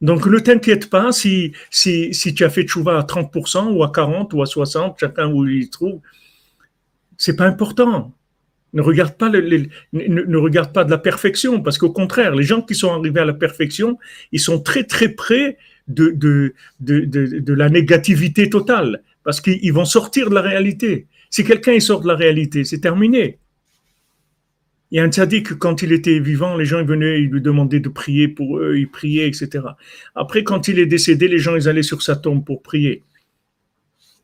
Donc, 0.00 0.26
ne 0.26 0.38
t'inquiète 0.38 0.88
pas 0.88 1.10
si, 1.10 1.52
si, 1.70 2.14
si 2.14 2.32
tu 2.32 2.44
as 2.44 2.50
fait 2.50 2.66
chouva 2.66 2.98
à 2.98 3.02
30% 3.02 3.72
ou 3.72 3.82
à 3.82 3.90
40 3.90 4.32
ou 4.34 4.42
à 4.42 4.46
60, 4.46 4.96
chacun 5.00 5.28
où 5.32 5.44
il 5.48 5.64
se 5.64 5.70
trouve. 5.70 6.00
C'est 7.16 7.34
pas 7.34 7.46
important. 7.46 8.12
Ne 8.74 8.82
regarde 8.82 9.14
pas, 9.14 9.30
de 9.30 10.90
la 10.90 10.98
perfection, 10.98 11.62
parce 11.62 11.78
qu'au 11.78 11.90
contraire, 11.90 12.34
les 12.34 12.42
gens 12.42 12.60
qui 12.60 12.74
sont 12.74 12.92
arrivés 12.92 13.20
à 13.20 13.24
la 13.24 13.32
perfection, 13.32 13.98
ils 14.32 14.40
sont 14.40 14.60
très 14.60 14.84
très 14.84 15.08
près 15.08 15.56
de, 15.88 16.10
de, 16.10 16.54
de, 16.80 17.04
de 17.04 17.54
la 17.54 17.70
négativité 17.70 18.50
totale, 18.50 19.02
parce 19.24 19.40
qu'ils 19.40 19.72
vont 19.72 19.86
sortir 19.86 20.28
de 20.28 20.34
la 20.34 20.42
réalité. 20.42 21.06
Si 21.30 21.44
quelqu'un 21.44 21.78
sort 21.80 22.02
de 22.02 22.08
la 22.08 22.14
réalité, 22.14 22.64
c'est 22.64 22.80
terminé. 22.80 23.38
Il 24.90 24.96
y 24.96 25.00
a 25.00 25.04
un 25.04 25.10
tzaddik, 25.10 25.54
quand 25.58 25.82
il 25.82 25.92
était 25.92 26.18
vivant, 26.18 26.56
les 26.56 26.64
gens 26.64 26.82
venaient, 26.82 27.20
ils 27.20 27.28
lui 27.28 27.42
demandaient 27.42 27.80
de 27.80 27.90
prier 27.90 28.26
pour 28.26 28.58
eux, 28.58 28.78
ils 28.78 28.90
priaient, 28.90 29.28
etc. 29.28 29.64
Après, 30.14 30.44
quand 30.44 30.68
il 30.68 30.78
est 30.78 30.86
décédé, 30.86 31.28
les 31.28 31.38
gens 31.38 31.56
ils 31.56 31.68
allaient 31.68 31.82
sur 31.82 32.00
sa 32.02 32.16
tombe 32.16 32.44
pour 32.44 32.62
prier. 32.62 33.02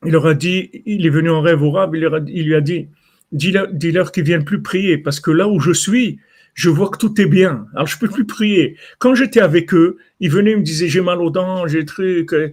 Il 0.07 0.13
leur 0.13 0.35
dit, 0.35 0.71
il 0.87 1.05
est 1.05 1.11
venu 1.11 1.31
en 1.31 1.43
rêve 1.43 1.63
au 1.63 1.71
rab, 1.71 1.95
il 1.95 2.47
lui 2.47 2.55
a 2.55 2.61
dit, 2.61 2.89
dis-leur 3.33 4.13
qu'ils 4.13 4.25
viennent 4.25 4.45
plus 4.45 4.63
prier, 4.63 4.99
parce 4.99 5.21
que 5.21 5.31
là 5.31 5.49
où 5.49 5.61
je 5.61 5.73
suis, 5.73 6.19
je 6.55 6.71
vois 6.71 6.89
que 6.89 6.99
tout 6.99 7.21
est 7.21 7.27
bien. 7.27 7.67
Alors 7.75 7.89
je 7.89 7.99
peux 7.99 8.09
plus 8.09 8.25
prier. 8.25 8.77
Quand 8.99 9.15
j'étais 9.15 9.41
avec 9.41 9.75
eux, 9.75 9.99
ils 10.21 10.31
venaient 10.31 10.53
ils 10.53 10.59
me 10.59 10.63
disaient 10.63 10.89
j'ai 10.89 11.01
mal 11.01 11.21
aux 11.21 11.31
dents, 11.31 11.67
j'ai 11.67 11.81
des 11.81 11.85
trucs, 11.85 12.33
euh, 12.33 12.53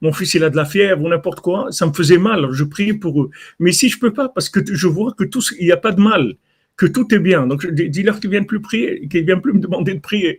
mon 0.00 0.12
fils 0.12 0.34
il 0.34 0.44
a 0.44 0.50
de 0.50 0.56
la 0.56 0.64
fièvre 0.64 1.02
ou 1.02 1.08
n'importe 1.08 1.40
quoi. 1.40 1.66
Ça 1.72 1.86
me 1.86 1.92
faisait 1.92 2.18
mal. 2.18 2.48
Je 2.52 2.64
priais 2.64 2.94
pour 2.94 3.22
eux. 3.22 3.30
Mais 3.58 3.72
si 3.72 3.88
je 3.88 3.98
peux 3.98 4.12
pas, 4.12 4.28
parce 4.28 4.48
que 4.48 4.60
je 4.64 4.86
vois 4.86 5.12
que 5.12 5.24
tout, 5.24 5.42
il 5.58 5.66
n'y 5.66 5.72
a 5.72 5.76
pas 5.76 5.92
de 5.92 6.00
mal, 6.00 6.34
que 6.76 6.86
tout 6.86 7.12
est 7.12 7.18
bien. 7.18 7.46
Donc 7.46 7.66
dis-leur 7.66 8.20
qu'ils 8.20 8.30
viennent 8.30 8.46
plus 8.46 8.60
prier, 8.60 9.08
qu'ils 9.08 9.24
viennent 9.24 9.42
plus 9.42 9.52
me 9.52 9.60
demander 9.60 9.94
de 9.94 10.00
prier. 10.00 10.38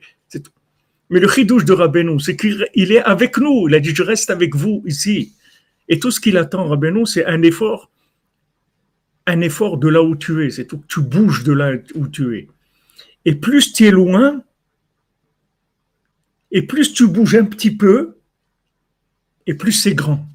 Mais 1.09 1.19
le 1.19 1.27
chidouche 1.27 1.65
de 1.65 1.73
Rabbeinu, 1.73 2.19
c'est 2.19 2.37
qu'il 2.37 2.65
est 2.73 3.03
avec 3.03 3.37
nous. 3.37 3.67
Il 3.67 3.75
a 3.75 3.79
dit 3.79 3.93
je 3.93 4.03
reste 4.03 4.29
avec 4.29 4.55
vous 4.55 4.83
ici. 4.87 5.33
Et 5.89 5.99
tout 5.99 6.11
ce 6.11 6.21
qu'il 6.21 6.37
attend, 6.37 6.65
Rabbeinu, 6.65 7.05
c'est 7.05 7.25
un 7.25 7.41
effort 7.43 7.91
un 9.25 9.41
effort 9.41 9.77
de 9.77 9.87
là 9.87 10.03
où 10.03 10.15
tu 10.15 10.45
es, 10.45 10.49
c'est 10.49 10.67
tout, 10.67 10.83
tu 10.87 11.01
bouges 11.01 11.43
de 11.43 11.53
là 11.53 11.73
où 11.95 12.07
tu 12.07 12.37
es. 12.37 12.47
Et 13.25 13.35
plus 13.35 13.73
tu 13.73 13.85
es 13.85 13.91
loin, 13.91 14.43
et 16.51 16.61
plus 16.61 16.93
tu 16.93 17.07
bouges 17.07 17.35
un 17.35 17.45
petit 17.45 17.75
peu, 17.75 18.17
et 19.47 19.53
plus 19.53 19.71
c'est 19.71 19.95
grand. 19.95 20.25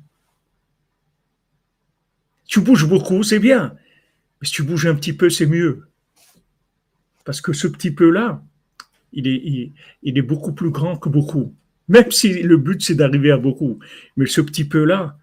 Tu 2.47 2.61
bouges 2.61 2.87
beaucoup, 2.87 3.23
c'est 3.23 3.39
bien, 3.39 3.77
mais 4.41 4.47
si 4.47 4.55
tu 4.55 4.63
bouges 4.63 4.87
un 4.87 4.95
petit 4.95 5.13
peu, 5.13 5.29
c'est 5.29 5.47
mieux. 5.47 5.89
Parce 7.25 7.43
que 7.43 7.53
ce 7.53 7.69
petit 7.69 7.91
peu-là, 7.91 8.43
il 9.13 9.29
est, 9.29 9.73
il 10.03 10.19
est 10.19 10.23
beaucoup 10.23 10.53
plus 10.53 10.71
grand 10.71 10.97
que 10.97 11.11
beaucoup. 11.11 11.55
Même 11.89 12.11
si 12.11 12.43
le 12.43 12.57
but, 12.57 12.83
c'est 12.83 12.95
d'arriver 12.95 13.31
à 13.31 13.39
beaucoup. 13.39 13.79
Mais 14.17 14.27
ce 14.27 14.41
petit 14.41 14.65
peu-là, 14.65 15.19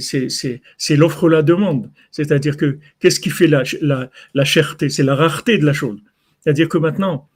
c'est 0.00 0.96
l'offre-la 0.96 1.42
demande. 1.42 1.90
C'est-à-dire 2.10 2.56
que 2.56 2.78
qu'est-ce 3.00 3.20
qui 3.20 3.30
fait 3.30 3.46
la, 3.46 3.62
la, 3.80 4.10
la 4.34 4.44
cherté? 4.44 4.88
C'est 4.88 5.02
la 5.02 5.14
rareté 5.14 5.58
de 5.58 5.66
la 5.66 5.72
chose. 5.72 6.00
C'est-à-dire 6.40 6.68
que 6.68 6.78
maintenant, 6.78 7.28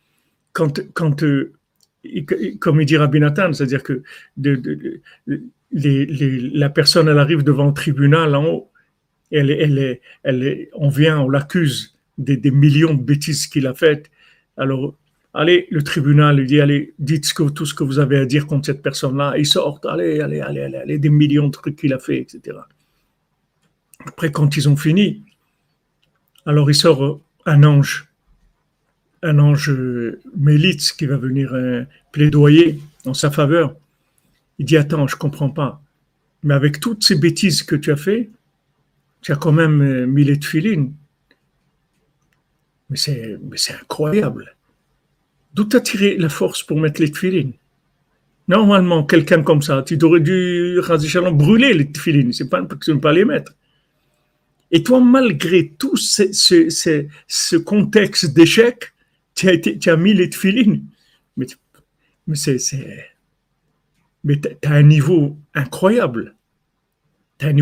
quand, 0.53 0.81
quand 0.95 1.23
euh, 1.23 1.53
comme 2.59 2.81
il 2.81 2.87
dit 2.87 2.97
Rabbi 2.97 3.21
Nathan, 3.21 3.53
c'est-à-dire 3.53 3.83
que 3.83 4.03
la 5.73 6.71
personne, 6.71 7.09
elle 7.09 7.18
arrive 7.18 7.42
devant 7.42 7.66
le 7.66 7.75
tribunal 7.75 8.35
en 8.35 8.47
haut, 8.47 8.71
elle, 9.31 9.51
elle, 9.51 10.01
elle, 10.25 10.68
on 10.75 10.88
vient, 10.88 11.21
on 11.21 11.29
l'accuse 11.29 11.97
des, 12.18 12.37
des, 12.37 12.51
millions 12.51 12.95
de 12.95 13.03
bêtises 13.03 13.47
qu'il 13.47 13.66
a 13.66 13.75
faites, 13.75 14.11
Alors, 14.57 14.97
allez, 15.35 15.66
le 15.71 15.83
tribunal 15.83 16.37
lui 16.37 16.47
dit, 16.47 16.61
allez, 16.61 16.95
dites 16.99 17.33
tout 17.35 17.66
ce 17.66 17.75
que 17.75 17.85
vous 17.85 17.99
avez 17.99 18.18
à 18.18 18.27
dire 18.27 18.47
contre 18.47 18.66
cette 18.66 18.83
personne-là. 18.83 19.35
Il 19.38 19.47
sort, 19.47 19.81
allez, 19.85 20.21
allez, 20.21 20.40
allez, 20.40 20.61
allez, 20.61 20.77
allez, 20.77 20.99
des 20.99 21.11
millions 21.11 21.47
de 21.47 21.53
trucs 21.53 21.77
qu'il 21.77 21.92
a 21.92 21.99
fait, 21.99 22.18
etc. 22.18 22.59
Après, 24.07 24.33
quand 24.33 24.57
ils 24.57 24.68
ont 24.68 24.77
fini, 24.77 25.23
alors 26.47 26.71
il 26.71 26.75
sort 26.75 27.21
un 27.47 27.62
ange, 27.62 28.09
un 29.23 29.38
ange 29.38 29.73
Mélitz 30.37 30.92
qui 30.92 31.07
va 31.07 31.16
venir 31.16 31.55
euh, 31.55 31.85
plaidoyer 32.11 32.81
en 33.07 33.14
sa 33.14 33.31
faveur. 33.31 33.77
Il 34.59 34.66
dit, 34.66 34.77
attends, 34.77 35.07
je 35.07 35.16
comprends 35.16 35.51
pas. 35.51 35.83
Mais 36.42 36.55
avec 36.55 36.81
toutes 36.81 37.05
ces 37.05 37.14
bêtises 37.14 37.62
que 37.62 37.77
tu 37.77 37.92
as 37.92 37.97
fait, 37.97 38.31
tu 39.21 39.33
as 39.33 39.37
quand 39.37 39.53
même 39.53 39.81
euh, 39.81 40.07
mis 40.07 40.25
les 40.25 40.38
tefilines. 40.38 40.92
Mais 42.90 42.97
c'est, 42.97 43.38
incroyable. 43.81 44.55
D'où 45.55 45.65
tu 45.65 45.77
as 45.77 45.81
tiré 45.81 46.17
la 46.17 46.29
force 46.29 46.62
pour 46.62 46.81
mettre 46.81 47.01
les 47.01 47.11
tefilines? 47.11 47.53
Normalement, 48.49 49.05
quelqu'un 49.05 49.43
comme 49.43 49.62
ça, 49.62 49.83
tu 49.83 50.03
aurais 50.03 50.21
dû 50.21 50.79
brûler 51.33 51.75
les 51.75 51.91
tefilines, 51.91 52.33
c'est 52.33 52.49
pas 52.49 52.62
que 52.65 52.91
ne 52.91 52.99
pas 52.99 53.12
les 53.12 53.25
mettre. 53.25 53.55
Et 54.71 54.83
toi, 54.83 55.01
malgré 55.01 55.69
tout 55.69 55.97
ce, 55.97 57.57
contexte 57.57 58.33
d'échec, 58.33 58.93
tu 59.35 59.49
as, 59.49 59.97
mis 59.97 60.15
les 60.15 60.31
tefilines. 60.31 60.85
Mais, 61.37 61.47
mais 62.27 62.37
c'est, 62.37 62.59
mais 64.25 64.41
tu 64.41 64.49
as 64.67 64.73
un 64.73 64.83
niveau 64.83 65.37
incroyable. 65.55 66.35
Un 67.41 67.55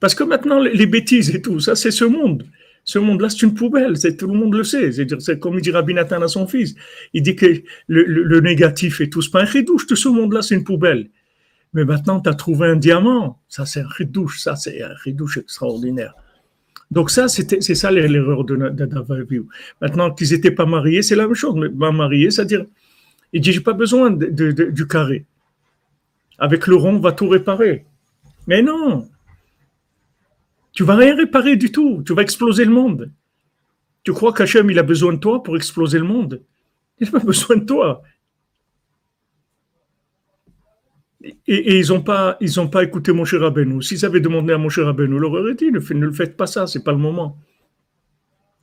parce 0.00 0.14
que 0.14 0.22
maintenant, 0.22 0.60
les 0.60 0.86
bêtises 0.86 1.34
et 1.34 1.40
tout, 1.40 1.58
ça, 1.58 1.74
c'est 1.74 1.90
ce 1.90 2.04
monde. 2.04 2.46
Ce 2.84 2.98
monde-là, 2.98 3.30
c'est 3.30 3.42
une 3.42 3.54
poubelle, 3.54 3.96
c'est, 3.96 4.16
tout 4.16 4.26
le 4.26 4.34
monde 4.34 4.54
le 4.54 4.62
sait. 4.62 4.92
C'est, 4.92 5.38
comme 5.38 5.54
il 5.54 5.62
dit 5.62 5.70
Rabbi 5.70 5.94
Nathan 5.94 6.20
à 6.20 6.28
son 6.28 6.46
fils. 6.46 6.74
Il 7.14 7.22
dit 7.22 7.34
que 7.34 7.62
le, 7.88 8.40
négatif 8.40 9.00
et 9.00 9.08
tout, 9.08 9.22
c'est 9.22 9.30
pas 9.30 9.40
un 9.40 9.46
ridouche, 9.46 9.86
tout 9.86 9.96
ce 9.96 10.08
monde-là, 10.08 10.42
c'est 10.42 10.54
une 10.54 10.64
poubelle. 10.64 11.08
Mais 11.72 11.84
maintenant, 11.84 12.20
tu 12.20 12.28
as 12.28 12.34
trouvé 12.34 12.68
un 12.68 12.76
diamant. 12.76 13.40
Ça, 13.48 13.64
c'est 13.64 13.80
un 13.80 13.88
ridouche, 13.88 14.40
ça, 14.40 14.54
c'est 14.54 14.82
un 14.82 14.92
ridouche 15.02 15.38
extraordinaire. 15.38 16.14
Donc 16.90 17.10
ça, 17.10 17.26
c'était, 17.26 17.62
c'est 17.62 17.74
ça 17.74 17.90
l'erreur 17.90 18.44
de, 18.44 18.54
de, 18.54 19.46
Maintenant 19.80 20.12
qu'ils 20.12 20.30
n'étaient 20.30 20.50
pas 20.50 20.66
mariés, 20.66 21.02
c'est 21.02 21.16
la 21.16 21.26
même 21.26 21.34
chose. 21.34 21.54
Mais 21.56 21.70
pas 21.70 21.90
mariés, 21.90 22.30
c'est-à-dire, 22.30 22.66
il 23.32 23.40
dit, 23.40 23.52
j'ai 23.52 23.60
pas 23.60 23.72
besoin 23.72 24.10
du 24.10 24.86
carré. 24.86 25.24
Avec 26.38 26.66
le 26.66 26.76
rond, 26.76 26.96
on 26.96 27.00
va 27.00 27.12
tout 27.12 27.28
réparer. 27.28 27.86
Mais 28.46 28.60
non, 28.60 29.08
tu 30.74 30.82
vas 30.82 30.96
rien 30.96 31.16
réparer 31.16 31.56
du 31.56 31.70
tout. 31.72 32.02
Tu 32.04 32.12
vas 32.12 32.22
exploser 32.22 32.64
le 32.64 32.72
monde. 32.72 33.10
Tu 34.02 34.12
crois 34.12 34.32
qu'Hachem, 34.32 34.70
il 34.70 34.78
a 34.78 34.82
besoin 34.82 35.14
de 35.14 35.18
toi 35.18 35.42
pour 35.42 35.56
exploser 35.56 35.98
le 35.98 36.04
monde? 36.04 36.42
Il 36.98 37.06
n'a 37.06 37.12
pas 37.12 37.18
besoin 37.24 37.56
de 37.56 37.64
toi. 37.64 38.02
Et, 41.46 41.78
ils 41.78 41.88
n'ont 41.88 42.02
pas, 42.02 42.38
pas 42.70 42.82
écouté 42.82 43.12
mon 43.12 43.24
cher 43.24 43.42
Abenou. 43.44 43.80
S'ils 43.80 44.04
avaient 44.04 44.20
demandé 44.20 44.52
à 44.52 44.58
mon 44.58 44.68
cher 44.68 44.86
Abenou, 44.88 45.18
leur 45.18 45.32
aurait 45.32 45.54
dit, 45.54 45.70
ne, 45.70 45.78
le 45.78 46.12
faites 46.12 46.36
pas 46.36 46.46
ça, 46.46 46.66
c'est 46.66 46.84
pas 46.84 46.92
le 46.92 46.98
moment. 46.98 47.38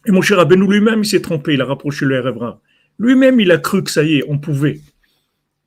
Et 0.06 0.12
mon 0.12 0.22
cher 0.22 0.38
Abenou 0.38 0.70
lui-même, 0.70 1.00
il 1.00 1.08
s'est 1.08 1.22
trompé, 1.22 1.56
il 1.56 1.62
a 1.62 1.66
rapproché 1.66 2.06
le 2.06 2.20
RFRA. 2.20 2.62
Lui-même, 3.00 3.40
il 3.40 3.52
a 3.52 3.58
cru 3.58 3.84
que 3.84 3.90
ça 3.90 4.04
y 4.04 4.18
est, 4.18 4.24
on 4.28 4.38
pouvait. 4.38 4.82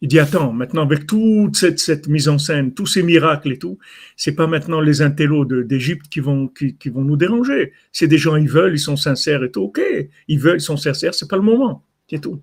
Il 0.04 0.08
dit 0.08 0.18
attends, 0.18 0.52
maintenant 0.52 0.82
avec 0.82 1.06
toute 1.06 1.56
cette, 1.56 2.08
mise 2.08 2.28
en 2.28 2.36
scène, 2.36 2.74
tous 2.74 2.84
ces 2.84 3.02
miracles 3.02 3.52
et 3.52 3.58
tout, 3.58 3.78
c'est 4.16 4.34
pas 4.34 4.46
maintenant 4.46 4.82
les 4.82 5.00
intellos 5.00 5.46
d'Égypte 5.46 6.08
qui 6.10 6.20
vont 6.20 6.46
qui, 6.46 6.90
vont 6.90 7.00
nous 7.00 7.16
déranger. 7.16 7.72
C'est 7.90 8.06
des 8.06 8.18
gens 8.18 8.36
ils 8.36 8.46
veulent, 8.46 8.74
ils 8.74 8.78
sont 8.78 8.96
sincères 8.96 9.42
et 9.42 9.50
tout. 9.50 9.62
Ok, 9.62 9.80
ils 10.28 10.38
veulent, 10.38 10.58
ils 10.58 10.60
sont 10.60 10.76
sincères, 10.76 11.14
c'est 11.14 11.30
pas 11.30 11.38
le 11.38 11.42
moment, 11.42 11.86
c'est 12.10 12.20
tout. 12.20 12.42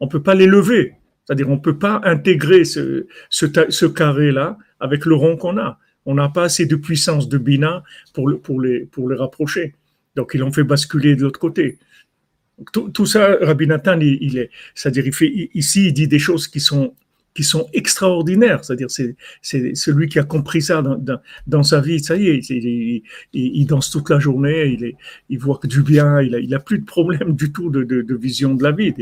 On 0.00 0.06
peut 0.06 0.22
pas 0.22 0.34
les 0.34 0.46
lever, 0.46 0.96
c'est-à-dire 1.24 1.48
on 1.48 1.58
peut 1.58 1.78
pas 1.78 2.02
intégrer 2.04 2.64
ce 2.66 3.86
carré 3.86 4.30
là 4.30 4.58
avec 4.78 5.06
le 5.06 5.14
rond 5.14 5.38
qu'on 5.38 5.56
a. 5.56 5.78
On 6.04 6.12
n'a 6.14 6.28
pas 6.28 6.42
assez 6.42 6.66
de 6.66 6.76
puissance 6.76 7.30
de 7.30 7.38
bina 7.38 7.84
pour 8.12 8.30
pour 8.42 8.60
les 8.60 9.16
rapprocher. 9.16 9.76
Donc 10.14 10.32
ils 10.34 10.40
l'ont 10.40 10.52
fait 10.52 10.62
basculer 10.62 11.16
de 11.16 11.22
l'autre 11.22 11.40
côté. 11.40 11.78
Tout, 12.72 13.06
ça, 13.06 13.36
Rabbi 13.40 13.66
Nathan, 13.66 14.00
il, 14.00 14.38
est, 14.38 14.50
c'est-à-dire, 14.74 15.06
il 15.06 15.14
fait 15.14 15.32
ici, 15.54 15.86
il 15.86 15.92
dit 15.92 16.08
des 16.08 16.18
choses 16.18 16.48
qui 16.48 16.60
sont 16.60 16.94
qui 17.38 17.44
sont 17.44 17.68
extraordinaires. 17.72 18.64
C'est-à-dire, 18.64 18.90
c'est, 18.90 19.14
c'est 19.42 19.76
celui 19.76 20.08
qui 20.08 20.18
a 20.18 20.24
compris 20.24 20.60
ça 20.60 20.82
dans, 20.82 21.20
dans, 21.46 21.62
sa 21.62 21.80
vie. 21.80 22.02
Ça 22.02 22.16
y 22.16 22.26
est, 22.30 22.50
il, 22.50 23.02
il, 23.32 23.64
danse 23.64 23.92
toute 23.92 24.10
la 24.10 24.18
journée, 24.18 24.66
il, 24.76 24.82
est, 24.82 24.96
il 25.28 25.38
voit 25.38 25.58
que 25.58 25.68
du 25.68 25.82
bien, 25.82 26.20
il 26.20 26.34
a, 26.34 26.40
il 26.40 26.52
a 26.52 26.58
plus 26.58 26.80
de 26.80 26.84
problème 26.84 27.36
du 27.36 27.52
tout 27.52 27.70
de, 27.70 27.84
de, 27.84 28.14
vision 28.16 28.56
de 28.56 28.64
la 28.64 28.72
vie. 28.72 28.92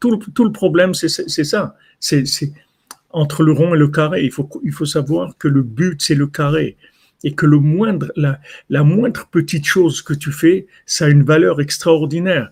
tout, 0.00 0.10
le, 0.10 0.18
tout 0.18 0.44
le 0.44 0.50
problème, 0.50 0.92
c'est, 0.92 1.08
c'est 1.08 1.44
ça. 1.44 1.76
C'est, 2.00 2.26
c'est 2.26 2.52
entre 3.10 3.44
le 3.44 3.52
rond 3.52 3.76
et 3.76 3.78
le 3.78 3.86
carré. 3.86 4.24
Il 4.24 4.32
faut, 4.32 4.50
il 4.64 4.72
faut 4.72 4.86
savoir 4.86 5.38
que 5.38 5.46
le 5.46 5.62
but, 5.62 6.02
c'est 6.02 6.16
le 6.16 6.26
carré. 6.26 6.76
Et 7.22 7.32
que 7.36 7.46
le 7.46 7.60
moindre, 7.60 8.10
la, 8.16 8.40
la 8.70 8.82
moindre 8.82 9.28
petite 9.30 9.66
chose 9.66 10.02
que 10.02 10.14
tu 10.14 10.32
fais, 10.32 10.66
ça 10.84 11.04
a 11.04 11.08
une 11.10 11.22
valeur 11.22 11.60
extraordinaire. 11.60 12.50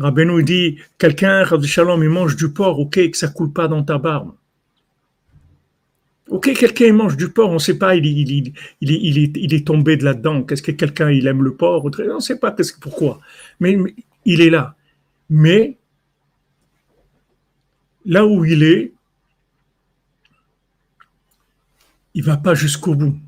Rabbeinu 0.00 0.42
dit, 0.42 0.78
quelqu'un, 0.98 1.44
Shalom, 1.62 2.02
il 2.02 2.08
mange 2.08 2.34
du 2.34 2.50
porc, 2.50 2.78
ok, 2.78 3.10
que 3.10 3.16
ça 3.16 3.28
coule 3.28 3.52
pas 3.52 3.68
dans 3.68 3.84
ta 3.84 3.98
barbe. 3.98 4.32
Ok, 6.28 6.54
quelqu'un 6.54 6.92
mange 6.92 7.16
du 7.18 7.28
porc, 7.28 7.50
on 7.50 7.54
ne 7.54 7.58
sait 7.58 7.76
pas, 7.76 7.96
il, 7.96 8.06
il, 8.06 8.54
il, 8.80 9.34
il, 9.36 9.54
est 9.54 9.66
tombé 9.66 9.96
de 9.96 10.04
là-dedans. 10.04 10.42
Qu'est-ce 10.44 10.62
que 10.62 10.70
quelqu'un, 10.70 11.10
il 11.10 11.26
aime 11.26 11.42
le 11.42 11.54
porc 11.54 11.84
On 11.84 12.14
ne 12.14 12.20
sait 12.20 12.38
pas 12.38 12.54
pourquoi. 12.80 13.20
Mais, 13.58 13.76
il 14.24 14.40
est 14.40 14.48
là. 14.48 14.74
Mais 15.28 15.76
là 18.06 18.26
où 18.26 18.44
il 18.44 18.62
est, 18.62 18.92
il 22.14 22.24
va 22.24 22.38
pas 22.38 22.54
jusqu'au 22.54 22.94
bout. 22.94 23.18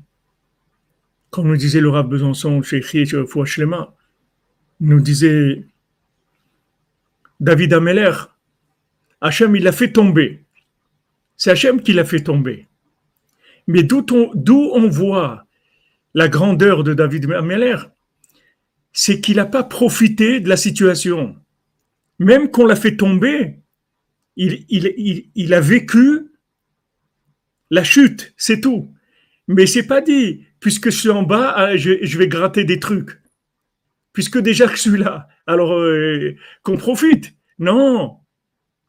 Comme 1.29 1.47
nous 1.47 1.57
disait 1.57 1.81
le 1.81 1.89
Rav 1.89 2.07
Besançon 2.07 2.61
chez 2.61 2.81
Fouachlema, 2.81 3.93
il 4.81 4.87
nous 4.87 5.01
disait 5.01 5.65
David 7.43 7.73
Ameller, 7.73 8.13
Hachem, 9.19 9.53
il 9.57 9.63
l'a 9.63 9.73
fait 9.73 9.91
tomber. 9.91 10.45
C'est 11.35 11.51
Hachem 11.51 11.81
qui 11.81 11.91
l'a 11.91 12.05
fait 12.05 12.21
tomber. 12.21 12.67
Mais 13.67 13.83
d'où 13.83 14.05
on, 14.73 14.87
voit 14.87 15.45
la 16.13 16.29
grandeur 16.29 16.85
de 16.85 16.93
David 16.93 17.29
Ameller, 17.33 17.77
c'est 18.93 19.19
qu'il 19.19 19.35
n'a 19.35 19.45
pas 19.45 19.63
profité 19.63 20.39
de 20.39 20.47
la 20.47 20.55
situation. 20.55 21.35
Même 22.17 22.49
qu'on 22.49 22.65
l'a 22.65 22.77
fait 22.77 22.95
tomber, 22.95 23.59
il, 24.37 25.53
a 25.53 25.59
vécu 25.59 26.31
la 27.71 27.83
chute, 27.83 28.33
c'est 28.37 28.61
tout. 28.61 28.89
Mais 29.49 29.65
c'est 29.65 29.87
pas 29.87 29.99
dit, 29.99 30.45
puisque 30.61 30.91
je 30.91 30.97
suis 30.97 31.09
en 31.09 31.23
bas, 31.23 31.53
ah, 31.57 31.75
je, 31.75 32.17
vais 32.17 32.29
gratter 32.29 32.63
des 32.63 32.79
trucs. 32.79 33.19
Puisque 34.13 34.37
déjà 34.37 34.67
que 34.67 34.75
je 34.75 34.81
suis 34.81 34.97
là, 34.97 35.27
alors 35.47 35.73
euh, 35.73 36.35
qu'on 36.61 36.77
profite. 36.77 37.35
Non, 37.59 38.19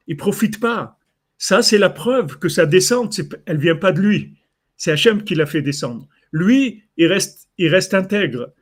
il 0.06 0.16
profite 0.16 0.60
pas. 0.60 0.98
Ça, 1.38 1.62
c'est 1.62 1.78
la 1.78 1.90
preuve 1.90 2.38
que 2.38 2.48
sa 2.48 2.66
descente, 2.66 3.20
elle 3.46 3.58
vient 3.58 3.76
pas 3.76 3.92
de 3.92 4.00
lui. 4.00 4.37
C'est 4.76 4.92
Hachem 4.92 5.24
qui 5.24 5.34
l'a 5.34 5.46
fait 5.46 5.62
descendre. 5.62 6.08
Lui, 6.32 6.84
il 6.96 7.06
reste, 7.06 7.48
il 7.58 7.68
reste 7.68 7.94
intègre. 7.94 8.52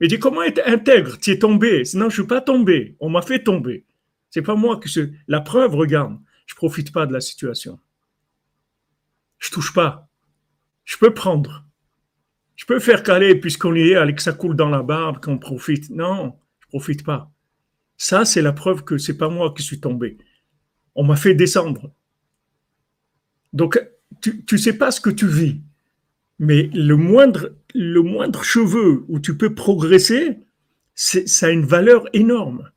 Il 0.00 0.08
dit 0.08 0.18
comment 0.18 0.42
être 0.42 0.62
intègre? 0.66 1.18
Tu 1.18 1.30
es 1.32 1.38
tombé. 1.38 1.82
Non, 1.94 2.08
je 2.08 2.14
suis 2.14 2.26
pas 2.26 2.40
tombé. 2.40 2.96
On 3.00 3.10
m'a 3.10 3.22
fait 3.22 3.42
tomber. 3.42 3.84
C'est 4.30 4.42
pas 4.42 4.54
moi 4.54 4.78
que 4.78 4.88
c'est 4.88 5.10
la 5.28 5.40
preuve. 5.40 5.74
Regarde, 5.74 6.18
je 6.46 6.54
profite 6.54 6.92
pas 6.92 7.06
de 7.06 7.12
la 7.12 7.20
situation. 7.20 7.78
Je 9.38 9.50
touche 9.50 9.72
pas. 9.72 10.08
Je 10.84 10.96
peux 10.96 11.12
prendre. 11.12 11.64
Je 12.60 12.66
peux 12.66 12.78
faire 12.78 13.02
caler 13.02 13.36
puisqu'on 13.36 13.74
y 13.74 13.92
est, 13.92 14.14
que 14.14 14.20
ça 14.20 14.34
coule 14.34 14.54
dans 14.54 14.68
la 14.68 14.82
barbe, 14.82 15.18
qu'on 15.18 15.38
profite. 15.38 15.88
Non, 15.88 16.34
je 16.60 16.66
profite 16.68 17.06
pas. 17.06 17.32
Ça, 17.96 18.26
c'est 18.26 18.42
la 18.42 18.52
preuve 18.52 18.84
que 18.84 18.98
c'est 18.98 19.16
pas 19.16 19.30
moi 19.30 19.54
qui 19.56 19.62
suis 19.62 19.80
tombé. 19.80 20.18
On 20.94 21.02
m'a 21.02 21.16
fait 21.16 21.32
descendre. 21.34 21.90
Donc, 23.54 23.80
tu 24.20 24.44
ne 24.52 24.56
sais 24.58 24.74
pas 24.74 24.90
ce 24.90 25.00
que 25.00 25.08
tu 25.08 25.26
vis, 25.26 25.62
mais 26.38 26.68
le 26.74 26.96
moindre, 26.96 27.56
le 27.74 28.02
moindre 28.02 28.44
cheveu 28.44 29.06
où 29.08 29.20
tu 29.20 29.38
peux 29.38 29.54
progresser, 29.54 30.40
ça 30.94 31.46
a 31.46 31.50
une 31.50 31.64
valeur 31.64 32.08
énorme. 32.12 32.70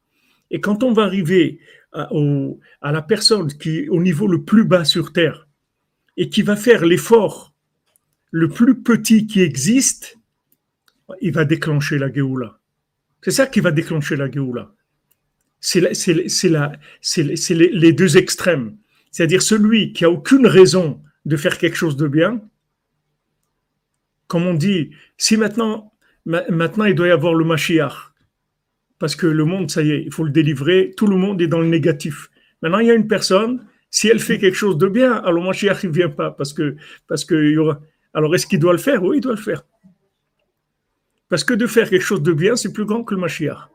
Et 0.49 0.61
quand 0.61 0.83
on 0.83 0.93
va 0.93 1.03
arriver 1.03 1.59
à 1.91 2.91
la 2.93 3.01
personne 3.01 3.51
qui 3.51 3.79
est 3.79 3.89
au 3.89 4.01
niveau 4.01 4.27
le 4.27 4.43
plus 4.43 4.63
bas 4.63 4.85
sur 4.85 5.11
Terre 5.11 5.49
et 6.15 6.29
qui 6.29 6.41
va 6.41 6.55
faire 6.55 6.85
l'effort 6.85 7.52
le 8.33 8.49
plus 8.49 8.75
petit 8.81 9.25
qui 9.25 9.39
existe, 9.39 10.19
il 11.21 11.31
va 11.31 11.45
déclencher 11.45 11.97
la 11.97 12.11
Géoula. 12.11 12.59
C'est 13.21 13.31
ça 13.31 13.47
qui 13.47 13.61
va 13.61 13.71
déclencher 13.71 14.17
la 14.17 14.29
Géoula 14.29 14.73
c'est 15.63 17.53
les, 17.53 17.93
deux 17.93 18.17
extrêmes. 18.17 18.75
C'est-à-dire 19.11 19.41
celui 19.41 19.93
qui 19.93 20.03
a 20.03 20.09
aucune 20.09 20.45
raison 20.45 21.01
de 21.25 21.37
faire 21.37 21.57
quelque 21.57 21.77
chose 21.77 21.95
de 21.95 22.07
bien, 22.07 22.41
comme 24.27 24.45
on 24.45 24.53
dit, 24.53 24.91
si 25.17 25.37
maintenant, 25.37 25.93
maintenant 26.25 26.85
il 26.85 26.95
doit 26.95 27.07
y 27.07 27.11
avoir 27.11 27.33
le 27.33 27.45
Mashiach, 27.45 28.11
parce 28.99 29.15
que 29.15 29.25
le 29.27 29.45
monde, 29.45 29.71
ça 29.71 29.81
y 29.81 29.91
est, 29.91 30.03
il 30.03 30.13
faut 30.13 30.23
le 30.23 30.31
délivrer. 30.31 30.93
Tout 30.97 31.07
le 31.07 31.15
monde 31.15 31.41
est 31.41 31.47
dans 31.47 31.59
le 31.59 31.67
négatif. 31.67 32.29
Maintenant, 32.61 32.79
il 32.79 32.87
y 32.87 32.91
a 32.91 32.93
une 32.93 33.07
personne, 33.07 33.65
si 33.89 34.07
elle 34.07 34.19
fait 34.19 34.39
quelque 34.39 34.55
chose 34.55 34.77
de 34.77 34.87
bien, 34.87 35.13
alors 35.13 35.43
Mashiach, 35.43 35.83
il 35.83 35.89
ne 35.89 35.93
vient 35.93 36.09
pas, 36.09 36.31
parce 36.31 36.53
que, 36.53 36.75
parce 37.07 37.25
y 37.29 37.57
aura. 37.57 37.79
Alors, 38.13 38.33
est-ce 38.35 38.45
qu'il 38.45 38.59
doit 38.59 38.73
le 38.73 38.79
faire? 38.79 39.03
Oui, 39.03 39.17
il 39.17 39.21
doit 39.21 39.35
le 39.35 39.41
faire. 39.41 39.63
Parce 41.29 41.43
que 41.43 41.53
de 41.53 41.65
faire 41.65 41.89
quelque 41.89 42.03
chose 42.03 42.21
de 42.21 42.33
bien, 42.33 42.55
c'est 42.55 42.71
plus 42.71 42.85
grand 42.85 43.03
que 43.03 43.15
le 43.15 43.21
Mashiach. 43.21 43.69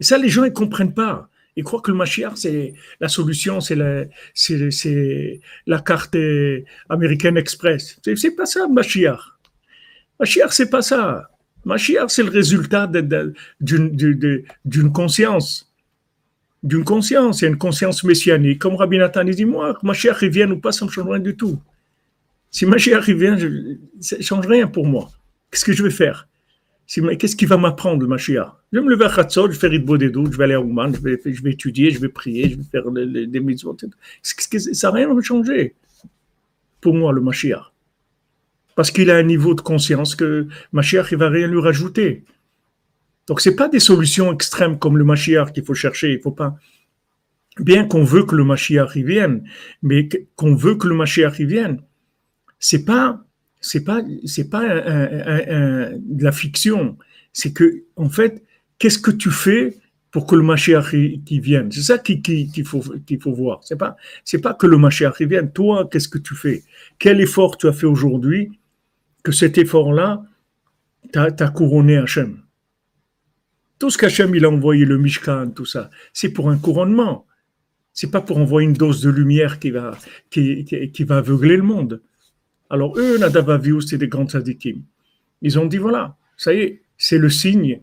Et 0.00 0.04
ça, 0.04 0.18
les 0.18 0.28
gens, 0.28 0.42
ne 0.42 0.50
comprennent 0.50 0.94
pas. 0.94 1.28
Ils 1.56 1.64
croient 1.64 1.80
que 1.80 1.90
le 1.90 1.96
Mashiach, 1.96 2.36
c'est 2.36 2.74
la 3.00 3.08
solution, 3.08 3.60
c'est 3.60 3.74
la, 3.74 5.78
carte 5.80 6.16
américaine 6.88 7.36
express. 7.36 7.98
C'est, 8.04 8.16
c'est 8.16 8.36
pas 8.36 8.46
ça, 8.46 8.68
Mashiach. 8.68 9.20
Mashiach, 10.20 10.52
c'est 10.52 10.70
pas 10.70 10.82
ça. 10.82 11.30
Mashiach, 11.64 12.08
c'est 12.08 12.22
le 12.22 12.30
résultat 12.30 12.88
d'une, 13.60 14.92
conscience. 14.92 15.66
D'une 16.62 16.84
conscience, 16.84 17.42
il 17.42 17.48
une 17.48 17.58
conscience 17.58 18.04
messianique. 18.04 18.60
Comme 18.60 18.76
Rabbi 18.76 18.98
Nathan 18.98 19.24
dit, 19.24 19.44
moi, 19.44 19.76
Mashiach 19.82 20.18
revienne 20.18 20.52
ou 20.52 20.60
pas, 20.60 20.72
ça 20.72 20.84
me 20.84 20.90
change 20.90 21.08
rien 21.08 21.18
du 21.18 21.36
tout. 21.36 21.60
Si 22.50 22.66
Mashiach 22.66 23.06
revient, 23.06 23.36
ça 24.00 24.16
ne 24.16 24.22
change 24.22 24.46
rien 24.46 24.66
pour 24.66 24.86
moi. 24.86 25.10
Qu'est-ce 25.50 25.64
que 25.64 25.72
je 25.72 25.82
vais 25.82 25.90
faire? 25.90 26.28
Qu'est-ce 27.18 27.36
qu'il 27.36 27.46
va 27.46 27.56
m'apprendre, 27.56 28.02
le 28.02 28.08
Mashiach 28.08 28.52
Je 28.72 28.78
vais 28.78 28.84
me 28.84 28.90
lever 28.90 29.04
à 29.04 29.10
Khatsot, 29.10 29.46
je 29.46 29.52
vais 29.52 29.58
faire 29.58 29.70
des 29.70 30.12
je 30.12 30.36
vais 30.36 30.44
aller 30.44 30.54
à 30.54 30.60
Ouman, 30.60 30.92
je 30.92 31.00
vais, 31.00 31.20
je 31.24 31.48
étudier, 31.48 31.92
je 31.92 32.00
vais 32.00 32.08
prier, 32.08 32.50
je 32.50 32.56
vais 32.56 32.64
faire 32.64 32.90
des 32.90 33.40
mitzvot. 33.40 33.76
Ça 34.22 34.90
n'a 34.90 34.94
rien 34.96 35.20
changé 35.20 35.76
pour 36.80 36.94
moi, 36.94 37.12
le 37.12 37.20
Mashiach. 37.20 37.72
Parce 38.74 38.90
qu'il 38.90 39.10
a 39.10 39.16
un 39.16 39.22
niveau 39.22 39.54
de 39.54 39.60
conscience 39.60 40.16
que 40.16 40.48
Mashiach, 40.72 41.12
il 41.12 41.18
va 41.18 41.28
rien 41.28 41.46
lui 41.46 41.60
rajouter. 41.60 42.24
Donc, 43.26 43.40
ce 43.40 43.50
n'est 43.50 43.56
pas 43.56 43.68
des 43.68 43.78
solutions 43.78 44.32
extrêmes 44.32 44.78
comme 44.78 44.96
le 44.98 45.04
Mashiach 45.04 45.52
qu'il 45.52 45.64
faut 45.64 45.74
chercher. 45.74 46.14
Il 46.14 46.20
faut 46.20 46.32
pas. 46.32 46.56
Bien 47.58 47.84
qu'on 47.84 48.04
veut 48.04 48.24
que 48.24 48.34
le 48.34 48.42
Mashiach 48.42 48.96
y 48.96 49.02
vienne, 49.02 49.44
mais 49.82 50.08
qu'on 50.34 50.54
veut 50.54 50.76
que 50.76 50.88
le 50.88 50.94
Mashiach 50.96 51.38
y 51.38 51.44
vienne, 51.44 51.82
c'est 52.60 52.84
pas 52.84 53.24
c'est 53.60 53.82
pas 53.84 54.02
c'est 54.24 54.48
pas 54.48 54.62
de 54.68 56.22
la 56.24 56.32
fiction. 56.32 56.96
C'est 57.32 57.52
que 57.52 57.84
en 57.96 58.08
fait, 58.08 58.44
qu'est-ce 58.78 58.98
que 58.98 59.10
tu 59.10 59.30
fais 59.30 59.76
pour 60.10 60.26
que 60.26 60.36
le 60.36 60.42
Mashiach 60.42 60.90
qui 61.24 61.40
vienne? 61.40 61.72
C'est 61.72 61.82
ça 61.82 61.98
qu'il 61.98 62.22
qui, 62.22 62.64
faut 62.64 62.80
qu'il 63.06 63.20
faut 63.20 63.32
voir. 63.32 63.60
C'est 63.64 63.76
pas 63.76 63.96
c'est 64.24 64.40
pas 64.40 64.54
que 64.54 64.66
le 64.66 64.76
Mashiach 64.76 65.20
vienne. 65.22 65.50
Toi, 65.52 65.88
qu'est-ce 65.90 66.08
que 66.08 66.18
tu 66.18 66.34
fais? 66.34 66.62
Quel 66.98 67.20
effort 67.20 67.56
tu 67.56 67.66
as 67.66 67.72
fait 67.72 67.86
aujourd'hui 67.86 68.52
Que 69.22 69.32
cet 69.32 69.58
effort-là 69.58 70.22
t'a 71.12 71.48
couronné 71.48 71.96
Hachem? 71.96 72.42
Tout 73.78 73.90
ce 73.90 73.96
qu'Hachem 73.96 74.34
il 74.34 74.44
a 74.44 74.50
envoyé 74.50 74.84
le 74.84 74.98
Mishkan, 74.98 75.50
tout 75.50 75.64
ça, 75.64 75.90
c'est 76.12 76.30
pour 76.30 76.50
un 76.50 76.58
couronnement. 76.58 77.26
C'est 77.94 78.10
pas 78.10 78.20
pour 78.20 78.36
envoyer 78.38 78.68
une 78.68 78.74
dose 78.74 79.00
de 79.00 79.10
lumière 79.10 79.58
qui 79.58 79.70
va 79.70 79.96
qui 80.30 81.04
va 81.04 81.18
aveugler 81.18 81.56
le 81.56 81.62
monde. 81.62 82.02
Alors 82.70 82.96
eux, 82.98 83.18
Nadavaviou, 83.18 83.80
c'est 83.80 83.98
des 83.98 84.08
grands 84.08 84.26
tzadikim. 84.26 84.82
Ils 85.42 85.58
ont 85.58 85.66
dit, 85.66 85.78
voilà, 85.78 86.16
ça 86.36 86.54
y 86.54 86.60
est, 86.60 86.82
c'est 86.96 87.18
le 87.18 87.28
signe 87.28 87.80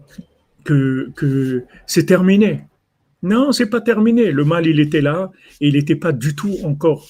que, 0.64 1.12
que 1.16 1.64
c'est 1.86 2.06
terminé. 2.06 2.62
Non, 3.24 3.52
c'est 3.52 3.70
pas 3.70 3.82
terminé. 3.82 4.32
Le 4.32 4.46
mal, 4.46 4.66
il 4.68 4.80
était 4.80 5.02
là 5.02 5.32
et 5.60 5.68
il 5.68 5.74
n'était 5.74 5.96
pas 5.96 6.12
du 6.12 6.36
tout 6.36 6.56
encore 6.64 7.08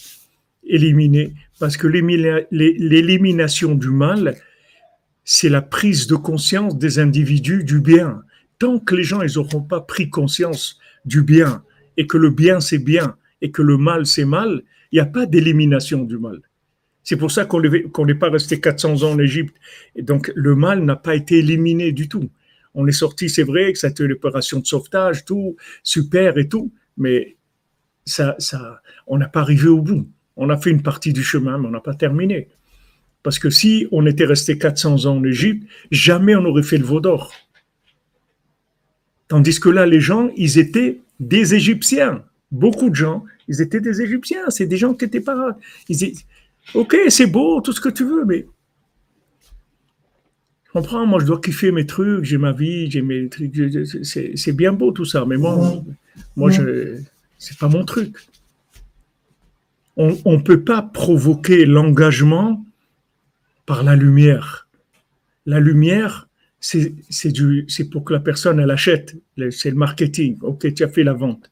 éliminé 0.65 1.33
parce 1.59 1.77
que 1.77 1.87
l'élimination 1.87 3.75
du 3.75 3.89
mal, 3.89 4.35
c'est 5.23 5.49
la 5.49 5.61
prise 5.61 6.07
de 6.07 6.15
conscience 6.15 6.77
des 6.77 6.99
individus 6.99 7.63
du 7.63 7.81
bien. 7.81 8.23
Tant 8.59 8.79
que 8.79 8.95
les 8.95 9.03
gens 9.03 9.21
ils 9.21 9.35
n'auront 9.35 9.61
pas 9.61 9.81
pris 9.81 10.09
conscience 10.09 10.79
du 11.05 11.21
bien 11.21 11.63
et 11.95 12.07
que 12.07 12.17
le 12.17 12.29
bien 12.29 12.59
c'est 12.59 12.79
bien 12.79 13.15
et 13.41 13.51
que 13.51 13.61
le 13.61 13.77
mal 13.77 14.05
c'est 14.05 14.25
mal, 14.25 14.63
il 14.91 14.95
n'y 14.95 15.01
a 15.01 15.05
pas 15.05 15.25
d'élimination 15.25 16.03
du 16.03 16.17
mal. 16.17 16.41
C'est 17.07 17.15
pour 17.15 17.31
ça 17.31 17.45
qu'on 17.45 17.61
n'est 17.61 18.15
pas 18.15 18.29
resté 18.29 18.59
400 18.59 19.03
ans 19.03 19.11
en 19.13 19.19
Égypte. 19.19 19.55
Donc, 19.97 20.29
le 20.35 20.55
mal 20.55 20.83
n'a 20.83 20.97
pas 20.97 21.15
été 21.15 21.37
éliminé 21.37 21.93
du 21.93 22.09
tout. 22.09 22.29
On 22.73 22.85
est 22.85 22.91
sorti, 22.91 23.29
c'est 23.29 23.43
vrai 23.43 23.71
que 23.71 23.79
ça 23.79 23.87
a 23.87 23.91
été 23.91 24.03
une 24.03 24.11
opération 24.11 24.59
de 24.59 24.65
sauvetage, 24.65 25.23
tout, 25.23 25.55
super 25.83 26.37
et 26.37 26.49
tout, 26.49 26.69
mais 26.97 27.37
ça, 28.05 28.35
on 29.07 29.17
n'a 29.17 29.29
pas 29.29 29.39
arrivé 29.39 29.69
au 29.69 29.81
bout. 29.81 30.05
On 30.35 30.49
a 30.49 30.57
fait 30.57 30.69
une 30.69 30.81
partie 30.81 31.13
du 31.13 31.23
chemin, 31.23 31.57
mais 31.57 31.69
on 31.69 31.71
n'a 31.71 31.79
pas 31.79 31.93
terminé. 31.93 32.49
Parce 33.23 33.39
que 33.39 33.49
si 33.49 33.87
on 33.93 34.05
était 34.05 34.25
resté 34.25 34.57
400 34.57 35.05
ans 35.05 35.15
en 35.15 35.23
Égypte, 35.23 35.65
jamais 35.91 36.35
on 36.35 36.41
n'aurait 36.41 36.61
fait 36.61 36.77
le 36.77 36.83
veau 36.83 36.99
d'or. 36.99 37.31
Tandis 39.29 39.61
que 39.61 39.69
là, 39.69 39.85
les 39.85 40.01
gens, 40.01 40.29
ils 40.35 40.59
étaient 40.59 40.99
des 41.21 41.55
Égyptiens. 41.55 42.25
Beaucoup 42.51 42.89
de 42.89 42.95
gens, 42.95 43.23
ils 43.47 43.61
étaient 43.61 43.79
des 43.79 44.01
Égyptiens. 44.01 44.49
C'est 44.49 44.65
des 44.65 44.77
gens 44.77 44.93
qui 44.93 45.05
n'étaient 45.05 45.21
pas. 45.21 45.57
Ok, 46.73 46.97
c'est 47.09 47.27
beau, 47.27 47.61
tout 47.61 47.71
ce 47.71 47.81
que 47.81 47.89
tu 47.89 48.03
veux, 48.03 48.25
mais. 48.25 48.47
Je 50.65 50.71
comprends, 50.71 51.05
moi 51.05 51.19
je 51.19 51.25
dois 51.25 51.41
kiffer 51.41 51.71
mes 51.71 51.85
trucs, 51.85 52.23
j'ai 52.23 52.37
ma 52.37 52.51
vie, 52.51 52.91
j'ai 52.91 53.01
mes 53.01 53.29
trucs. 53.29 53.53
C'est 54.03 54.51
bien 54.51 54.73
beau 54.73 54.91
tout 54.91 55.05
ça, 55.05 55.25
mais 55.25 55.37
moi, 55.37 55.83
moi 56.35 56.51
je, 56.51 56.97
c'est 57.37 57.57
pas 57.57 57.67
mon 57.67 57.83
truc. 57.85 58.17
On 59.95 60.11
ne 60.25 60.41
peut 60.41 60.63
pas 60.63 60.83
provoquer 60.83 61.65
l'engagement 61.65 62.63
par 63.65 63.81
la 63.81 63.95
lumière. 63.95 64.67
La 65.47 65.59
lumière, 65.59 66.27
c'est 66.59 66.93
pour 67.89 68.03
que 68.03 68.13
la 68.13 68.19
personne, 68.19 68.59
elle 68.59 68.69
achète. 68.69 69.15
C'est 69.49 69.71
le 69.71 69.75
marketing. 69.75 70.37
Ok, 70.41 70.71
tu 70.73 70.83
as 70.83 70.89
fait 70.89 71.03
la 71.03 71.13
vente. 71.13 71.49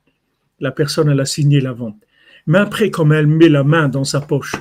La 0.59 0.71
personne, 0.71 1.09
elle 1.09 1.19
a 1.19 1.25
signé 1.25 1.59
la 1.59 1.73
vente. 1.73 1.97
Mais 2.45 2.59
après, 2.59 2.91
comme 2.91 3.11
elle 3.11 3.25
met 3.25 3.49
la 3.49 3.63
main 3.63 3.89
dans 3.89 4.03
sa 4.03 4.21
poche, 4.21 4.55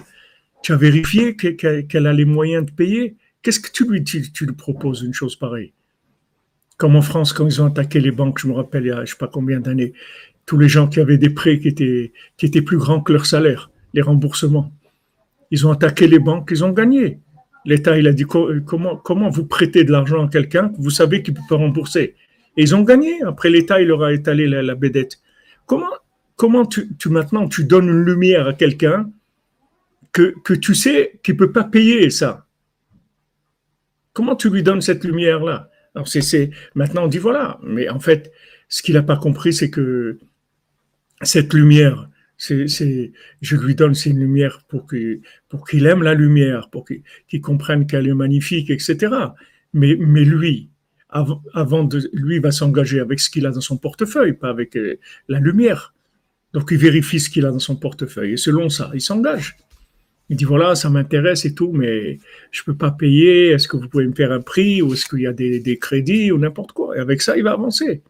tu 0.65 0.73
as 0.73 0.77
vérifié 0.77 1.37
qu'elle 1.37 2.07
a 2.07 2.13
les 2.15 2.25
moyens 2.25 2.65
de 2.65 2.71
payer 2.71 3.17
Qu'est-ce 3.43 3.61
que 3.61 3.71
tu 3.71 3.87
lui, 3.87 4.03
tu, 4.03 4.23
lui 4.41 4.55
proposes 4.55 5.03
une 5.03 5.13
chose 5.13 5.37
pareille? 5.37 5.75
Comme 6.79 6.97
en 6.97 7.03
France, 7.03 7.35
quand 7.35 7.47
ils 7.47 7.61
ont 7.61 7.67
attaqué 7.67 8.01
les 8.01 8.11
banques, 8.11 8.39
je 8.41 8.49
me 8.49 8.55
rappelle 8.55 8.85
il 8.85 8.89
y 8.89 8.91
a 8.91 8.97
je 8.97 9.01
ne 9.03 9.07
sais 9.07 9.17
pas 9.19 9.29
combien 9.29 9.61
d'années, 9.61 9.93
tous 10.47 10.57
les 10.57 10.67
gens 10.67 10.89
qui 10.89 11.01
avaient 11.01 11.19
des 11.19 11.29
prêts 11.29 11.59
qui 11.59 11.69
étaient, 11.69 12.63
plus 12.63 12.79
grands 12.79 13.03
que 13.03 13.13
leur 13.13 13.27
salaire, 13.27 13.71
les 13.93 14.01
remboursements. 14.01 14.73
Ils 15.51 15.67
ont 15.67 15.71
attaqué 15.71 16.09
les 16.09 16.19
banques, 16.19 16.49
ils 16.51 16.65
ont 16.65 16.71
gagné. 16.71 17.21
L'État, 17.67 17.99
il 17.99 18.09
a 18.09 18.15
dit 18.15 18.25
comment, 18.25 19.29
vous 19.29 19.45
prêtez 19.45 19.85
de 19.85 19.93
l'argent 19.93 20.25
à 20.25 20.31
quelqu'un 20.31 20.71
que 20.71 20.81
vous 20.81 20.89
savez 20.89 21.23
qu'il 21.23 21.35
ne 21.35 21.41
peut 21.41 21.45
pas 21.51 21.57
rembourser? 21.57 22.15
Et 22.57 22.63
ils 22.63 22.75
ont 22.75 22.83
gagné. 22.83 23.23
Après, 23.25 23.51
l'État, 23.51 23.83
il 23.83 23.89
leur 23.89 24.03
a 24.03 24.15
étalé 24.15 24.47
la, 24.47 24.63
la 24.63 24.75
bédette. 24.75 25.21
Comment, 25.67 26.65
tu, 26.65 26.89
tu, 26.97 27.11
maintenant, 27.11 27.47
tu 27.49 27.65
donnes 27.65 27.89
une 27.89 28.05
lumière 28.05 28.49
à 28.49 28.55
quelqu'un 28.55 29.11
que, 30.15 30.55
tu 30.55 30.75
sais 30.75 31.21
qu'il 31.23 31.35
ne 31.35 31.39
peut 31.41 31.53
pas 31.53 31.65
payer 31.65 32.09
ça. 32.09 32.47
Comment 34.13 34.37
tu 34.37 34.49
lui 34.49 34.63
donnes 34.63 34.81
cette 34.81 35.05
lumière-là? 35.05 35.71
Alors 35.95 36.09
c'est, 36.09 36.51
maintenant 36.75 37.05
on 37.05 37.09
dit 37.09 37.19
voilà, 37.19 37.59
mais 37.63 37.89
en 37.89 38.01
fait, 38.01 38.33
ce 38.69 38.83
qu'il 38.83 38.95
n'a 38.95 39.03
pas 39.03 39.17
compris, 39.17 39.53
c'est 39.53 39.71
que 39.71 40.19
cette 41.23 41.53
lumière, 41.53 42.09
c'est, 42.37 42.67
je 43.41 43.57
lui 43.57 43.75
donne 43.75 43.95
cette 43.95 44.15
lumière 44.15 44.63
pour 44.69 44.87
qu'il, 44.89 45.21
pour 45.49 45.67
qu'il 45.67 45.87
aime 45.87 46.03
la 46.03 46.15
lumière, 46.15 46.71
pour 46.71 46.85
qu'il, 46.85 47.41
comprenne 47.41 47.87
qu'elle 47.87 48.09
est 48.09 48.15
magnifique, 48.15 48.71
etc. 48.71 49.15
Mais, 49.73 49.97
mais 49.99 50.25
lui, 50.25 50.71
avant, 51.09 51.85
de, 51.85 52.09
lui 52.13 52.39
va 52.39 52.51
s'engager 52.51 53.01
avec 53.01 53.21
ce 53.21 53.31
qu'il 53.31 53.47
a 53.47 53.51
dans 53.51 53.61
son 53.61 53.79
portefeuille, 53.79 54.35
pas 54.35 54.49
avec 54.49 54.77
euh, 54.77 54.99
la 55.29 55.41
lumière. 55.41 55.95
Donc 56.53 56.69
il 56.71 56.79
vérifie 56.79 57.19
ce 57.19 57.31
qu'il 57.31 57.47
a 57.47 57.51
dans 57.51 57.59
son 57.59 57.77
portefeuille 57.77 58.35
et 58.35 58.37
selon 58.37 58.69
ça, 58.69 58.91
il 58.95 59.01
s'engage. 59.01 59.57
Il 60.31 60.37
dit 60.37 60.45
voilà, 60.45 60.75
ça 60.75 60.89
m'intéresse 60.89 61.45
et 61.45 61.55
tout, 61.55 61.73
mais 61.73 62.19
je 62.51 62.63
ne 62.63 62.65
peux 62.67 62.75
pas 62.75 62.91
payer. 62.91 63.49
Est-ce 63.49 63.69
que 63.69 63.77
vous 63.77 63.89
pouvez 63.89 64.07
me 64.07 64.15
faire 64.15 64.33
un 64.33 64.41
prix 64.41 64.81
ou 64.81 64.95
est-ce 64.95 65.07
qu'il 65.07 65.21
y 65.21 65.27
a 65.27 65.33
des, 65.33 65.79
crédits 65.79 66.33
ou 66.33 66.39
n'importe 66.39 66.73
quoi? 66.73 66.97
Et 66.97 67.01
avec 67.01 67.21
ça, 67.21 67.37
il 67.37 67.45
va 67.45 67.53
avancer. 67.53 68.03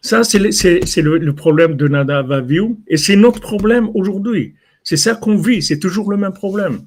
Ça, 0.00 0.24
c'est 0.24 0.38
le, 0.38 1.30
problème 1.30 1.76
de 1.76 1.86
Nada 1.86 2.22
Vaviu 2.22 2.76
et 2.88 2.96
c'est 2.96 3.14
notre 3.14 3.40
problème 3.40 3.90
aujourd'hui. 3.94 4.54
C'est 4.82 4.96
ça 4.96 5.14
qu'on 5.14 5.36
vit, 5.36 5.62
c'est 5.62 5.78
toujours 5.78 6.10
le 6.10 6.16
même 6.16 6.32
problème. 6.32 6.82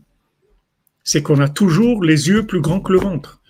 C'est 1.04 1.22
qu'on 1.22 1.40
a 1.40 1.48
toujours 1.48 2.04
les 2.04 2.28
yeux 2.28 2.46
plus 2.46 2.60
grands 2.60 2.82
que 2.82 2.92
le 2.92 3.00
ventre. 3.00 3.42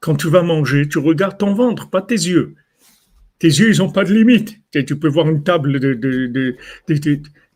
Quand 0.00 0.16
tu 0.16 0.28
vas 0.28 0.42
manger, 0.42 0.88
tu 0.88 0.98
regardes 0.98 1.38
ton 1.38 1.54
ventre, 1.54 1.88
pas 1.88 2.02
tes 2.02 2.14
yeux. 2.14 2.54
Tes 3.38 3.48
yeux, 3.48 3.70
ils 3.72 3.78
n'ont 3.78 3.90
pas 3.90 4.04
de 4.04 4.12
limite. 4.12 4.58
Tu 4.70 4.98
peux 4.98 5.08
voir 5.08 5.30
une 5.30 5.42
table 5.42 5.80
de, 5.80 5.94
de 5.94 6.56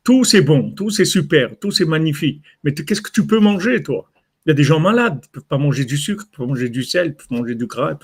tout 0.04 0.22
c'est 0.24 0.42
bon, 0.42 0.70
tout 0.70 0.90
c'est 0.90 1.06
super, 1.06 1.58
tout 1.58 1.70
c'est 1.70 1.86
magnifique. 1.86 2.42
Mais 2.62 2.74
qu'est-ce 2.74 3.00
que 3.00 3.10
tu 3.10 3.26
peux 3.26 3.40
manger, 3.40 3.82
toi? 3.82 4.10
Il 4.46 4.50
y 4.50 4.52
a 4.52 4.54
des 4.54 4.62
gens 4.62 4.78
malades, 4.78 5.20
ils 5.22 5.28
ne 5.28 5.32
peuvent 5.32 5.48
pas 5.48 5.56
manger 5.56 5.86
du 5.86 5.96
sucre, 5.96 6.26
ils 6.30 6.36
peuvent 6.36 6.46
manger 6.46 6.68
du 6.68 6.84
sel, 6.84 7.06
ils 7.06 7.14
peuvent 7.14 7.38
manger 7.38 7.54
du 7.54 7.66
gras. 7.66 7.98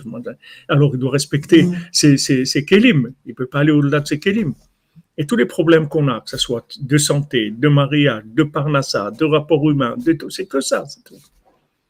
Alors 0.68 0.90
il 0.94 0.98
doit 0.98 1.10
respecter 1.10 1.64
mmh. 1.64 2.16
ses, 2.16 2.64
kélim. 2.64 3.12
Il 3.26 3.30
ne 3.30 3.34
peut 3.34 3.46
pas 3.46 3.60
aller 3.60 3.72
au-delà 3.72 4.00
de 4.00 4.08
ses 4.08 4.18
kélim. 4.18 4.54
Et 5.18 5.26
tous 5.26 5.36
les 5.36 5.44
problèmes 5.44 5.86
qu'on 5.86 6.08
a, 6.08 6.22
que 6.22 6.30
ce 6.30 6.38
soit 6.38 6.66
de 6.80 6.96
santé, 6.96 7.50
de 7.50 7.68
mariage, 7.68 8.22
de 8.24 8.42
parnassa, 8.42 9.10
de 9.10 9.24
rapport 9.26 9.70
humain, 9.70 9.94
de 10.02 10.14
tout, 10.14 10.30
c'est 10.30 10.46
que 10.46 10.62
ça. 10.62 10.84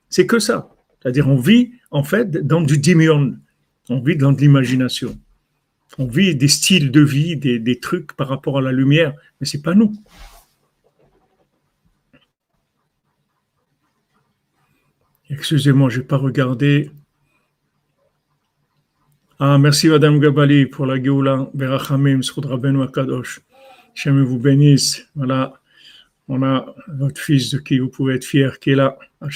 C'est 0.08 0.26
que 0.26 0.40
ça. 0.40 0.74
C'est-à-dire 1.00 1.28
on 1.28 1.36
vit 1.36 1.70
en 1.92 2.02
fait 2.02 2.28
dans 2.44 2.60
du 2.60 2.78
dimion. 2.78 3.36
On 3.88 4.00
vit 4.00 4.16
dans 4.16 4.32
de 4.32 4.40
l'imagination. 4.40 5.16
On 5.98 6.06
vit 6.06 6.34
des 6.34 6.48
styles 6.48 6.90
de 6.90 7.00
vie, 7.00 7.36
des, 7.36 7.80
trucs 7.80 8.12
par 8.14 8.28
rapport 8.28 8.58
à 8.58 8.60
la 8.60 8.72
lumière, 8.72 9.12
mais 9.40 9.46
c'est 9.46 9.62
pas 9.62 9.74
nous. 9.74 9.92
Excusez-moi, 15.28 15.90
je 15.90 15.98
n'ai 15.98 16.06
pas 16.06 16.16
regardé. 16.16 16.90
Ah, 19.38 19.58
merci 19.58 19.88
Madame 19.88 20.20
Gabali 20.20 20.66
pour 20.66 20.86
la 20.86 21.02
Géoula, 21.02 21.48
Berachamim, 21.54 22.22
Soudra 22.22 22.56
Benoît 22.56 22.88
Kadosh. 22.88 23.40
Vous 24.06 24.38
bénisse. 24.38 25.06
Voilà, 25.14 25.54
on 26.28 26.42
a 26.42 26.74
votre 26.88 27.20
fils 27.20 27.50
de 27.50 27.58
qui 27.58 27.78
vous 27.78 27.88
pouvez 27.88 28.14
être 28.14 28.24
fier, 28.24 28.58
qui 28.60 28.70
est 28.70 28.74
là, 28.74 28.98
à 29.20 29.28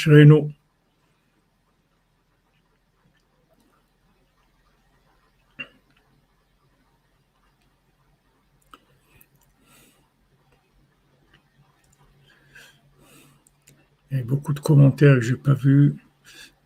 Il 14.14 14.18
y 14.18 14.20
a 14.20 14.24
beaucoup 14.24 14.52
de 14.52 14.60
commentaires 14.60 15.16
que 15.16 15.22
je 15.22 15.32
n'ai 15.32 15.40
pas 15.40 15.54
vus. 15.54 15.96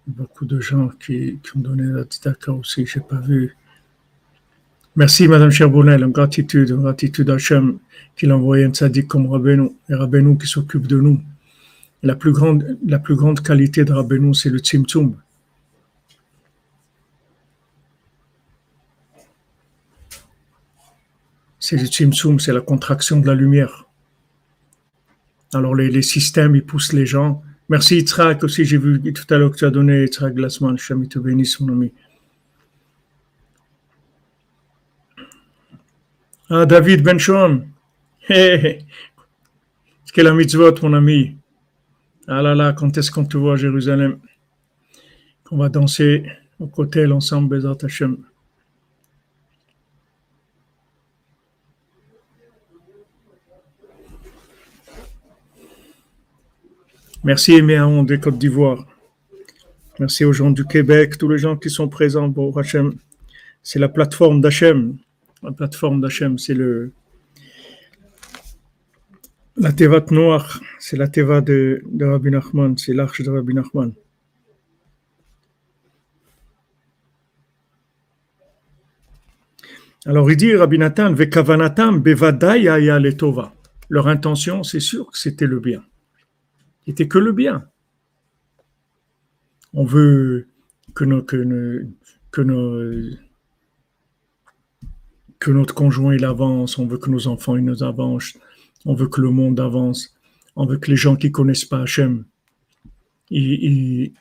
Beaucoup 0.07 0.45
de 0.45 0.61
gens 0.61 0.89
qui, 0.89 1.39
ont 1.57 1.61
donné 1.61 1.85
la 1.85 2.03
tzedaka 2.03 2.53
aussi, 2.53 2.85
je 2.85 2.99
n'ai 2.99 3.05
pas 3.07 3.21
vu. 3.21 3.57
Merci, 4.97 5.27
Madame 5.29 5.51
Cherbonnel, 5.51 6.05
en 6.05 6.11
gratitude, 6.11 6.71
en 6.73 6.83
gratitude 6.83 7.31
à 7.31 7.35
Hachem 7.37 7.79
qu'il 8.17 8.33
a 8.33 8.37
envoyé 8.37 8.67
un 8.67 8.71
tzaddik 8.71 9.09
comme 9.09 9.29
Rabbeinu, 9.29 9.71
et 9.89 9.95
Rabbeinu 9.95 10.37
qui 10.37 10.47
s'occupe 10.47 10.87
de 10.87 11.01
nous. 11.01 11.23
La 12.03 12.17
plus 12.17 12.33
grande, 12.33 12.77
la 12.85 12.99
plus 12.99 13.17
grande 13.17 13.41
qualité 13.41 13.83
de 13.87 13.95
Rabbeinu, 13.95 14.35
c'est 14.35 14.51
le 14.51 14.59
tzimtzum. 14.59 15.17
C'est 21.59 21.79
le 21.79 21.87
tzimtzum, 21.87 22.41
c'est 22.41 22.53
la 22.53 22.61
contraction 22.61 23.21
de 23.21 23.27
la 23.27 23.35
lumière. 23.35 23.88
Alors 25.55 25.75
les, 25.75 26.03
systèmes, 26.03 26.57
ils 26.57 26.65
poussent 26.65 26.93
les 26.93 27.07
gens. 27.07 27.43
Merci 27.69 27.97
Yitzhak 27.97 28.45
aussi, 28.45 28.65
j'ai 28.65 28.79
vu 28.79 29.01
tout 29.13 29.35
à 29.35 29.39
l'heure 29.39 29.51
que 29.51 29.57
tu 29.57 29.65
as 29.65 29.71
donné 29.71 30.03
Yitzhak 30.03 30.35
Glassman, 30.35 30.79
Chami 30.79 31.09
te 31.09 31.19
bénisse 31.19 31.61
mon 31.61 31.73
ami. 31.73 31.93
Ah, 36.51 36.65
David 36.65 37.03
Benchon. 37.03 37.67
Hey, 38.31 38.87
Quelle 40.13 40.25
la 40.25 40.35
mitzvot, 40.35 40.75
mon 40.83 40.95
ami. 40.95 41.37
Ah 42.27 42.43
là 42.43 42.55
là, 42.55 42.73
quand 42.73 42.99
est-ce 42.99 43.11
qu'on 43.11 43.25
te 43.25 43.37
voit 43.37 43.57
Jérusalem? 43.57 44.19
Qu'on 45.45 45.59
va 45.59 45.69
danser 45.69 46.25
au 46.59 46.67
côté 46.67 47.07
ensemble, 47.07 47.49
Bezat 47.49 47.77
Hashem. 47.85 48.19
Merci 57.29 57.53
Eméaon 57.53 58.05
des 58.05 58.19
Côte 58.19 58.38
d'Ivoire. 58.38 58.87
Merci 60.01 60.25
aux 60.25 60.33
gens 60.33 60.51
du 60.51 60.64
Québec, 60.64 61.19
tous 61.19 61.29
les 61.29 61.37
gens 61.37 61.59
qui 61.59 61.69
sont 61.69 61.87
présents 61.87 62.33
pour 62.33 62.59
Hachem. 62.59 62.95
C'est 63.62 63.79
la 63.79 63.91
plateforme 63.91 64.41
d'Hachem. 64.41 64.97
La 65.43 65.53
plateforme 65.53 66.01
d'Hachem, 66.01 66.38
c'est 66.38 66.55
le 66.55 66.91
la 69.59 69.73
Teva 69.73 70.03
noire, 70.11 70.62
c'est 70.79 70.97
la 70.97 71.07
Teva 71.07 71.43
de, 71.43 71.83
de 71.85 72.07
Rabbi 72.07 72.31
Nachman, 72.31 72.79
c'est 72.79 72.95
l'arche 72.95 73.21
de 73.21 73.29
Rabbi 73.31 73.53
Nachman. 73.53 73.93
Alors 80.07 80.31
il 80.31 80.37
dit 80.38 80.57
Rabbi 80.57 80.79
Nathan, 80.79 81.12
Vekavanatam 81.12 82.01
bevadaya 82.01 82.99
letova. 82.99 83.53
Leur 83.91 84.09
intention, 84.09 84.62
c'est 84.62 84.81
sûr 84.81 85.11
que 85.11 85.19
c'était 85.19 85.47
le 85.47 85.61
bien 85.61 85.83
n'était 86.88 87.07
que 87.07 87.18
le 87.18 87.33
bien. 87.33 87.68
On 89.74 89.85
veut 89.85 90.48
que, 90.94 91.05
notre 95.44 95.74
conjoint 95.74 96.20
avance, 96.22 96.79
on 96.79 96.87
veut 96.87 96.96
que 96.98 97.11
nos 97.11 97.29
enfants 97.29 97.57
ils 97.57 97.64
nous 97.64 97.83
avancent, 97.83 98.38
on 98.87 98.94
veut 98.94 99.09
que 99.09 99.20
le 99.20 99.31
monde 99.31 99.61
avance, 99.61 100.16
on 100.57 100.66
veut 100.66 100.79
que 100.79 100.90
les 100.90 100.96
gens 100.96 101.14
qui 101.14 101.31
connaissent 101.31 101.66
pas 101.66 101.83
Hachem, 101.83 102.24
ils, 103.31 104.14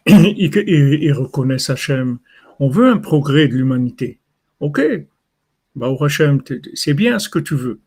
reconnaissent 1.13 1.69
Hachem. 1.69 2.19
On 2.59 2.69
veut 2.69 2.89
un 2.89 2.97
progrès 2.97 3.47
de 3.47 3.55
l'humanité. 3.55 4.19
Ok, 4.59 4.81
bah, 5.75 5.89
Hachem, 6.01 6.41
c'est 6.73 6.93
bien 6.93 7.17
ce 7.17 7.29
que 7.29 7.39
tu 7.39 7.55
veux. 7.55 7.79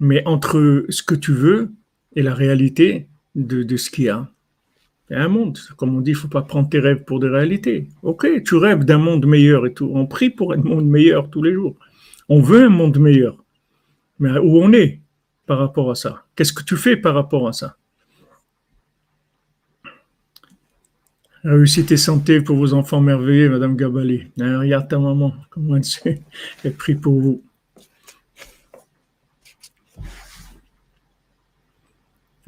Mais 0.00 0.26
entre 0.26 0.86
ce 0.88 1.04
que 1.04 1.14
tu 1.14 1.32
veux 1.32 1.72
et 2.16 2.22
la 2.22 2.34
réalité, 2.34 3.06
de, 3.34 3.76
ce 3.76 3.90
qu'il 3.90 4.04
y 4.04 4.08
a. 4.08 4.28
Il 5.08 5.14
y 5.14 5.16
a 5.16 5.24
un 5.24 5.28
monde. 5.28 5.58
Comme 5.76 5.96
on 5.96 6.00
dit, 6.00 6.12
il 6.12 6.14
ne 6.14 6.18
faut 6.18 6.28
pas 6.28 6.42
prendre 6.42 6.68
tes 6.68 6.78
rêves 6.78 7.04
pour 7.04 7.20
des 7.20 7.28
réalités. 7.28 7.88
Ok, 8.02 8.42
tu 8.44 8.56
rêves 8.56 8.84
d'un 8.84 8.98
monde 8.98 9.26
meilleur 9.26 9.66
et 9.66 9.74
tout. 9.74 9.90
On 9.92 10.06
prie 10.06 10.30
pour 10.30 10.52
un 10.52 10.58
monde 10.58 10.86
meilleur 10.86 11.30
tous 11.30 11.42
les 11.42 11.52
jours. 11.52 11.76
On 12.28 12.40
veut 12.40 12.64
un 12.64 12.68
monde 12.68 12.98
meilleur. 12.98 13.42
Mais 14.18 14.38
où 14.38 14.58
on 14.58 14.72
est 14.72 15.00
par 15.46 15.58
rapport 15.58 15.90
à 15.90 15.94
ça? 15.94 16.24
Qu'est-ce 16.36 16.52
que 16.52 16.62
tu 16.62 16.76
fais 16.76 16.96
par 16.96 17.14
rapport 17.14 17.48
à 17.48 17.52
ça? 17.52 17.76
Réussite 21.42 21.90
et 21.90 21.96
santé 21.96 22.42
pour 22.42 22.56
vos 22.56 22.74
enfants 22.74 23.00
merveilleux, 23.00 23.48
Madame 23.48 23.74
Gabali. 23.74 24.28
Regarde 24.38 24.88
ta 24.88 24.98
maman, 24.98 25.32
comment 25.48 25.76
elle, 25.76 26.20
elle 26.64 26.74
prie 26.74 26.94
pour 26.94 27.18
vous. 27.18 27.42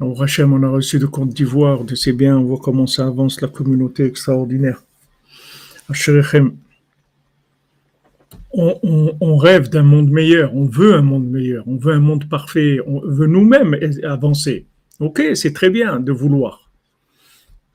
Au 0.03 0.13
Rachem, 0.13 0.51
on 0.51 0.61
a 0.63 0.67
reçu 0.67 0.99
de 0.99 1.05
Côte 1.05 1.29
d'Ivoire, 1.29 1.85
de 1.85 1.95
ces 1.95 2.11
biens, 2.11 2.37
on 2.37 2.43
voit 2.43 2.59
comment 2.61 2.87
ça 2.87 3.07
avance 3.07 3.39
la 3.39 3.47
communauté 3.47 4.03
extraordinaire. 4.03 4.83
On, 8.51 9.15
on, 9.19 9.37
rêve 9.37 9.69
d'un 9.69 9.83
monde 9.83 10.09
meilleur, 10.09 10.53
on 10.53 10.65
veut 10.65 10.93
un 10.93 11.01
monde 11.01 11.29
meilleur, 11.29 11.63
on 11.67 11.77
veut 11.77 11.93
un 11.93 11.99
monde 11.99 12.27
parfait, 12.29 12.79
on 12.85 12.99
veut 12.99 13.27
nous-mêmes 13.27 13.77
avancer. 14.03 14.65
Ok, 14.99 15.23
c'est 15.35 15.53
très 15.53 15.69
bien 15.69 15.99
de 15.99 16.11
vouloir. 16.11 16.69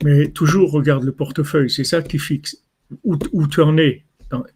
Mais 0.03 0.27
toujours 0.29 0.71
regarde 0.71 1.03
le 1.03 1.11
portefeuille, 1.11 1.69
c'est 1.69 1.83
ça 1.83 2.01
qui 2.01 2.19
fixe. 2.19 2.57
Où, 3.03 3.17
où 3.33 3.47
tu 3.47 3.61
en 3.61 3.77
es, 3.77 4.03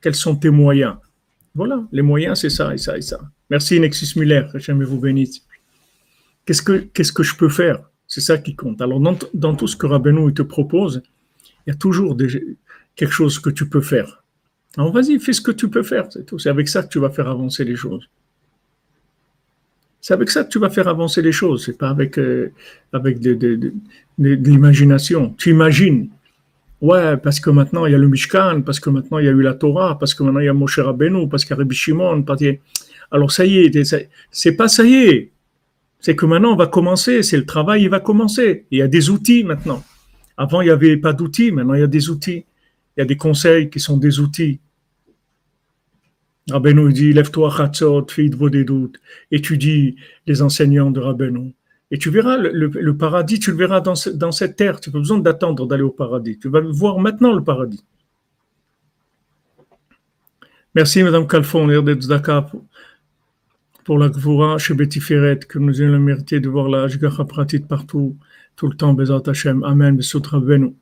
quels 0.01 0.15
sont 0.15 0.35
tes 0.35 0.51
moyens. 0.51 0.95
Voilà, 1.55 1.83
les 1.91 2.03
moyens, 2.03 2.39
c'est 2.39 2.49
ça 2.49 2.73
et 2.73 2.77
ça 2.77 2.97
et 2.97 3.01
ça. 3.01 3.19
Merci 3.49 3.79
Nexus 3.79 4.17
Muller, 4.17 4.45
que 4.53 4.83
vous 4.83 4.99
bénisse. 4.99 5.43
Qu'est-ce 6.45 6.61
que, 6.61 6.73
qu'est-ce 6.93 7.13
que 7.13 7.23
je 7.23 7.35
peux 7.35 7.49
faire? 7.49 7.89
C'est 8.07 8.21
ça 8.21 8.37
qui 8.37 8.55
compte. 8.55 8.81
Alors, 8.81 8.99
dans, 8.99 9.55
tout 9.55 9.67
ce 9.67 9.75
que 9.77 9.87
Rabbeinu 9.87 10.33
te 10.33 10.41
propose, 10.41 11.01
il 11.65 11.69
y 11.69 11.73
a 11.73 11.75
toujours 11.75 12.17
quelque 12.95 13.11
chose 13.11 13.39
que 13.39 13.49
tu 13.49 13.67
peux 13.67 13.81
faire. 13.81 14.23
Alors, 14.77 14.91
vas-y, 14.91 15.19
fais 15.19 15.33
ce 15.33 15.41
que 15.41 15.51
tu 15.51 15.69
peux 15.69 15.83
faire, 15.83 16.07
c'est 16.11 16.25
tout. 16.25 16.39
C'est 16.39 16.49
avec 16.49 16.67
ça 16.67 16.83
que 16.83 16.89
tu 16.89 16.99
vas 16.99 17.09
faire 17.09 17.27
avancer 17.27 17.63
les 17.63 17.75
choses. 17.75 18.09
C'est 20.01 20.13
avec 20.13 20.29
ça 20.29 20.43
que 20.43 20.49
tu 20.49 20.59
vas 20.59 20.69
faire 20.69 20.89
avancer 20.89 21.21
les 21.21 21.31
choses. 21.31 21.65
C'est 21.65 21.77
pas 21.77 21.89
avec, 21.89 22.17
euh, 22.19 22.51
avec 22.91 23.19
de, 23.19 23.33
de, 23.35 23.71
l'imagination. 24.17 25.33
Tu 25.37 25.51
imagines. 25.51 26.09
Ouais, 26.81 27.15
parce 27.15 27.39
que 27.39 27.49
maintenant 27.49 27.85
il 27.85 27.93
y 27.93 27.95
a 27.95 27.97
le 27.97 28.09
Mishkan, 28.09 28.61
parce 28.63 28.81
que 28.81 28.89
maintenant 28.89 29.19
il 29.19 29.25
y 29.25 29.29
a 29.29 29.31
eu 29.31 29.41
la 29.41 29.53
Torah, 29.53 29.97
parce 29.97 30.13
que 30.13 30.21
maintenant 30.21 30.41
il 30.41 30.45
y 30.47 30.49
a 30.49 30.53
Moshe 30.53 30.79
Rabbeinu, 30.79 31.29
parce 31.29 31.45
qu'il 31.45 31.51
y 31.51 31.53
a 31.53 31.57
Rabbi 31.57 31.73
Shimon. 31.73 32.25
Alors 33.09 33.31
ça 33.31 33.45
y 33.45 33.59
est, 33.59 34.07
c'est 34.29 34.51
pas 34.57 34.67
ça 34.67 34.83
y 34.83 34.95
est 34.95 35.32
c'est 36.03 36.17
que 36.17 36.25
maintenant 36.25 36.51
on 36.51 36.57
va 36.57 36.67
commencer, 36.67 37.23
c'est 37.23 37.37
le 37.37 37.45
travail, 37.45 37.83
il 37.83 37.89
va 37.89 38.01
commencer. 38.01 38.65
Il 38.71 38.79
y 38.79 38.81
a 38.81 38.89
des 38.89 39.09
outils 39.09 39.45
maintenant. 39.45 39.81
Avant, 40.35 40.59
il 40.59 40.65
n'y 40.65 40.71
avait 40.71 40.97
pas 40.97 41.13
d'outils, 41.13 41.53
maintenant 41.53 41.75
il 41.75 41.79
y 41.79 41.83
a 41.83 41.87
des 41.87 42.09
outils. 42.09 42.43
Il 42.95 42.99
y 42.99 43.01
a 43.01 43.05
des 43.05 43.15
conseils 43.15 43.69
qui 43.69 43.79
sont 43.79 43.95
des 43.95 44.19
outils. 44.19 44.59
Rabbeinu 46.49 46.91
dit, 46.91 47.13
lève-toi, 47.13 47.49
Chatzot, 47.55 48.05
fais 48.09 48.27
des 48.27 48.65
doutes, 48.65 48.99
étudie 49.31 49.95
les 50.27 50.41
enseignants 50.41 50.91
de 50.91 50.99
Rabbeinu. 50.99 51.53
Et 51.89 51.97
tu 51.97 52.09
verras 52.09 52.35
le, 52.35 52.97
paradis, 52.97 53.39
tu 53.39 53.51
le 53.51 53.57
verras 53.57 53.79
dans, 53.79 53.95
cette 53.95 54.57
terre. 54.57 54.81
Tu 54.81 54.89
n'as 54.89 54.93
pas 54.93 54.99
besoin 54.99 55.19
d'attendre 55.19 55.65
d'aller 55.65 55.83
au 55.83 55.91
paradis. 55.91 56.37
Tu 56.37 56.49
vas 56.49 56.59
voir 56.59 56.99
maintenant 56.99 57.31
le 57.31 57.43
paradis. 57.43 57.83
Merci, 60.75 61.01
Madame 61.01 61.27
Calfon, 61.27 61.69
Erdetzdaka, 61.69 62.51
pour 63.83 63.97
la 63.97 64.09
Gvura 64.09 64.57
chez 64.57 64.73
Betiferet, 64.73 65.39
que 65.39 65.59
nous 65.59 65.81
ayons 65.81 65.91
la 65.91 65.99
mérité 65.99 66.39
de 66.39 66.49
voir 66.49 66.69
la 66.69 66.83
Ashgacha 66.83 67.25
Pratit 67.25 67.59
partout, 67.59 68.17
tout 68.55 68.67
le 68.67 68.75
temps, 68.75 68.93
Bezat. 68.93 69.23
Amen, 69.63 69.97
Besutra 69.97 70.39
Benu. 70.39 70.73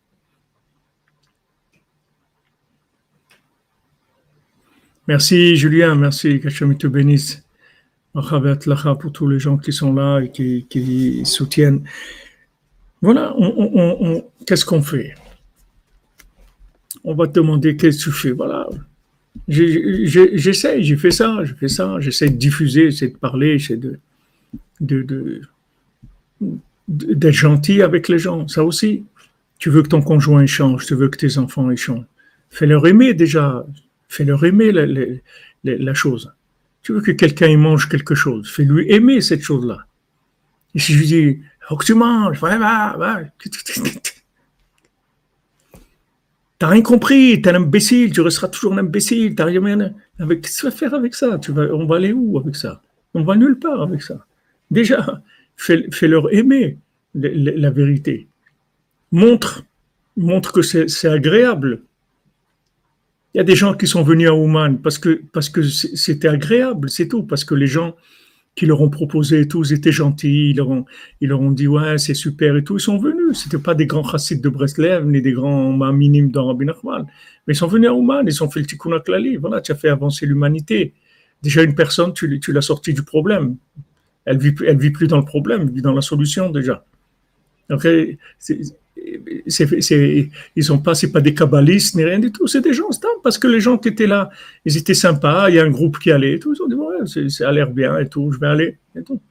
Merci 5.07 5.55
Julien, 5.55 5.95
merci, 5.95 6.39
qu'Hachem 6.39 6.77
te 6.77 6.87
bénisse. 6.87 7.43
pour 8.13 9.11
tous 9.11 9.27
les 9.27 9.39
gens 9.39 9.57
qui 9.57 9.73
sont 9.73 9.93
là 9.93 10.19
et 10.19 10.31
qui, 10.31 11.21
soutiennent. 11.25 11.83
Voilà, 13.01 13.35
qu'est-ce 14.45 14.63
qu'on 14.63 14.83
fait? 14.83 15.15
On 17.03 17.15
va 17.15 17.27
te 17.27 17.33
demander 17.33 17.75
qu'est-ce 17.75 18.05
que 18.05 18.11
tu 18.11 18.15
fais. 18.15 18.31
Voilà, 18.31 18.69
J'essaie, 19.47 20.81
j'ai 20.83 20.97
fait 20.97 21.11
ça, 21.11 21.43
je 21.43 21.53
fais 21.53 21.67
ça, 21.67 21.97
j'essaie 21.99 22.29
de 22.29 22.37
diffuser, 22.37 22.91
j'essaie 22.91 23.09
de 23.09 23.17
parler, 23.17 23.57
j'essaie 23.57 23.77
de, 23.77 23.99
de, 24.79 25.41
d'être 26.87 27.33
gentil 27.33 27.81
avec 27.81 28.07
les 28.07 28.19
gens, 28.19 28.47
ça 28.47 28.63
aussi. 28.63 29.05
Tu 29.57 29.69
veux 29.69 29.83
que 29.83 29.89
ton 29.89 30.01
conjoint 30.01 30.45
change, 30.45 30.85
tu 30.85 30.95
veux 30.95 31.09
que 31.09 31.17
tes 31.17 31.37
enfants 31.37 31.73
changent. 31.75 32.05
Fais-leur 32.49 32.85
aimer 32.87 33.13
déjà, 33.13 33.65
fais-leur 34.09 34.43
aimer 34.43 34.71
la, 34.71 35.93
chose. 35.93 36.33
Tu 36.81 36.93
veux 36.93 37.01
que 37.01 37.11
quelqu'un 37.11 37.55
mange 37.57 37.87
quelque 37.87 38.15
chose, 38.15 38.49
fais-lui 38.51 38.91
aimer 38.91 39.21
cette 39.21 39.41
chose-là. 39.41 39.85
Et 40.73 40.79
si 40.79 40.93
je 40.93 40.99
lui 40.99 41.05
dis, 41.05 41.39
faut 41.67 41.77
que 41.77 41.85
tu 41.85 41.93
manges, 41.93 42.39
va, 42.39 42.57
va, 42.57 42.95
va. 42.97 43.21
T'as 46.61 46.67
rien 46.67 46.83
compris, 46.83 47.41
t'es 47.41 47.49
un 47.49 47.55
imbécile, 47.55 48.13
tu 48.13 48.21
resteras 48.21 48.47
toujours 48.47 48.73
un 48.73 48.77
imbécile, 48.77 49.33
t'as 49.33 49.45
rien 49.45 49.63
avec, 50.19 50.41
qu'est-ce 50.41 50.57
que 50.57 50.59
tu 50.59 50.65
vas 50.67 50.71
faire 50.71 50.93
avec 50.93 51.15
ça? 51.15 51.39
Tu 51.39 51.51
vas, 51.51 51.63
on 51.73 51.87
va 51.87 51.95
aller 51.95 52.13
où 52.13 52.37
avec 52.37 52.55
ça? 52.55 52.83
On 53.15 53.23
va 53.23 53.35
nulle 53.35 53.57
part 53.57 53.81
avec 53.81 54.03
ça. 54.03 54.27
Déjà, 54.69 55.23
fais-leur 55.55 56.31
aimer 56.31 56.77
la, 57.15 57.71
vérité. 57.71 58.27
Montre, 59.11 59.63
montre 60.15 60.53
que 60.53 60.61
c'est 60.61 61.07
agréable. 61.07 61.81
Il 63.33 63.39
y 63.39 63.41
a 63.41 63.43
des 63.43 63.55
gens 63.55 63.73
qui 63.73 63.87
sont 63.87 64.03
venus 64.03 64.27
à 64.27 64.35
Ouman 64.35 64.77
parce 64.77 64.99
que 64.99 65.19
parce 65.33 65.49
que 65.49 65.63
c'était 65.63 66.27
agréable, 66.27 66.91
c'est 66.91 67.07
tout, 67.07 67.23
parce 67.23 67.43
que 67.43 67.55
les 67.55 67.65
gens 67.65 67.95
qui 68.55 68.65
leur 68.65 68.81
ont 68.81 68.89
proposé 68.89 69.41
et 69.41 69.47
tout, 69.47 69.63
ils 69.63 69.73
étaient 69.73 69.91
gentils, 69.91 70.49
ils 70.49 70.57
leur 70.57 70.69
ont, 70.69 70.85
ils 71.21 71.29
leur 71.29 71.39
ont 71.39 71.51
dit 71.51 71.67
ouais 71.67 71.97
c'est 71.97 72.13
super 72.13 72.57
et 72.57 72.63
tout, 72.63 72.77
ils 72.77 72.81
sont 72.81 72.97
venus. 72.97 73.39
C'était 73.43 73.57
pas 73.57 73.75
des 73.75 73.85
grands 73.85 74.03
chassides 74.03 74.41
de 74.41 74.49
Breslev 74.49 75.05
ni 75.05 75.21
des 75.21 75.31
grands 75.31 75.71
minimes 75.93 76.31
dans 76.31 76.47
Rabbi 76.47 76.65
Nachman, 76.65 77.05
mais 77.47 77.53
ils 77.53 77.57
sont 77.57 77.67
venus 77.67 77.89
à 77.89 77.93
Ouman, 77.93 78.23
ils 78.27 78.43
ont 78.43 78.49
fait 78.49 78.59
le 78.59 78.65
tikkun 78.65 78.99
klali. 78.99 79.37
Voilà, 79.37 79.61
tu 79.61 79.71
as 79.71 79.75
fait 79.75 79.89
avancer 79.89 80.25
l'humanité. 80.25 80.93
Déjà 81.41 81.63
une 81.63 81.75
personne, 81.75 82.13
tu, 82.13 82.39
l'as 82.51 82.61
sortie 82.61 82.93
du 82.93 83.03
problème. 83.03 83.55
Elle 84.25 84.37
vit, 84.37 84.53
elle 84.67 84.77
vit 84.77 84.91
plus 84.91 85.07
dans 85.07 85.17
le 85.17 85.25
problème, 85.25 85.61
elle 85.61 85.71
vit 85.71 85.81
dans 85.81 85.93
la 85.93 86.01
solution 86.01 86.49
déjà. 86.51 86.85
Donc, 87.69 87.87
c'est, 89.47 90.29
ils 90.55 90.63
sont 90.63 90.79
pas, 90.79 90.95
c'est 90.95 91.11
pas 91.11 91.21
des 91.21 91.33
kabbalistes 91.33 91.95
ni 91.95 92.03
rien 92.03 92.19
du 92.19 92.31
tout, 92.31 92.47
c'est 92.47 92.61
des 92.61 92.73
gens 92.73 92.89
parce 93.23 93.37
que 93.37 93.47
les 93.47 93.59
gens 93.59 93.77
qui 93.77 93.89
étaient 93.89 94.07
là, 94.07 94.29
ils 94.65 94.77
étaient 94.77 94.93
sympas, 94.93 95.49
il 95.49 95.55
y 95.55 95.59
a 95.59 95.63
un 95.63 95.69
groupe 95.69 95.99
qui 95.99 96.11
allait 96.11 96.33
et 96.33 96.39
tout, 96.39 96.53
ils 96.53 96.61
ont 96.61 96.67
dit 96.67 96.75
ouais, 96.75 97.29
ça 97.29 97.49
a 97.49 97.51
l'air 97.51 97.71
bien 97.71 97.97
et 97.99 98.07
tout, 98.07 98.31
je 98.31 98.39
vais 98.39 98.47
aller 98.47 98.77
et 98.95 99.03
tout. 99.03 99.21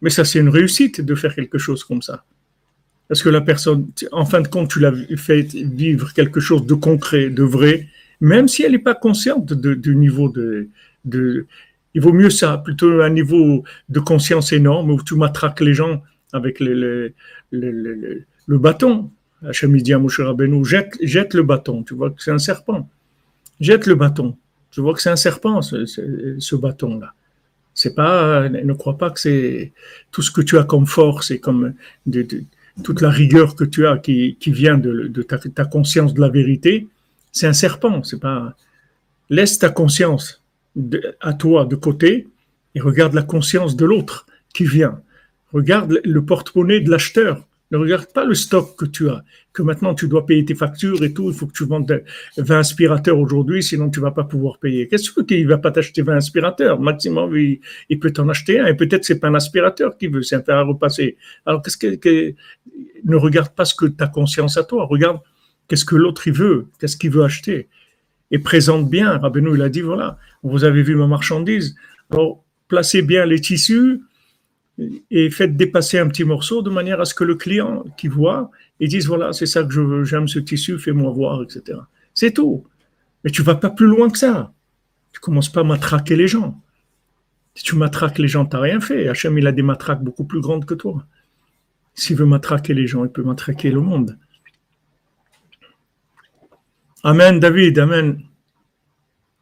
Mais 0.00 0.10
ça, 0.10 0.24
c'est 0.24 0.38
une 0.38 0.48
réussite 0.48 1.00
de 1.00 1.14
faire 1.14 1.34
quelque 1.34 1.58
chose 1.58 1.82
comme 1.84 2.02
ça. 2.02 2.24
Parce 3.08 3.22
que 3.22 3.28
la 3.28 3.40
personne, 3.40 3.90
en 4.12 4.24
fin 4.24 4.40
de 4.40 4.48
compte, 4.48 4.70
tu 4.70 4.80
l'as 4.80 4.92
fait 5.16 5.42
vivre 5.54 6.12
quelque 6.12 6.40
chose 6.40 6.66
de 6.66 6.74
concret, 6.74 7.30
de 7.30 7.42
vrai, 7.42 7.88
même 8.20 8.48
si 8.48 8.62
elle 8.62 8.72
n'est 8.72 8.78
pas 8.78 8.94
consciente 8.94 9.52
du 9.52 9.96
niveau 9.96 10.28
de, 10.28 10.68
Il 11.94 12.00
vaut 12.00 12.12
mieux 12.12 12.30
ça, 12.30 12.58
plutôt 12.58 13.02
un 13.02 13.10
niveau 13.10 13.64
de 13.88 14.00
conscience 14.00 14.52
énorme 14.52 14.90
où 14.90 15.02
tu 15.02 15.14
matraques 15.14 15.60
les 15.60 15.74
gens 15.74 16.02
avec 16.32 16.60
le, 16.60 17.12
le, 17.52 18.24
le 18.46 18.58
bâton. 18.58 19.10
Hachem 19.46 19.76
dit 19.76 19.92
à 19.92 19.98
Moshe 19.98 20.20
jette, 21.02 21.34
le 21.34 21.42
bâton, 21.42 21.82
tu 21.82 21.94
vois 21.94 22.10
que 22.10 22.22
c'est 22.22 22.30
un 22.30 22.38
serpent. 22.38 22.88
Jette 23.60 23.86
le 23.86 23.94
bâton. 23.94 24.36
Tu 24.70 24.80
vois 24.80 24.94
que 24.94 25.02
c'est 25.02 25.10
un 25.10 25.16
serpent, 25.16 25.62
ce, 25.62 26.54
bâton-là. 26.56 27.14
C'est 27.74 27.94
pas, 27.94 28.48
ne 28.48 28.72
crois 28.72 28.98
pas 28.98 29.10
que 29.10 29.20
c'est 29.20 29.72
tout 30.10 30.22
ce 30.22 30.30
que 30.30 30.40
tu 30.40 30.58
as 30.58 30.64
comme 30.64 30.86
force 30.86 31.30
et 31.30 31.38
comme 31.38 31.74
toute 32.82 33.00
la 33.00 33.10
rigueur 33.10 33.54
que 33.54 33.64
tu 33.64 33.86
as 33.86 33.98
qui, 33.98 34.36
vient 34.46 34.78
de, 34.78 35.22
ta, 35.22 35.64
conscience 35.64 36.14
de 36.14 36.20
la 36.20 36.28
vérité. 36.28 36.88
C'est 37.32 37.46
un 37.46 37.52
serpent, 37.52 38.02
c'est 38.02 38.20
pas. 38.20 38.56
Laisse 39.30 39.58
ta 39.58 39.70
conscience 39.70 40.42
à 41.20 41.32
toi 41.34 41.64
de 41.64 41.76
côté 41.76 42.28
et 42.74 42.80
regarde 42.80 43.14
la 43.14 43.22
conscience 43.22 43.76
de 43.76 43.84
l'autre 43.84 44.26
qui 44.52 44.64
vient. 44.64 45.00
Regarde 45.52 46.00
le 46.04 46.24
porte-monnaie 46.24 46.80
de 46.80 46.90
l'acheteur 46.90 47.46
ne 47.74 47.80
regarde 47.80 48.06
pas 48.12 48.24
le 48.24 48.34
stock 48.34 48.76
que 48.76 48.84
tu 48.84 49.08
as, 49.08 49.24
que 49.52 49.62
maintenant 49.62 49.94
tu 49.94 50.06
dois 50.06 50.26
payer 50.26 50.44
tes 50.44 50.54
factures 50.54 51.02
et 51.02 51.12
tout. 51.12 51.28
Il 51.30 51.34
faut 51.34 51.46
que 51.46 51.52
tu 51.52 51.64
vendes 51.64 52.04
20 52.36 52.58
aspirateurs 52.58 53.18
aujourd'hui, 53.18 53.62
sinon 53.62 53.90
tu 53.90 54.00
vas 54.00 54.12
pas 54.12 54.24
pouvoir 54.24 54.58
payer. 54.58 54.86
Qu'est-ce 54.86 55.10
que 55.10 55.22
qu'il 55.22 55.46
va 55.48 55.58
pas 55.58 55.72
t'acheter 55.72 56.02
20 56.02 56.16
aspirateurs? 56.16 56.80
Maximum, 56.80 57.36
il, 57.36 57.98
peut 57.98 58.12
t'en 58.12 58.28
acheter 58.28 58.60
un. 58.60 58.66
Et 58.66 58.74
peut-être 58.74 59.04
c'est 59.04 59.18
pas 59.18 59.28
un 59.28 59.34
aspirateur 59.34 59.96
qu'il 59.98 60.10
veut, 60.10 60.22
c'est 60.22 60.36
un 60.36 60.42
fer 60.42 60.56
à 60.56 60.62
repasser. 60.62 61.16
Alors 61.46 61.62
qu'est-ce 61.62 61.76
que, 61.76 62.34
ne 63.04 63.16
regarde 63.16 63.54
pas 63.54 63.64
ce 63.64 63.74
que 63.74 63.86
ta 63.86 64.06
conscience 64.06 64.56
à 64.56 64.62
toi. 64.62 64.86
Regarde 64.86 65.18
qu'est-ce 65.66 65.84
que 65.84 65.96
l'autre 65.96 66.28
il 66.28 66.32
veut, 66.32 66.66
qu'est-ce 66.78 66.96
qu'il 66.96 67.10
veut 67.10 67.24
acheter. 67.24 67.68
Et 68.30 68.38
présente 68.38 68.88
bien. 68.88 69.18
Rabbeinu 69.18 69.54
il 69.54 69.62
a 69.62 69.68
dit 69.68 69.80
voilà, 69.80 70.18
vous 70.44 70.62
avez 70.62 70.82
vu 70.82 70.94
ma 70.94 71.08
marchandise. 71.08 71.74
Alors 72.10 72.44
placez 72.68 73.02
bien 73.02 73.26
les 73.26 73.40
tissus 73.40 74.00
et 74.78 75.30
faites 75.30 75.56
dépasser 75.56 75.98
un 75.98 76.08
petit 76.08 76.24
morceau 76.24 76.62
de 76.62 76.70
manière 76.70 77.00
à 77.00 77.04
ce 77.04 77.14
que 77.14 77.24
le 77.24 77.36
client 77.36 77.84
qui 77.96 78.08
voit, 78.08 78.50
il 78.80 78.88
dise 78.88 79.06
voilà, 79.06 79.32
c'est 79.32 79.46
ça 79.46 79.62
que 79.62 79.72
je 79.72 79.80
veux, 79.80 80.04
j'aime 80.04 80.26
ce 80.26 80.40
tissu, 80.40 80.78
fais-moi 80.78 81.10
voir, 81.12 81.42
etc. 81.42 81.78
C'est 82.12 82.32
tout. 82.32 82.66
Mais 83.22 83.30
tu 83.30 83.42
vas 83.42 83.54
pas 83.54 83.70
plus 83.70 83.86
loin 83.86 84.10
que 84.10 84.18
ça. 84.18 84.52
Tu 85.12 85.20
commences 85.20 85.48
pas 85.48 85.60
à 85.60 85.64
matraquer 85.64 86.16
les 86.16 86.28
gens. 86.28 86.60
Si 87.54 87.62
tu 87.62 87.76
matraques 87.76 88.18
les 88.18 88.26
gens, 88.26 88.44
tu 88.44 88.56
n'as 88.56 88.62
rien 88.62 88.80
fait. 88.80 89.08
Hachem, 89.08 89.38
il 89.38 89.46
a 89.46 89.52
des 89.52 89.62
matraques 89.62 90.02
beaucoup 90.02 90.24
plus 90.24 90.40
grandes 90.40 90.64
que 90.64 90.74
toi. 90.74 91.06
S'il 91.94 92.16
veut 92.16 92.26
matraquer 92.26 92.74
les 92.74 92.88
gens, 92.88 93.04
il 93.04 93.10
peut 93.10 93.22
matraquer 93.22 93.70
le 93.70 93.80
monde. 93.80 94.18
Amen, 97.04 97.38
David, 97.38 97.78
Amen. 97.78 98.20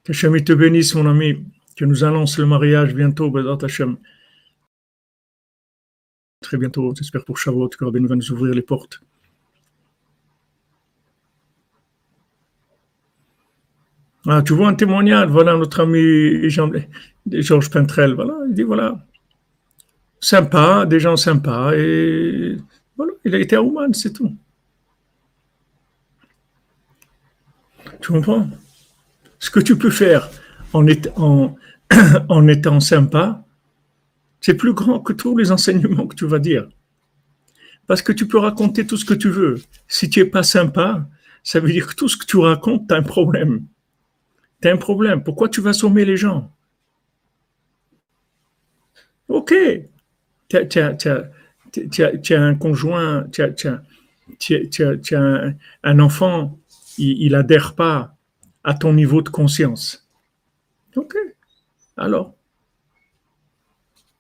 Que 0.05 0.13
Hachem 0.13 0.39
te 0.45 0.53
bénisse, 0.53 0.95
mon 0.95 1.07
ami. 1.07 1.43
Que 1.75 1.87
nous 1.87 2.05
annonce 2.05 2.39
le 2.39 2.45
mariage 2.45 2.95
bientôt, 2.95 3.31
Bézat 3.31 3.57
Hachem 3.63 3.97
très 6.43 6.59
bientôt, 6.59 6.93
j'espère 6.95 7.25
pour 7.25 7.39
Shavuot, 7.39 7.71
que 7.71 7.85
Rabbeinu 7.85 8.07
va 8.07 8.17
nous 8.17 8.31
ouvrir 8.33 8.55
les 8.55 8.63
portes. 8.63 9.01
Ah, 14.27 14.43
tu 14.43 14.53
vois 14.53 14.69
un 14.69 14.75
témoignage, 14.75 15.31
voilà 15.31 15.57
notre 15.57 15.81
ami 15.81 16.49
Georges 17.27 17.71
Pintrel, 17.71 18.15
voilà, 18.15 18.35
il 18.49 18.55
dit 18.55 18.63
voilà, 18.63 19.05
sympa, 20.21 20.87
des 20.87 21.01
gens 21.01 21.17
sympas, 21.17 21.73
et 21.75 22.57
voilà, 22.97 23.13
il 23.25 23.35
a 23.35 23.39
été 23.39 23.57
à 23.57 23.63
Ouman, 23.63 23.93
c'est 23.93 24.13
tout. 24.13 24.33
Tu 28.01 28.13
comprends? 28.13 28.49
Ce 29.41 29.51
que 29.51 29.61
tu 29.61 29.77
peux 29.77 29.91
faire 29.91 30.31
en 30.73 30.87
étant 32.49 32.81
sympa, 32.81 33.42
c'est 34.43 34.55
plus 34.55 34.75
grand 34.75 35.01
que 35.01 35.15
tous 35.15 35.37
les 35.37 35.51
enseignements 35.53 36.07
que 36.07 36.17
tu 36.17 36.27
vas 36.27 36.41
dire. 36.41 36.69
Parce 37.87 38.03
que 38.03 38.13
tu 38.13 38.29
peux 38.29 38.39
raconter 38.39 38.87
tout 38.87 38.97
ce 38.97 39.05
que 39.05 39.15
tu 39.15 39.31
veux. 39.31 39.63
Si 39.89 40.11
tu 40.11 40.19
n'es 40.19 40.27
pas 40.27 40.43
sympa, 40.43 41.09
ça 41.45 41.61
veut 41.61 41.71
dire 41.71 41.87
que 41.87 41.95
tout 41.95 42.09
ce 42.09 42.17
que 42.17 42.27
tu 42.27 42.37
racontes, 42.37 42.89
tu 42.89 42.95
as 42.95 42.99
un 42.99 43.03
problème. 43.03 43.65
Tu 44.61 44.69
as 44.69 44.73
un 44.73 44.77
problème. 44.77 45.23
Pourquoi 45.23 45.49
tu 45.49 45.61
vas 45.61 45.73
sommer 45.73 46.05
les 46.05 46.17
gens? 46.17 46.53
Ok. 49.29 49.55
Tu 50.49 50.57
as, 50.59 52.43
un 52.43 52.55
conjoint, 52.57 53.25
tu 53.31 53.43
as, 53.43 53.83
un, 55.85 55.99
enfant, 56.01 56.59
il 56.99 57.33
n'adhère 57.33 57.75
pas 57.75 58.17
à 58.65 58.75
ton 58.75 58.93
niveau 58.93 59.23
de 59.23 59.29
conscience. 59.29 60.09
Ok. 60.97 61.17
Alors, 61.97 62.35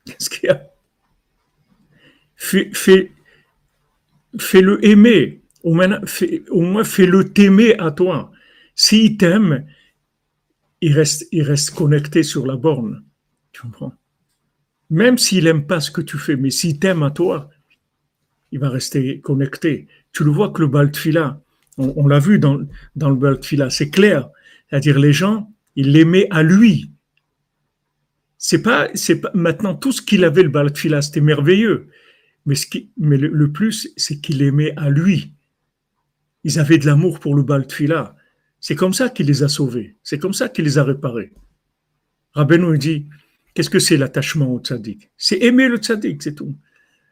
Qu'est-ce 0.05 0.31
qu'il 0.31 0.49
y 0.49 0.51
a? 0.51 0.69
Fais, 2.35 3.11
le 4.61 4.85
aimer, 4.85 5.43
au 5.63 5.75
moins, 5.75 6.05
fais-le 6.85 7.33
t'aimer 7.33 7.79
à 7.79 7.91
toi. 7.93 8.33
S'il 8.75 9.17
t'aime, 9.17 9.67
il 10.81 10.93
reste, 10.93 11.29
il 11.31 11.43
reste 11.43 11.71
connecté 11.71 12.23
sur 12.23 12.47
la 12.47 12.57
borne. 12.57 13.05
Tu 13.53 13.63
comprends? 13.63 13.95
Même 14.91 15.19
s'il 15.19 15.45
n'aime 15.45 15.67
pas 15.67 15.81
ce 15.81 15.91
que 15.91 16.01
tu 16.01 16.19
fais, 16.19 16.37
mais 16.37 16.51
s'il 16.51 16.79
t'aime 16.79 17.03
à 17.03 17.11
toi, 17.11 17.49
il 18.51 18.59
va 18.59 18.69
rester 18.69 19.21
connecté. 19.21 19.87
Tu 20.13 20.25
le 20.25 20.31
vois 20.31 20.51
que 20.51 20.61
le 20.61 20.69
Baltfila, 20.69 21.41
on, 21.79 21.95
on 21.97 22.09
l'a 22.09 22.19
vu 22.19 22.39
dans, 22.39 22.57
le 22.57 23.15
Baltfila, 23.15 23.71
c'est 23.71 23.91
clair. 23.91 24.29
C'est-à-dire 24.69 24.99
les 24.99 25.13
gens, 25.13 25.51
ils 25.77 25.93
l'aimaient 25.93 26.27
à 26.31 26.43
lui 26.43 26.91
c'est 28.45 28.61
pas, 28.61 28.88
c'est 28.95 29.22
maintenant 29.34 29.76
tout 29.76 29.93
ce 29.93 30.03
qu'il 30.03 30.24
avait 30.24 30.43
le 30.43 30.49
Baltfila, 30.49 31.01
c'était 31.01 31.20
merveilleux. 31.20 31.86
Mais, 32.45 32.57
ce 32.57 32.66
qui, 32.66 32.90
mais 32.97 33.16
le, 33.16 33.53
plus, 33.53 33.93
c'est 33.97 34.20
qu'il 34.20 34.43
aimait 34.43 34.74
à 34.76 34.90
lui. 34.90 35.32
Ils 36.43 36.59
avaient 36.59 36.78
de 36.78 36.86
l'amour 36.86 37.20
pour 37.20 37.36
le 37.36 37.45
Baltfila. 37.45 38.16
C'est 38.59 38.74
comme 38.74 38.95
ça 38.95 39.11
qu'il 39.11 39.26
les 39.26 39.45
a 39.45 39.49
sauvés. 39.49 39.95
C'est 40.03 40.18
comme 40.18 40.32
ça 40.32 40.49
qu'il 40.49 40.64
les 40.64 40.76
a 40.76 40.82
réparés. 40.82 41.32
Rabbeinu 42.32 42.76
dit, 42.78 43.07
qu'est-ce 43.55 43.70
que 43.70 43.78
c'est 43.78 43.97
l'attachement 43.97 44.53
au 44.53 44.59
tzaddik? 44.59 45.12
C'est 45.16 45.38
aimer 45.38 45.68
le 45.68 45.76
tzaddik, 45.76 46.20
c'est 46.20 46.34
tout. 46.34 46.53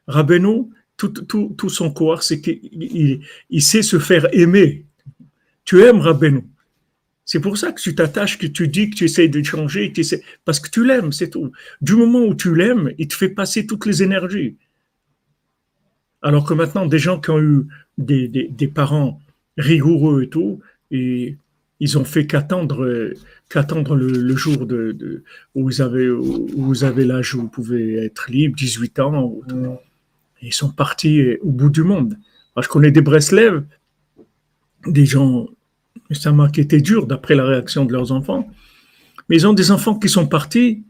Rabbeinu, 0.08 0.64
tout, 0.96 1.10
tout, 1.10 1.68
son 1.68 1.92
corps, 1.92 2.24
c'est 2.24 2.40
qu'il 2.40 3.22
il, 3.50 3.62
sait 3.62 3.82
se 3.82 4.00
faire 4.00 4.26
aimer. 4.32 4.84
Tu 5.64 5.80
aimes 5.82 6.00
Rabbeinu. 6.00 6.42
C'est 7.30 7.38
pour 7.38 7.56
ça 7.56 7.70
que 7.70 7.80
tu 7.80 7.94
t'attaches, 7.94 8.38
que 8.38 8.48
tu 8.48 8.66
dis 8.66 8.90
que 8.90 8.96
tu 8.96 9.04
essaies 9.04 9.28
de 9.28 9.40
changer, 9.40 9.92
parce 10.44 10.58
que 10.58 10.68
tu 10.68 10.84
l'aimes, 10.84 11.12
c'est 11.12 11.30
tout. 11.30 11.52
Du 11.80 11.94
moment 11.94 12.24
où 12.24 12.34
tu 12.34 12.56
l'aimes, 12.56 12.92
il 12.98 13.06
te 13.06 13.14
fait 13.14 13.28
passer 13.28 13.68
toutes 13.68 13.86
les 13.86 14.02
énergies. 14.02 14.56
Alors 16.22 16.44
que 16.44 16.54
maintenant, 16.54 16.86
des 16.86 16.98
gens 16.98 17.20
qui 17.20 17.30
ont 17.30 17.38
eu 17.38 17.68
des, 17.98 18.72
parents 18.74 19.20
rigoureux 19.56 20.24
et 20.24 20.28
tout, 20.28 20.58
et 20.90 21.36
ils 21.78 21.98
ont 21.98 22.04
fait 22.04 22.26
qu'attendre 22.26 23.12
qu'attendre 23.48 23.94
le, 23.94 24.34
jour 24.34 24.66
de, 24.66 25.22
où 25.54 25.62
vous 25.62 25.82
avez 25.82 26.10
où 26.10 26.48
vous 26.56 26.82
avez 26.82 27.04
l'âge 27.04 27.36
où 27.36 27.42
vous 27.42 27.48
pouvez 27.48 27.94
être 27.94 28.28
libre, 28.28 28.56
18 28.56 28.98
ans. 28.98 29.38
ils 30.42 30.52
sont 30.52 30.72
partis 30.72 31.36
au 31.42 31.50
bout 31.50 31.70
du 31.70 31.84
monde. 31.84 32.18
je 32.60 32.66
connais 32.66 32.90
des 32.90 33.02
Breslev, 33.02 33.62
des 34.84 35.06
gens, 35.06 35.46
ça 36.10 36.32
m'a 36.32 36.48
été 36.54 36.80
dur 36.80 37.06
d'après 37.06 37.34
la 37.34 37.44
réaction 37.44 37.84
de 37.84 37.92
leurs 37.92 38.12
enfants, 38.12 38.48
mais 39.28 39.36
ils 39.36 39.46
ont 39.46 39.52
des 39.52 39.70
enfants 39.70 39.98
qui 39.98 40.08
sont 40.08 40.26
partis 40.26 40.84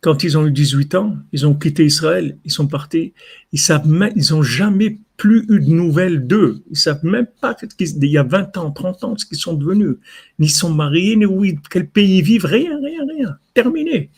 quand 0.00 0.22
ils 0.22 0.38
ont 0.38 0.46
eu 0.46 0.52
18 0.52 0.94
ans, 0.94 1.16
ils 1.32 1.46
ont 1.46 1.54
quitté 1.54 1.84
Israël, 1.84 2.38
ils 2.44 2.52
sont 2.52 2.68
partis, 2.68 3.12
ils 3.52 3.58
savent 3.58 3.88
même, 3.88 4.12
ils 4.14 4.34
ont 4.34 4.42
jamais 4.42 4.98
plus 5.16 5.44
eu 5.48 5.58
de 5.58 5.70
nouvelles 5.70 6.26
d'eux. 6.26 6.62
Ils 6.70 6.76
savent 6.76 7.04
même 7.04 7.26
pas 7.40 7.56
il 7.80 8.04
y 8.04 8.18
a 8.18 8.22
20 8.22 8.56
ans, 8.56 8.70
30 8.70 9.04
ans, 9.04 9.16
ce 9.16 9.26
qu'ils 9.26 9.38
sont 9.38 9.54
devenus. 9.54 9.96
Ni 10.38 10.48
sont 10.48 10.72
mariés, 10.72 11.16
ni 11.16 11.26
où, 11.26 11.44
quel 11.70 11.88
pays 11.88 12.18
ils 12.18 12.22
vivent, 12.22 12.44
rien, 12.44 12.78
rien, 12.80 13.04
rien. 13.04 13.38
Terminé. 13.54 14.10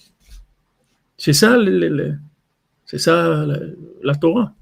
C'est 1.17 1.33
ça, 1.33 1.57
c'est 2.85 2.99
ça 2.99 3.47
la, 4.03 4.15
Torah. 4.15 4.55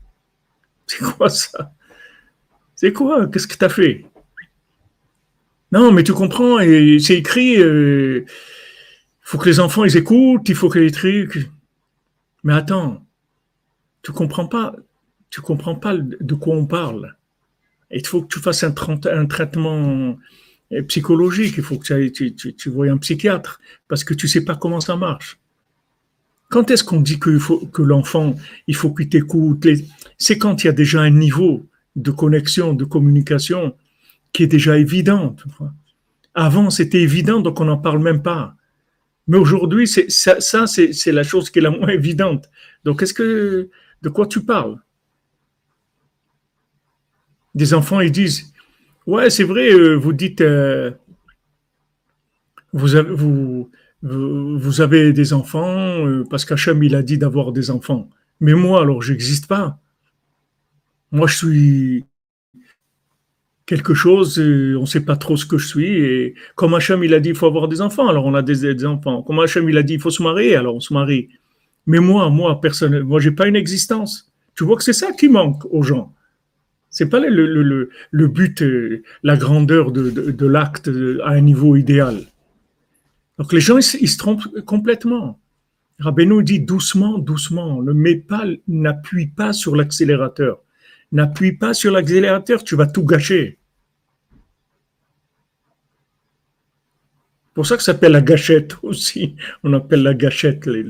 C'est 0.86 1.02
quoi 1.02 1.28
ça? 1.28 1.72
C'est 2.76 2.92
quoi? 2.92 3.26
Qu'est-ce 3.26 3.48
que 3.48 3.56
tu 3.56 3.64
as 3.64 3.68
fait? 3.68 4.06
Non, 5.76 5.92
mais 5.92 6.04
tu 6.04 6.14
comprends, 6.14 6.58
et 6.58 6.98
c'est 6.98 7.18
écrit. 7.18 7.60
Euh, 7.60 8.24
il 8.26 9.28
faut 9.28 9.36
que 9.36 9.46
les 9.46 9.60
enfants 9.60 9.84
ils 9.84 9.94
écoutent, 9.98 10.48
il 10.48 10.54
faut 10.54 10.70
que 10.70 10.78
les 10.78 10.90
trucs. 10.90 11.50
Mais 12.44 12.54
attends, 12.54 13.04
tu 14.02 14.10
comprends 14.12 14.46
pas, 14.46 14.74
tu 15.28 15.42
comprends 15.42 15.74
pas 15.74 15.94
de 15.98 16.34
quoi 16.34 16.56
on 16.56 16.64
parle. 16.64 17.14
il 17.90 18.06
faut 18.06 18.22
que 18.22 18.28
tu 18.28 18.40
fasses 18.40 18.64
un, 18.64 18.72
traitement 19.26 20.16
euh, 20.72 20.82
psychologique. 20.84 21.56
Il 21.58 21.62
faut 21.62 21.76
que 21.76 22.08
tu, 22.08 22.70
vois 22.70 22.86
un 22.86 22.96
psychiatre 22.96 23.60
parce 23.86 24.02
que 24.02 24.14
tu 24.14 24.28
sais 24.28 24.46
pas 24.46 24.56
comment 24.56 24.80
ça 24.80 24.96
marche. 24.96 25.38
Quand 26.48 26.70
est-ce 26.70 26.84
qu'on 26.84 27.02
dit 27.02 27.18
que 27.18 27.82
l'enfant, 27.82 28.34
il 28.66 28.76
faut 28.76 28.94
qu'il 28.94 29.10
t'écoute? 29.10 29.66
C'est 30.16 30.38
quand 30.38 30.64
il 30.64 30.68
y 30.68 30.70
a 30.70 30.72
déjà 30.72 31.02
un 31.02 31.10
niveau 31.10 31.66
de 31.96 32.10
connexion, 32.12 32.72
de 32.72 32.86
communication 32.86 33.74
qui 34.36 34.42
est 34.42 34.46
déjà 34.58 34.76
évident. 34.76 35.34
Avant, 36.34 36.68
c'était 36.68 37.00
évident, 37.00 37.40
donc 37.40 37.58
on 37.58 37.64
n'en 37.64 37.78
parle 37.78 38.00
même 38.00 38.22
pas. 38.22 38.54
Mais 39.26 39.38
aujourd'hui, 39.38 39.88
ça, 39.88 40.40
ça 40.40 40.66
c'est, 40.66 41.12
la 41.12 41.22
chose 41.22 41.48
qui 41.48 41.58
est 41.58 41.62
la 41.62 41.70
moins 41.70 41.88
évidente. 41.88 42.50
Donc, 42.84 43.02
est-ce 43.02 43.14
que, 43.14 43.70
de 44.02 44.08
quoi 44.10 44.26
tu 44.26 44.44
parles? 44.44 44.76
Des 47.54 47.72
enfants, 47.72 48.00
ils 48.00 48.12
disent, 48.12 48.52
ouais, 49.06 49.30
c'est 49.30 49.44
vrai, 49.44 49.72
euh, 49.72 49.94
vous 49.94 50.12
dites, 50.12 50.42
euh, 50.42 50.90
vous, 52.74 52.94
avez, 52.94 53.14
vous, 53.14 53.70
vous 54.02 54.80
avez 54.82 55.14
des 55.14 55.32
enfants 55.32 56.04
euh, 56.06 56.24
parce 56.28 56.44
qu'Hachem, 56.44 56.82
il 56.82 56.94
a 56.94 57.02
dit 57.02 57.16
d'avoir 57.16 57.52
des 57.52 57.70
enfants. 57.70 58.10
Mais 58.40 58.52
moi, 58.52 58.82
alors, 58.82 59.00
j'existe 59.00 59.46
pas. 59.46 59.78
Moi, 61.10 61.26
je 61.26 61.36
suis 61.36 62.04
quelque 63.66 63.94
chose, 63.94 64.38
on 64.38 64.80
ne 64.80 64.86
sait 64.86 65.04
pas 65.04 65.16
trop 65.16 65.36
ce 65.36 65.44
que 65.44 65.58
je 65.58 65.66
suis. 65.66 65.92
Et 65.92 66.34
comme 66.54 66.74
Hachem, 66.74 67.02
il 67.04 67.12
a 67.12 67.20
dit, 67.20 67.30
il 67.30 67.34
faut 67.34 67.46
avoir 67.46 67.68
des 67.68 67.80
enfants, 67.80 68.08
alors 68.08 68.24
on 68.24 68.34
a 68.34 68.42
des, 68.42 68.86
enfants. 68.86 69.22
Comme 69.22 69.40
Hachem, 69.40 69.68
il 69.68 69.76
a 69.76 69.82
dit, 69.82 69.94
il 69.94 70.00
faut 70.00 70.10
se 70.10 70.22
marier, 70.22 70.56
alors 70.56 70.76
on 70.76 70.80
se 70.80 70.94
marie. 70.94 71.28
Mais 71.86 71.98
moi, 71.98 72.30
moi, 72.30 72.60
personnellement, 72.60 73.08
moi, 73.10 73.20
j'ai 73.20 73.32
pas 73.32 73.46
une 73.46 73.56
existence. 73.56 74.32
Tu 74.54 74.64
vois 74.64 74.76
que 74.76 74.82
c'est 74.82 74.92
ça 74.92 75.12
qui 75.12 75.28
manque 75.28 75.64
aux 75.66 75.82
gens. 75.82 76.14
C'est 76.88 77.08
pas 77.08 77.20
le, 77.20 77.28
le, 77.28 77.90
le, 78.10 78.28
but, 78.28 78.62
euh, 78.62 79.02
la 79.22 79.36
grandeur 79.36 79.92
de, 79.92 80.10
de, 80.10 80.46
l'acte 80.46 80.88
à 81.24 81.30
un 81.30 81.40
niveau 81.40 81.76
idéal. 81.76 82.20
Donc 83.38 83.52
les 83.52 83.60
gens, 83.60 83.76
ils, 83.76 84.08
se 84.08 84.16
trompent 84.16 84.48
complètement. 84.64 85.38
Rabbeinu 85.98 86.42
dit 86.42 86.60
doucement, 86.60 87.18
doucement, 87.18 87.82
ne 87.82 87.92
mets 87.92 88.16
pas, 88.16 88.44
n'appuie 88.66 89.26
pas 89.26 89.52
sur 89.52 89.76
l'accélérateur. 89.76 90.62
N'appuie 91.12 91.52
pas 91.52 91.74
sur 91.74 91.92
l'accélérateur, 91.92 92.64
tu 92.64 92.76
vas 92.76 92.86
tout 92.86 93.04
gâcher. 93.04 93.55
Pour 97.56 97.66
ça 97.66 97.78
que 97.78 97.82
ça 97.82 97.92
s'appelle 97.92 98.12
la 98.12 98.20
gâchette 98.20 98.76
aussi. 98.82 99.34
On 99.64 99.72
appelle 99.72 100.02
la 100.02 100.12
gâchette 100.12 100.66
les, 100.66 100.84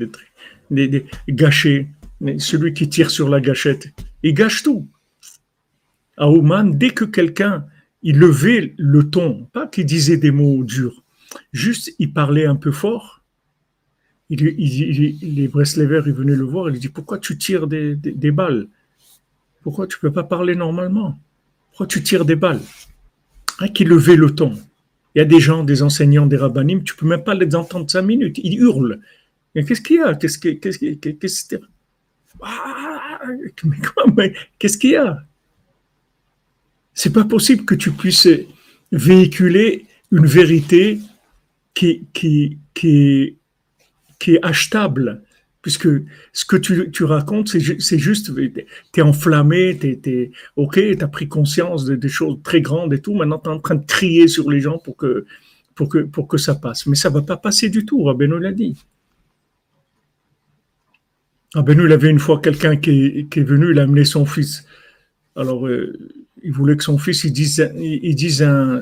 les, 0.69 1.05
gâchés. 1.29 1.87
Celui 2.39 2.73
qui 2.73 2.89
tire 2.89 3.09
sur 3.09 3.29
la 3.29 3.39
gâchette, 3.39 3.87
il 4.21 4.33
gâche 4.33 4.63
tout. 4.63 4.85
À 6.17 6.29
Oman, 6.29 6.77
dès 6.77 6.89
que 6.89 7.05
quelqu'un 7.05 7.65
il 8.03 8.19
levait 8.19 8.73
le 8.77 9.09
ton, 9.09 9.47
pas 9.53 9.65
qu'il 9.67 9.85
disait 9.85 10.17
des 10.17 10.31
mots 10.31 10.65
durs, 10.65 11.03
juste 11.53 11.95
il 11.99 12.11
parlait 12.11 12.45
un 12.45 12.57
peu 12.57 12.73
fort. 12.73 13.23
Les 14.29 15.47
Breslevers, 15.47 16.05
ils 16.05 16.13
venaient 16.13 16.35
le 16.35 16.43
voir, 16.43 16.69
il 16.69 16.79
dit 16.79 16.89
Pourquoi 16.89 17.17
tu 17.17 17.37
tires 17.37 17.67
des 17.67 18.31
balles? 18.31 18.67
Pourquoi 19.61 19.87
tu 19.87 19.95
ne 19.97 20.01
peux 20.01 20.11
pas 20.11 20.23
parler 20.25 20.53
normalement? 20.53 21.17
Pourquoi 21.69 21.87
tu 21.87 22.03
tires 22.03 22.25
des 22.25 22.35
balles? 22.35 22.61
Hein, 23.59 23.69
Qui 23.69 23.85
levait 23.85 24.17
le 24.17 24.35
ton. 24.35 24.59
Il 25.17 25.21
y 25.21 25.23
a 25.23 25.25
des 25.25 25.39
gens, 25.39 25.63
des 25.63 25.81
enseignants, 25.81 26.27
des 26.27 26.37
rabbinim, 26.37 26.83
tu 26.83 26.93
ne 26.93 26.99
peux 26.99 27.07
même 27.07 27.23
pas 27.23 27.33
les 27.33 27.55
entendre 27.55 27.89
cinq 27.89 28.03
minutes. 28.03 28.37
Ils 28.43 28.59
hurlent. 28.59 28.99
Qu'est-ce 29.55 29.81
qu'il 29.81 29.95
y 29.95 29.99
a? 29.99 30.13
Qu'est-ce 30.13 30.37
qu'il 30.37 30.59
qu'est-ce, 30.59 31.55
ah, 32.43 33.19
qu'est-ce 34.59 34.77
qu'il 34.77 34.91
y 34.91 34.95
a? 34.95 35.23
C'est 36.93 37.11
pas 37.13 37.23
possible 37.23 37.65
que 37.65 37.73
tu 37.73 37.89
puisses 37.93 38.29
véhiculer 38.91 39.87
une 40.11 40.27
vérité 40.27 40.99
qui, 41.73 42.05
qui 42.13 43.39
est 44.27 44.45
achetable 44.45 45.23
puisque 45.61 45.87
ce 46.33 46.45
que 46.45 46.55
tu, 46.55 47.03
racontes, 47.03 47.49
c'est 47.49 47.99
juste, 47.99 48.33
tu 48.35 48.99
es 48.99 49.01
enflammé, 49.01 49.77
tu 49.77 49.99
es, 50.05 50.31
ok, 50.55 50.75
tu 50.75 51.03
as 51.03 51.07
pris 51.07 51.27
conscience 51.27 51.85
de, 51.85 51.95
des 51.95 52.09
choses 52.09 52.37
très 52.43 52.61
grandes 52.61 52.93
et 52.93 53.01
tout, 53.01 53.13
maintenant 53.15 53.39
tu 53.39 53.49
es 53.49 53.53
en 53.53 53.59
train 53.59 53.75
de 53.75 53.85
crier 53.85 54.27
sur 54.27 54.49
les 54.49 54.59
gens 54.59 54.77
pour 54.77 54.95
que, 54.97 55.25
ça 56.37 56.55
passe. 56.55 56.85
Mais 56.85 56.95
ça 56.95 57.09
ne 57.09 57.15
va 57.15 57.21
pas 57.21 57.37
passer 57.37 57.69
du 57.69 57.85
tout, 57.85 58.03
Rabbeinu 58.03 58.39
l'a 58.39 58.51
dit. 58.51 58.75
Rabbeinu, 61.53 61.85
il 61.85 61.91
avait 61.91 62.09
une 62.09 62.19
fois 62.19 62.39
quelqu'un 62.39 62.75
qui, 62.75 63.27
est 63.31 63.43
venu, 63.43 63.71
il 63.71 63.79
a 63.79 63.83
amené 63.83 64.05
son 64.05 64.25
fils. 64.25 64.65
Alors, 65.35 65.67
euh, 65.67 65.97
il 66.43 66.51
voulait 66.51 66.75
que 66.77 66.83
son 66.83 66.97
fils, 66.97 67.23
il 67.23 67.31
dise, 67.31 68.41
un, 68.41 68.81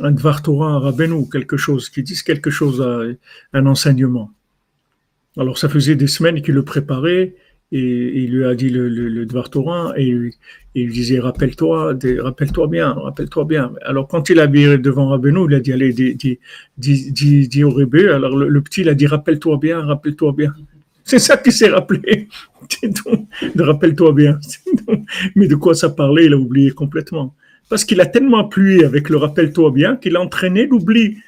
un 0.00 0.16
à 0.16 0.78
Rabbeinu, 0.78 1.28
quelque 1.30 1.56
chose, 1.56 1.88
qu'il 1.90 2.04
dise 2.04 2.22
quelque 2.22 2.50
chose, 2.50 2.80
à, 2.82 3.02
un 3.52 3.66
enseignement. 3.66 4.32
Alors 5.38 5.56
ça 5.56 5.68
faisait 5.68 5.94
des 5.94 6.08
semaines 6.08 6.42
qu'il 6.42 6.54
le 6.54 6.64
préparait 6.64 7.34
et, 7.70 8.22
il 8.22 8.30
lui 8.32 8.44
a 8.44 8.54
dit 8.54 8.70
le, 8.70 8.88
le, 8.88 9.26
Dvar 9.26 9.50
Torah 9.50 9.92
et, 9.96 10.14
il 10.74 10.90
disait 10.90 11.18
rappelle-toi, 11.18 11.96
rappelle-toi 12.20 12.66
bien, 12.66 12.92
rappelle-toi 12.92 13.44
bien. 13.44 13.72
Alors 13.84 14.08
quand 14.08 14.30
il 14.30 14.40
a 14.40 14.46
mis 14.46 14.64
devant 14.78 15.08
Rabbeinu, 15.08 15.46
il 15.48 15.54
a 15.54 15.60
dit 15.60 15.72
allez, 15.72 15.92
dis, 15.92 16.38
dis, 16.76 17.48
dis, 17.48 17.64
au 17.64 17.70
Rebbe. 17.70 18.08
Alors 18.12 18.36
le, 18.36 18.60
petit 18.62 18.82
il 18.82 18.88
a 18.88 18.94
dit 18.94 19.06
rappelle-toi 19.06 19.58
bien, 19.58 19.80
rappelle-toi 19.80 20.32
bien. 20.32 20.54
C'est 21.04 21.18
ça 21.18 21.36
qu'il 21.36 21.52
s'est 21.52 21.68
rappelé. 21.68 22.28
de 22.82 23.62
rappelle-toi 23.62 24.12
bien. 24.12 24.38
Mais 25.36 25.46
de 25.46 25.54
quoi 25.54 25.74
ça 25.74 25.88
parlait, 25.88 26.26
il 26.26 26.32
a 26.32 26.36
oublié 26.36 26.70
complètement. 26.70 27.34
Parce 27.68 27.84
qu'il 27.84 28.00
a 28.00 28.06
tellement 28.06 28.38
appuyé 28.38 28.84
avec 28.84 29.08
le 29.08 29.16
rappelle-toi 29.16 29.70
bien 29.72 29.96
qu'il 29.96 30.16
a 30.16 30.20
entraîné 30.20 30.66
l'oubli. 30.66 31.18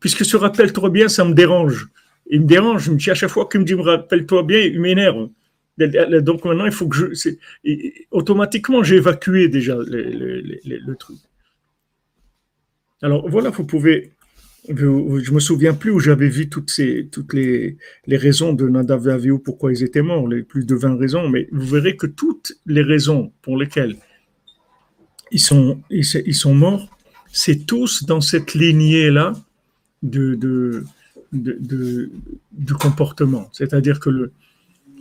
Puisque 0.00 0.24
ce 0.24 0.36
rappelle-toi 0.36 0.90
bien, 0.90 1.08
ça 1.08 1.24
me 1.24 1.34
dérange 1.34 1.88
il 2.30 2.42
me 2.42 2.46
dérange. 2.46 2.84
Je 2.84 2.90
me 2.92 2.96
dis 2.96 3.10
à 3.10 3.14
chaque 3.14 3.30
fois 3.30 3.48
qu'il 3.48 3.60
me 3.60 3.64
dit 3.64 3.74
rappelle-toi 3.74 4.42
bien, 4.42 4.60
il 4.60 4.80
m'énerve. 4.80 5.28
Donc 5.78 6.44
maintenant, 6.44 6.66
il 6.66 6.72
faut 6.72 6.88
que 6.88 6.96
je. 6.96 7.30
Automatiquement, 8.10 8.82
j'ai 8.82 8.96
évacué 8.96 9.48
déjà 9.48 9.76
le, 9.76 10.94
truc. 10.94 11.16
Alors 13.02 13.28
voilà, 13.28 13.50
vous 13.50 13.64
pouvez. 13.64 14.12
Je 14.68 15.32
me 15.32 15.40
souviens 15.40 15.72
plus 15.72 15.90
où 15.90 16.00
j'avais 16.00 16.28
vu 16.28 16.48
toutes, 16.50 16.70
ces, 16.70 17.08
toutes 17.10 17.32
les, 17.32 17.78
raisons 18.06 18.52
de 18.52 18.68
Nadav 18.68 19.08
et 19.24 19.30
pourquoi 19.42 19.72
ils 19.72 19.82
étaient 19.82 20.02
morts, 20.02 20.28
les 20.28 20.42
plus 20.42 20.66
de 20.66 20.74
20 20.74 20.98
raisons, 20.98 21.28
mais 21.28 21.48
vous 21.52 21.66
verrez 21.66 21.96
que 21.96 22.06
toutes 22.06 22.52
les 22.66 22.82
raisons 22.82 23.32
pour 23.40 23.56
lesquelles 23.56 23.96
ils 25.30 25.40
sont, 25.40 25.80
ils, 25.90 26.04
sont 26.04 26.54
morts, 26.54 26.98
c'est 27.32 27.66
tous 27.66 28.04
dans 28.04 28.20
cette 28.20 28.52
lignée-là 28.52 29.32
de, 30.02 30.34
de, 30.34 30.84
de, 31.32 32.10
de, 32.52 32.72
comportement. 32.74 33.48
C'est-à-dire 33.52 34.00
que 34.00 34.10
le, 34.10 34.32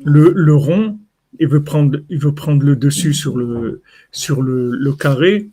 le, 0.03 0.55
rond, 0.55 0.99
il 1.39 1.47
veut, 1.47 1.63
prendre, 1.63 1.99
il 2.09 2.19
veut 2.19 2.34
prendre 2.34 2.65
le 2.65 2.75
dessus 2.75 3.13
sur 3.13 3.38
le, 3.38 3.82
sur 4.11 4.41
le, 4.41 4.93
carré, 4.93 5.49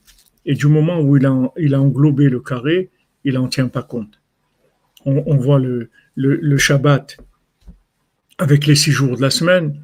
et 0.46 0.54
du 0.54 0.66
moment 0.66 1.00
où 1.00 1.16
il 1.16 1.26
a, 1.26 1.52
il 1.56 1.74
a 1.74 1.80
englobé 1.80 2.28
le 2.28 2.40
carré, 2.40 2.90
il 3.24 3.34
n'en 3.34 3.48
tient 3.48 3.68
pas 3.68 3.82
compte. 3.82 4.20
On, 5.06 5.36
voit 5.36 5.58
le, 5.58 5.90
le, 6.16 6.56
Shabbat 6.56 7.18
avec 8.38 8.66
les 8.66 8.74
six 8.74 8.90
jours 8.90 9.16
de 9.16 9.22
la 9.22 9.28
semaine, 9.28 9.78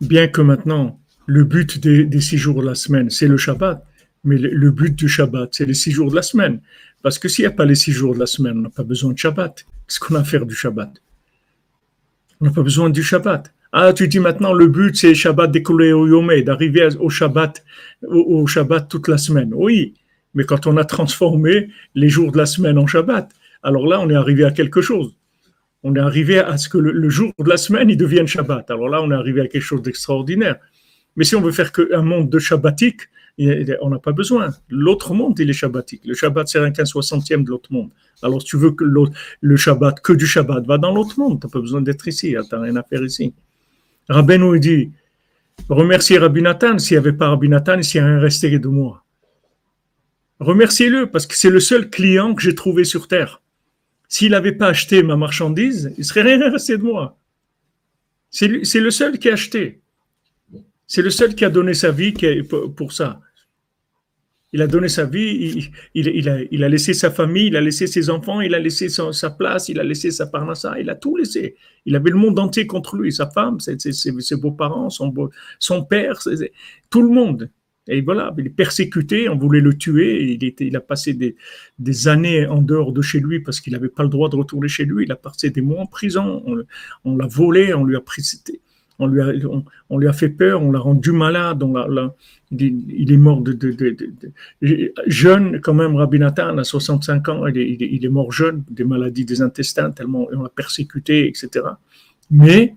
bien 0.00 0.28
que 0.28 0.40
maintenant, 0.40 1.00
le 1.26 1.42
but 1.42 1.80
des, 1.80 2.20
six 2.20 2.38
jours 2.38 2.60
de 2.62 2.66
la 2.66 2.76
semaine, 2.76 3.10
c'est 3.10 3.26
le 3.26 3.36
Shabbat, 3.36 3.84
mais 4.22 4.38
le, 4.38 4.70
but 4.70 4.94
du 4.94 5.08
Shabbat, 5.08 5.48
c'est 5.52 5.66
les 5.66 5.74
six 5.74 5.90
jours 5.90 6.10
de 6.10 6.16
la 6.16 6.22
semaine. 6.22 6.60
Parce 7.02 7.18
que 7.18 7.28
s'il 7.28 7.42
n'y 7.42 7.48
a 7.48 7.52
pas 7.52 7.64
les 7.64 7.74
six 7.74 7.92
jours 7.92 8.14
de 8.14 8.20
la 8.20 8.26
semaine, 8.26 8.58
on 8.58 8.62
n'a 8.62 8.70
pas 8.70 8.84
besoin 8.84 9.12
de 9.12 9.18
Shabbat. 9.18 9.66
Qu'est-ce 9.86 10.00
qu'on 10.00 10.14
a 10.16 10.20
à 10.20 10.24
faire 10.24 10.46
du 10.46 10.54
Shabbat 10.54 10.90
On 12.40 12.46
n'a 12.46 12.50
pas 12.50 12.62
besoin 12.62 12.90
du 12.90 13.02
Shabbat. 13.02 13.52
Ah, 13.72 13.92
tu 13.92 14.08
dis 14.08 14.20
maintenant 14.20 14.52
le 14.52 14.68
but 14.68 14.96
c'est 14.96 15.14
Shabbat 15.14 15.50
décoller 15.50 15.92
au 15.92 16.06
Yomé, 16.06 16.42
d'arriver 16.42 16.88
au 16.98 17.10
Shabbat, 17.10 17.64
au, 18.06 18.46
Shabbat 18.46 18.88
toute 18.88 19.08
la 19.08 19.18
semaine. 19.18 19.52
Oui, 19.54 19.94
mais 20.34 20.44
quand 20.44 20.66
on 20.66 20.76
a 20.76 20.84
transformé 20.84 21.68
les 21.94 22.08
jours 22.08 22.32
de 22.32 22.38
la 22.38 22.46
semaine 22.46 22.78
en 22.78 22.86
Shabbat, 22.86 23.30
alors 23.62 23.86
là 23.86 24.00
on 24.00 24.08
est 24.10 24.14
arrivé 24.14 24.44
à 24.44 24.50
quelque 24.50 24.80
chose. 24.80 25.16
On 25.82 25.94
est 25.94 26.00
arrivé 26.00 26.38
à 26.38 26.56
ce 26.56 26.68
que 26.68 26.78
le, 26.78 27.08
jour 27.10 27.32
de 27.38 27.48
la 27.48 27.56
semaine 27.56 27.90
il 27.90 27.96
devienne 27.96 28.26
Shabbat. 28.26 28.70
Alors 28.70 28.88
là 28.88 29.02
on 29.02 29.10
est 29.10 29.14
arrivé 29.14 29.40
à 29.42 29.46
quelque 29.46 29.62
chose 29.62 29.82
d'extraordinaire. 29.82 30.56
Mais 31.16 31.24
si 31.24 31.36
on 31.36 31.40
veut 31.40 31.52
faire 31.52 31.72
qu'un 31.72 32.02
monde 32.02 32.30
de 32.30 32.38
Shabbatique, 32.38 33.02
on 33.38 33.90
n'a 33.90 33.98
pas 33.98 34.12
besoin. 34.12 34.50
L'autre 34.68 35.12
monde, 35.12 35.38
il 35.38 35.50
est 35.50 35.52
Shabbatique. 35.52 36.02
Le 36.04 36.14
Shabbat, 36.14 36.48
c'est 36.48 36.58
un 36.58 36.70
15 36.70 36.88
soixantième 36.88 37.44
de 37.44 37.50
l'autre 37.50 37.72
monde. 37.72 37.90
Alors, 38.22 38.40
si 38.40 38.48
tu 38.48 38.56
veux 38.56 38.70
que 38.70 38.84
le 38.84 39.56
Shabbat, 39.56 40.00
que 40.00 40.12
du 40.14 40.26
Shabbat, 40.26 40.66
va 40.66 40.78
dans 40.78 40.92
l'autre 40.92 41.18
monde. 41.18 41.40
Tu 41.40 41.46
n'as 41.46 41.50
pas 41.50 41.60
besoin 41.60 41.82
d'être 41.82 42.08
ici. 42.08 42.34
Tu 42.48 42.54
n'as 42.54 42.62
rien 42.62 42.76
à 42.76 42.82
faire 42.82 43.02
ici. 43.02 43.34
Rabbeinu 44.08 44.58
dit, 44.60 44.90
remerciez 45.68 46.18
Rabbi 46.18 46.40
Nathan, 46.40 46.78
s'il 46.78 46.94
n'y 46.94 46.98
avait 46.98 47.12
pas 47.12 47.28
Rabbi 47.28 47.48
Nathan, 47.48 47.82
s'il 47.82 48.00
n'y 48.00 48.06
a 48.06 48.10
rien 48.10 48.20
resté 48.20 48.58
de 48.58 48.68
moi. 48.68 49.04
Remerciez-le 50.38 51.10
parce 51.10 51.26
que 51.26 51.36
c'est 51.36 51.50
le 51.50 51.60
seul 51.60 51.90
client 51.90 52.34
que 52.34 52.42
j'ai 52.42 52.54
trouvé 52.54 52.84
sur 52.84 53.08
terre. 53.08 53.42
S'il 54.08 54.30
n'avait 54.32 54.52
pas 54.52 54.68
acheté 54.68 55.02
ma 55.02 55.16
marchandise, 55.16 55.92
il 55.98 56.04
serait 56.04 56.22
rien 56.22 56.50
resté 56.50 56.78
de 56.78 56.82
moi. 56.82 57.18
C'est 58.30 58.48
le 58.48 58.90
seul 58.90 59.18
qui 59.18 59.28
a 59.28 59.32
acheté. 59.32 59.80
C'est 60.86 61.02
le 61.02 61.10
seul 61.10 61.34
qui 61.34 61.44
a 61.44 61.50
donné 61.50 61.74
sa 61.74 61.90
vie 61.90 62.14
pour 62.76 62.92
ça. 62.92 63.20
Il 64.52 64.62
a 64.62 64.68
donné 64.68 64.88
sa 64.88 65.04
vie, 65.04 65.70
il, 65.94 66.28
a, 66.64 66.68
laissé 66.68 66.94
sa 66.94 67.10
famille, 67.10 67.48
il 67.48 67.56
a 67.56 67.60
laissé 67.60 67.86
ses 67.86 68.08
enfants, 68.08 68.40
il 68.40 68.54
a 68.54 68.58
laissé 68.58 68.88
sa 68.88 69.30
place, 69.30 69.68
il 69.68 69.80
a 69.80 69.84
laissé 69.84 70.10
sa 70.10 70.26
parnassa, 70.26 70.78
il 70.78 70.88
a 70.88 70.94
tout 70.94 71.16
laissé. 71.16 71.56
Il 71.84 71.96
avait 71.96 72.10
le 72.10 72.16
monde 72.16 72.38
entier 72.38 72.66
contre 72.66 72.96
lui, 72.96 73.12
sa 73.12 73.28
femme, 73.28 73.58
ses, 73.60 74.36
beaux-parents, 74.36 74.88
son, 74.88 75.84
père, 75.84 76.20
tout 76.90 77.02
le 77.02 77.08
monde. 77.08 77.50
Et 77.88 78.00
voilà, 78.00 78.34
il 78.38 78.46
est 78.46 78.50
persécuté, 78.50 79.28
on 79.28 79.36
voulait 79.36 79.60
le 79.60 79.76
tuer, 79.76 80.22
il, 80.22 80.54
il 80.58 80.76
a 80.76 80.80
passé 80.80 81.14
des, 81.78 82.08
années 82.08 82.46
en 82.46 82.62
dehors 82.62 82.92
de 82.92 83.02
chez 83.02 83.20
lui 83.20 83.40
parce 83.40 83.60
qu'il 83.60 83.74
n'avait 83.74 83.88
pas 83.88 84.02
le 84.02 84.08
droit 84.08 84.28
de 84.28 84.36
retourner 84.36 84.68
chez 84.68 84.84
lui, 84.84 85.04
il 85.04 85.12
a 85.12 85.16
passé 85.16 85.50
des 85.50 85.60
mois 85.60 85.82
en 85.82 85.86
prison, 85.86 86.42
on, 87.04 87.16
l'a 87.16 87.26
volé, 87.26 87.74
on 87.74 87.84
lui 87.84 87.96
a 87.96 88.00
pris 88.00 88.22
on 88.98 89.06
lui 89.06 89.20
a, 89.20 89.32
on, 89.90 90.12
fait 90.12 90.28
peur, 90.28 90.62
on 90.62 90.70
l'a 90.72 90.78
rendu 90.78 91.12
malade, 91.12 91.62
il, 92.50 93.12
est 93.12 93.16
mort 93.16 93.42
de, 93.42 93.58
jeune 95.06 95.60
quand 95.60 95.74
même, 95.74 95.96
Rabbi 95.96 96.18
Nathan, 96.18 96.56
à 96.56 96.64
65 96.64 97.28
ans, 97.28 97.46
il 97.46 98.04
est, 98.04 98.08
mort 98.08 98.32
jeune, 98.32 98.64
des 98.70 98.84
maladies 98.84 99.24
des 99.24 99.42
intestins, 99.42 99.90
tellement 99.90 100.26
on 100.32 100.42
l'a 100.42 100.48
persécuté, 100.48 101.28
etc. 101.28 101.66
Mais 102.30 102.74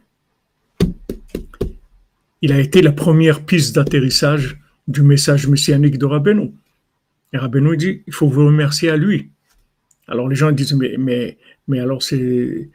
il 2.42 2.52
a 2.52 2.60
été 2.60 2.82
la 2.82 2.92
première 2.92 3.42
piste 3.42 3.76
d'atterrissage 3.76 4.60
du 4.88 5.02
message 5.02 5.48
messianique 5.48 5.98
de 5.98 6.06
Rabbeinu. 6.06 6.52
Et 7.32 7.38
Rabbeinu 7.38 7.78
dit, 7.78 8.02
il 8.08 8.14
faut 8.14 8.28
vous 8.28 8.46
remercier 8.46 8.90
à 8.90 8.98
lui. 8.98 9.30
Alors 10.08 10.28
les 10.28 10.36
gens 10.36 10.52
disent, 10.52 10.76
mais 10.76 11.38
alors 11.80 12.02
c'est 12.02 12.70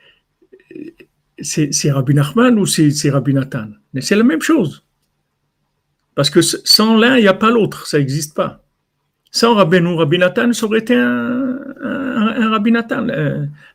c'est 1.41 1.91
Rabbi 1.91 2.14
Nachman 2.14 2.59
ou 2.59 2.66
c'est 2.66 3.11
Rabbi 3.11 3.35
Nathan? 3.35 3.68
Mais 3.93 4.01
c'est 4.01 4.16
la 4.16 4.24
même 4.24 4.43
chose. 4.43 4.85
Parce 6.14 6.30
que 6.30 6.43
sans 6.43 6.97
l'un, 6.97 7.16
il 7.16 7.22
n'y 7.22 7.28
a 7.28 7.35
pas 7.35 7.51
l'autre, 7.51 7.87
ça 7.87 7.99
n'existe 7.99 8.35
pas. 8.35 8.62
Sans 9.30 9.55
Rabbi 9.55 9.78
ou 9.78 9.97
Rabbi 9.97 10.18
Nathan, 10.18 10.53
ça 10.53 10.66
aurait 10.66 10.78
été 10.78 10.95
un, 10.95 11.59
un, 11.82 12.51
Rabbi 12.51 12.70
Nathan, 12.70 13.09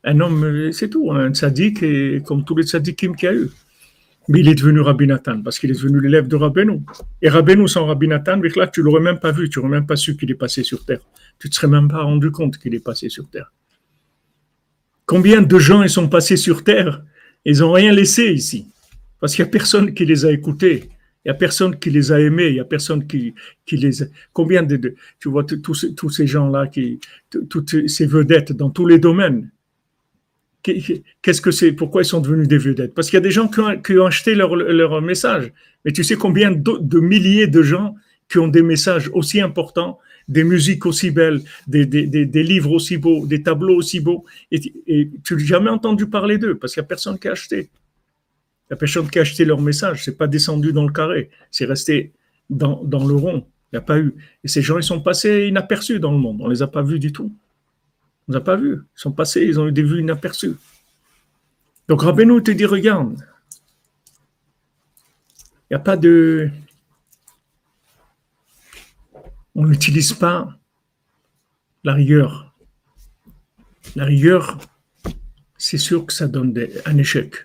un, 0.04 0.20
homme, 0.22 0.72
c'est 0.72 0.90
tout, 0.90 1.12
un 1.12 1.34
sadique, 1.34 1.84
comme 2.24 2.46
tous 2.46 2.56
les 2.56 2.66
sadikim 2.66 3.16
qu'il 3.16 3.30
y 3.30 3.32
a 3.32 3.36
eu. 3.36 3.50
Mais 4.30 4.42
il 4.42 4.48
est 4.48 4.56
devenu 4.56 4.80
Rabbi 4.82 5.08
Nathan, 5.08 5.42
parce 5.42 5.60
qu'il 5.60 5.72
est 5.72 5.74
devenu 5.74 6.00
l'élève 6.00 6.28
de 6.28 6.36
Rabbeinu. 6.36 6.82
Et 7.22 7.30
Rabbeinu 7.30 7.68
sans 7.68 7.86
Rabbi 7.88 8.08
Nathan, 8.08 8.40
là, 8.56 8.68
tu 8.68 8.82
l'aurais 8.84 9.02
même 9.02 9.20
pas 9.20 9.32
vu, 9.32 9.50
tu 9.50 9.60
n'aurais 9.60 9.72
même 9.72 9.88
pas 9.88 9.96
su 9.96 10.16
qu'il 10.16 10.30
est 10.32 10.36
passé 10.36 10.64
sur 10.64 10.86
terre. 10.86 11.02
Tu 11.40 11.48
ne 11.48 11.50
te 11.50 11.56
serais 11.56 11.68
même 11.68 11.88
pas 11.88 12.04
rendu 12.04 12.32
compte 12.32 12.58
qu'il 12.58 12.74
est 12.76 12.84
passé 12.84 13.10
sur 13.10 13.28
terre. 13.30 13.52
Combien 15.06 15.42
de 15.42 15.58
gens 15.58 15.82
ils 15.82 15.90
sont 15.90 16.08
passés 16.08 16.38
sur 16.38 16.64
terre 16.64 17.02
ils 17.46 17.60
n'ont 17.60 17.72
rien 17.72 17.92
laissé 17.92 18.32
ici. 18.32 18.68
Parce 19.20 19.36
qu'il 19.36 19.44
n'y 19.44 19.50
a 19.50 19.52
personne 19.52 19.94
qui 19.94 20.06
les 20.06 20.26
a 20.26 20.32
écoutés. 20.32 20.90
Il 21.26 21.28
n'y 21.28 21.32
a 21.32 21.36
personne 21.36 21.78
qui 21.78 21.90
les 21.90 22.12
a 22.12 22.20
aimés. 22.20 22.48
Il 22.48 22.54
n'y 22.54 22.60
a 22.60 22.66
personne 22.66 23.06
qui, 23.06 23.34
qui 23.66 23.78
les 23.78 24.04
a... 24.04 24.06
Combien 24.32 24.64
de, 24.64 24.96
tu 25.20 25.30
vois, 25.30 25.44
tous, 25.44 26.10
ces 26.10 26.28
gens-là, 26.28 26.68
qui, 26.68 27.00
toutes 27.50 27.88
ces 27.88 28.06
vedettes 28.06 28.54
dans 28.54 28.70
tous 28.70 28.86
les 28.86 29.00
domaines. 29.00 29.50
Qu'est-ce 30.62 31.42
que 31.42 31.52
c'est? 31.52 31.72
Pourquoi 31.72 32.02
ils 32.02 32.06
sont 32.06 32.20
devenus 32.20 32.48
des 32.48 32.58
vedettes? 32.58 32.94
Parce 32.94 33.10
qu'il 33.10 33.18
y 33.18 33.22
a 33.22 33.22
des 33.22 33.32
gens 33.32 33.48
qui 33.48 33.60
ont, 33.98 34.06
acheté 34.06 34.36
leur, 34.36 34.56
leur, 34.56 35.02
message. 35.02 35.52
Mais 35.84 35.92
tu 35.92 36.04
sais 36.04 36.16
combien 36.16 36.52
de, 36.52 37.00
milliers 37.00 37.48
de 37.48 37.64
gens 37.64 37.96
qui 38.30 38.40
ont 38.40 38.48
des 38.48 38.62
messages 38.62 39.10
aussi 39.14 39.42
importants, 39.42 40.00
des 40.30 40.44
musiques 40.44 40.86
aussi 40.86 41.10
belles, 41.10 41.42
des, 41.68 41.86
des, 41.86 42.06
des, 42.06 42.44
livres 42.44 42.72
aussi 42.72 42.98
beaux, 42.98 43.26
des 43.26 43.42
tableaux 43.42 43.76
aussi 43.76 44.00
beaux, 44.00 44.26
et, 44.52 44.60
tu 45.24 45.36
n'as 45.36 45.44
jamais 45.44 45.72
entendu 45.72 46.08
parler 46.08 46.38
d'eux 46.38 46.56
parce 46.56 46.74
qu'il 46.74 46.82
n'y 46.82 46.86
a 46.86 46.88
personne 46.88 47.18
qui 47.18 47.28
a 47.28 47.32
acheté. 47.32 47.58
Il 47.62 48.72
n'y 48.72 48.76
a 48.76 48.78
personne 48.78 49.10
qui 49.10 49.18
a 49.18 49.24
acheté 49.24 49.44
leur 49.44 49.60
message, 49.60 50.06
c'est 50.06 50.18
pas 50.18 50.28
descendu 50.28 50.72
dans 50.72 50.86
le 50.86 50.94
carré, 50.94 51.32
c'est 51.50 51.66
resté 51.66 52.14
dans, 52.50 52.84
dans, 52.84 53.06
le 53.06 53.16
rond. 53.16 53.48
Il 53.72 53.76
n'y 53.76 53.80
a 53.80 53.82
pas 53.82 53.98
eu. 53.98 54.14
Et 54.44 54.48
ces 54.48 54.62
gens, 54.62 54.78
ils 54.78 54.84
sont 54.84 55.02
passés 55.02 55.48
inaperçus 55.48 56.00
dans 56.00 56.12
le 56.12 56.20
monde, 56.20 56.38
on 56.42 56.46
ne 56.46 56.54
les 56.54 56.62
a 56.62 56.68
pas 56.68 56.84
vus 56.84 57.00
du 57.00 57.12
tout. 57.12 57.34
On 58.28 58.32
ne 58.32 58.38
les 58.38 58.42
a 58.42 58.44
pas 58.44 58.56
vus. 58.56 58.76
Ils 58.76 59.02
sont 59.02 59.12
passés, 59.12 59.42
ils 59.42 59.60
ont 59.60 59.68
eu 59.68 59.72
des 59.72 59.84
vues 59.84 60.00
inaperçues. 60.00 60.56
Donc 61.88 62.04
Rabbeinu 62.04 62.44
te 62.44 62.52
dit, 62.52 62.66
regarde, 62.66 63.16
il 65.70 65.74
n'y 65.74 65.76
a 65.76 65.80
pas 65.80 65.98
de 65.98 66.52
on 69.56 69.66
n'utilise 69.66 70.14
pas 70.14 70.58
la 71.84 71.94
rigueur. 71.94 72.56
La 73.96 74.06
rigueur, 74.06 74.58
c'est 75.58 75.78
sûr 75.78 76.06
que 76.06 76.14
ça 76.14 76.28
donne 76.28 76.58
un 76.86 76.98
échec. 76.98 77.36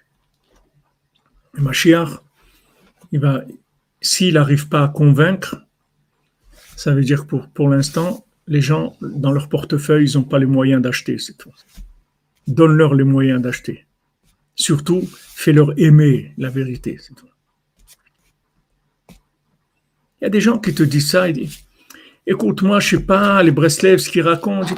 Le 1.54 1.62
il 3.12 3.20
va, 3.20 3.44
s'il 4.00 4.34
n'arrive 4.34 4.68
pas 4.68 4.84
à 4.84 4.88
convaincre, 4.88 5.64
ça 6.76 6.94
veut 6.94 7.04
dire 7.04 7.26
que 7.26 7.36
pour, 7.36 7.68
l'instant, 7.68 8.26
les 8.48 8.60
gens, 8.60 8.96
dans 9.00 9.30
leur 9.30 9.48
portefeuille, 9.48 10.10
ils 10.10 10.16
n'ont 10.16 10.24
pas 10.24 10.38
les 10.38 10.46
moyens 10.46 10.82
d'acheter. 10.82 11.16
Donne-leur 12.46 12.94
les 12.94 13.04
moyens 13.04 13.40
d'acheter. 13.40 13.86
Surtout, 14.56 15.08
fais-leur 15.12 15.78
aimer 15.78 16.32
la 16.36 16.50
vérité. 16.50 16.98
Il 20.20 20.24
y 20.24 20.26
a 20.26 20.30
des 20.30 20.40
gens 20.40 20.58
qui 20.58 20.74
te 20.74 20.82
disent 20.82 21.10
ça, 21.10 21.26
écoute, 22.26 22.62
moi, 22.62 22.80
je 22.80 22.96
sais 22.96 23.02
pas, 23.02 23.42
les 23.42 23.50
Breslev, 23.50 23.98
ce 23.98 24.10
qu'ils 24.10 24.22
racontent, 24.22 24.74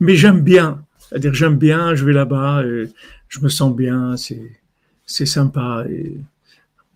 mais 0.00 0.16
j'aime 0.16 0.40
bien. 0.40 0.82
C'est-à-dire, 0.98 1.34
j'aime 1.34 1.56
bien, 1.56 1.94
je 1.94 2.04
vais 2.04 2.12
là-bas, 2.12 2.62
je 3.28 3.40
me 3.40 3.48
sens 3.48 3.74
bien, 3.74 4.14
c'est, 4.16 5.26
sympa. 5.26 5.84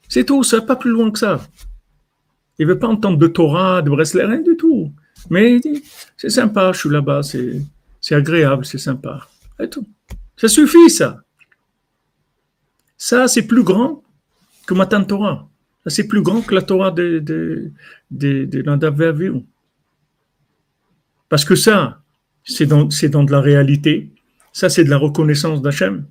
c'est 0.09 0.25
tout, 0.25 0.45
ça 0.45 0.61
va 0.61 0.63
pas 0.67 0.77
plus 0.77 0.91
loin 0.91 1.11
que 1.11 1.19
ça. 1.19 1.41
Il 2.59 2.67
veut 2.67 2.79
pas 2.79 2.87
entendre 2.87 3.19
de 3.19 3.27
Torah, 3.27 3.83
de 3.83 3.91
Breslev, 3.91 4.29
rien 4.29 4.41
du 4.41 4.57
tout. 4.57 4.93
Mais 5.31 5.61
c'est 6.17 6.31
sympa, 6.31 6.73
je 6.73 6.81
suis 6.81 6.91
là-bas, 6.91 7.23
c'est, 7.23 8.15
agréable, 8.15 8.65
c'est 8.65 8.79
sympa. 8.79 9.27
Et 9.59 9.69
tout. 9.69 9.87
Ça 10.37 10.49
suffit, 10.49 10.91
ça. 10.91 11.23
Ça, 12.97 13.29
c'est 13.29 13.47
plus 13.47 13.65
grand 13.65 14.03
que 14.67 14.75
Matan 14.75 15.05
Torah. 15.05 15.49
C'est 15.87 16.07
plus 16.07 16.23
grand 16.23 16.41
que 16.41 16.55
la 16.55 16.63
Torah 16.63 16.91
de, 16.91 17.19
de, 17.19 17.71
de, 18.11 18.45
de, 18.45 18.63
de 18.63 19.45
parce 21.29 21.45
que 21.45 21.55
ça, 21.55 22.03
c'est 22.45 22.67
dans, 22.67 22.85
de 22.85 23.33
la 23.33 23.41
réalité. 23.41 24.11
Ça, 24.53 24.69
c'est 24.69 24.85
de 24.85 24.91
la 24.91 24.99
reconnaissance 24.99 25.63
d'Hachem. 25.63 26.07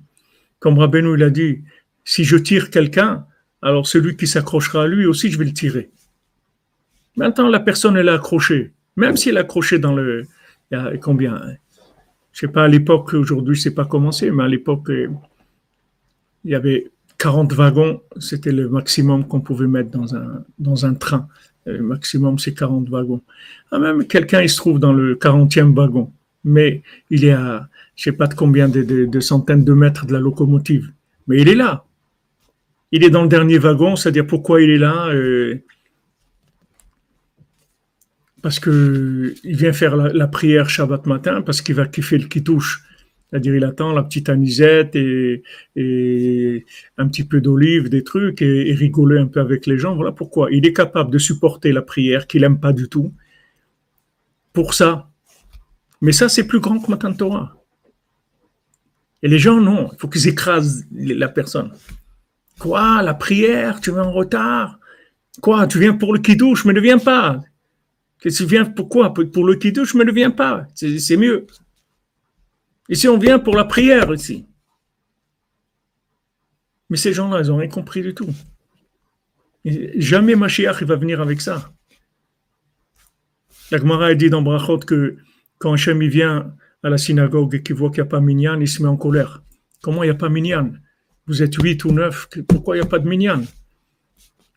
Comme 0.58 0.78
Rabbeinu 0.78 1.16
l'a 1.16 1.30
dit, 1.30 1.62
si 2.04 2.24
je 2.24 2.36
tire 2.36 2.70
quelqu'un, 2.70 3.26
alors 3.62 3.86
celui 3.86 4.16
qui 4.16 4.26
s'accrochera 4.26 4.84
à 4.84 4.86
lui 4.86 5.06
aussi, 5.06 5.30
je 5.30 5.38
vais 5.38 5.44
le 5.44 5.52
tirer. 5.52 5.90
Maintenant, 7.16 7.48
la 7.48 7.60
personne, 7.60 7.96
elle 7.96 8.08
est 8.08 8.12
accrochée. 8.12 8.72
Même 8.96 9.16
si 9.16 9.28
elle 9.28 9.36
est 9.36 9.40
accrochée 9.40 9.78
dans 9.78 9.94
le... 9.94 10.26
Il 10.70 10.74
y 10.74 10.80
a 10.80 10.96
combien 10.98 11.40
Je 12.32 12.40
sais 12.40 12.48
pas, 12.48 12.64
à 12.64 12.68
l'époque, 12.68 13.14
aujourd'hui, 13.14 13.56
sais 13.58 13.74
pas 13.74 13.84
comment 13.84 14.12
c'est, 14.12 14.30
mais 14.30 14.42
à 14.44 14.48
l'époque, 14.48 14.90
il 16.44 16.50
y 16.50 16.54
avait 16.54 16.90
40 17.18 17.52
wagons, 17.52 18.02
c'était 18.18 18.52
le 18.52 18.68
maximum 18.68 19.26
qu'on 19.26 19.40
pouvait 19.40 19.66
mettre 19.66 19.90
dans 19.90 20.14
un, 20.14 20.44
dans 20.58 20.84
un 20.84 20.94
train. 20.94 21.28
Le 21.66 21.82
maximum, 21.82 22.38
c'est 22.38 22.54
40 22.54 22.88
wagons. 22.88 23.22
Ah, 23.70 23.78
même 23.78 24.06
quelqu'un, 24.06 24.42
il 24.42 24.48
se 24.48 24.56
trouve 24.56 24.78
dans 24.78 24.92
le 24.92 25.14
40e 25.14 25.74
wagon. 25.74 26.12
mais 26.44 26.82
il 27.10 27.24
est 27.24 27.32
à, 27.32 27.68
je 27.96 28.04
sais 28.04 28.12
pas 28.12 28.26
de 28.26 28.34
combien 28.34 28.68
de, 28.68 29.20
centaines 29.20 29.64
de 29.64 29.72
mètres 29.72 30.06
de 30.06 30.12
la 30.12 30.20
locomotive. 30.20 30.90
Mais 31.26 31.40
il 31.40 31.48
est 31.48 31.54
là. 31.54 31.84
Il 32.92 33.02
est 33.02 33.10
dans 33.10 33.22
le 33.22 33.28
dernier 33.28 33.58
wagon, 33.58 33.96
c'est-à-dire 33.96 34.26
pourquoi 34.26 34.60
il 34.62 34.70
est 34.70 34.78
là 34.78 35.08
euh, 35.08 35.56
Parce 38.42 38.60
que 38.60 39.34
il 39.42 39.56
vient 39.56 39.72
faire 39.72 39.96
la, 39.96 40.26
prière 40.26 40.68
Shabbat 40.68 41.06
matin, 41.06 41.42
parce 41.42 41.62
qu'il 41.62 41.74
va 41.74 41.86
kiffer 41.86 42.18
le 42.18 42.28
touche. 42.28 42.84
C'est-à-dire, 43.34 43.56
il 43.56 43.64
attend 43.64 43.92
la 43.92 44.04
petite 44.04 44.28
anisette 44.28 44.94
et, 44.94 45.42
un 46.96 47.08
petit 47.08 47.24
peu 47.24 47.40
d'olive, 47.40 47.88
des 47.88 48.04
trucs, 48.04 48.40
et, 48.42 48.72
rigoler 48.74 49.18
un 49.18 49.26
peu 49.26 49.40
avec 49.40 49.66
les 49.66 49.76
gens. 49.76 49.96
Voilà 49.96 50.12
pourquoi. 50.12 50.52
Il 50.52 50.64
est 50.64 50.72
capable 50.72 51.10
de 51.10 51.18
supporter 51.18 51.72
la 51.72 51.82
prière 51.82 52.28
qu'il 52.28 52.42
n'aime 52.42 52.60
pas 52.60 52.72
du 52.72 52.88
tout. 52.88 53.12
Pour 54.52 54.72
ça. 54.72 55.10
Mais 56.00 56.12
ça, 56.12 56.28
c'est 56.28 56.46
plus 56.46 56.60
grand 56.60 56.78
que 56.78 56.88
Matan 56.88 57.12
Torah. 57.12 57.56
Et 59.20 59.26
les 59.26 59.40
gens, 59.40 59.60
non. 59.60 59.90
Il 59.92 59.98
faut 59.98 60.06
qu'ils 60.06 60.28
écrasent 60.28 60.86
la 60.92 61.26
personne. 61.26 61.72
Quoi? 62.60 63.02
La 63.02 63.14
prière? 63.14 63.80
Tu 63.80 63.90
viens 63.90 64.04
en 64.04 64.12
retard? 64.12 64.78
Quoi? 65.40 65.66
Tu 65.66 65.80
viens 65.80 65.94
pour 65.94 66.14
le 66.14 66.20
kidouche, 66.20 66.64
mais 66.66 66.72
ne 66.72 66.80
viens 66.80 66.98
pas. 66.98 67.42
Tu 68.20 68.44
viens? 68.44 68.64
Pourquoi? 68.64 69.12
Pour 69.12 69.44
le 69.44 69.56
kidouche, 69.56 69.96
mais 69.96 70.04
ne 70.04 70.12
viens 70.12 70.30
pas. 70.30 70.68
C'est 70.76 71.16
mieux. 71.16 71.48
Ici, 72.88 73.08
on 73.08 73.18
vient 73.18 73.38
pour 73.38 73.54
la 73.54 73.64
prière, 73.64 74.12
ici. 74.12 74.46
Mais 76.90 76.96
ces 76.96 77.12
gens-là, 77.12 77.40
ils 77.42 77.48
n'ont 77.48 77.56
rien 77.56 77.68
compris 77.68 78.02
du 78.02 78.14
tout. 78.14 78.28
jamais 79.64 80.34
Mashiach 80.34 80.82
va 80.82 80.96
venir 80.96 81.20
avec 81.20 81.40
ça. 81.40 81.72
La 83.70 83.78
Gemara 83.78 84.06
a 84.06 84.14
dit 84.14 84.28
dans 84.28 84.42
Brachot 84.42 84.80
que 84.80 85.16
quand 85.58 85.72
Hachem 85.72 86.02
vient 86.04 86.54
à 86.82 86.90
la 86.90 86.98
synagogue 86.98 87.54
et 87.54 87.62
qu'il 87.62 87.74
voit 87.76 87.88
qu'il 87.88 88.02
n'y 88.02 88.08
a 88.08 88.10
pas 88.10 88.20
Minyan, 88.20 88.60
il 88.60 88.68
se 88.68 88.82
met 88.82 88.88
en 88.88 88.96
colère. 88.96 89.42
Comment 89.82 90.02
il 90.02 90.06
n'y 90.06 90.12
a 90.12 90.14
pas 90.14 90.28
Minyan? 90.28 90.72
Vous 91.26 91.42
êtes 91.42 91.54
huit 91.54 91.82
ou 91.86 91.92
neuf, 91.92 92.28
pourquoi 92.46 92.76
il 92.76 92.80
n'y 92.80 92.86
a 92.86 92.88
pas 92.88 92.98
de 92.98 93.08
Minyan? 93.08 93.42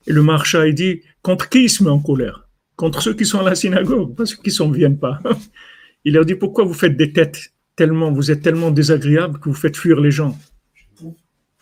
Et 0.06 0.12
le 0.12 0.22
marcha, 0.22 0.68
il 0.68 0.76
dit, 0.76 1.02
contre 1.22 1.48
qui 1.48 1.64
il 1.64 1.70
se 1.70 1.84
met 1.84 1.90
en 1.90 2.00
colère? 2.00 2.50
Contre 2.76 3.02
ceux 3.02 3.14
qui 3.14 3.26
sont 3.26 3.40
à 3.40 3.44
la 3.44 3.56
synagogue, 3.56 4.16
pas 4.16 4.26
ceux 4.26 4.38
qui 4.38 4.50
ne 4.50 4.74
viennent 4.74 5.00
pas. 5.00 5.20
Il 6.04 6.14
leur 6.14 6.26
dit, 6.26 6.36
pourquoi 6.36 6.64
vous 6.64 6.76
faites 6.76 6.96
des 6.96 7.12
têtes 7.12 7.54
tellement, 7.78 8.12
vous 8.12 8.32
êtes 8.32 8.42
tellement 8.42 8.72
désagréable 8.72 9.40
que 9.40 9.48
vous 9.48 9.56
faites 9.56 9.78
fuir 9.78 10.02
les 10.02 10.12
gens. 10.12 10.38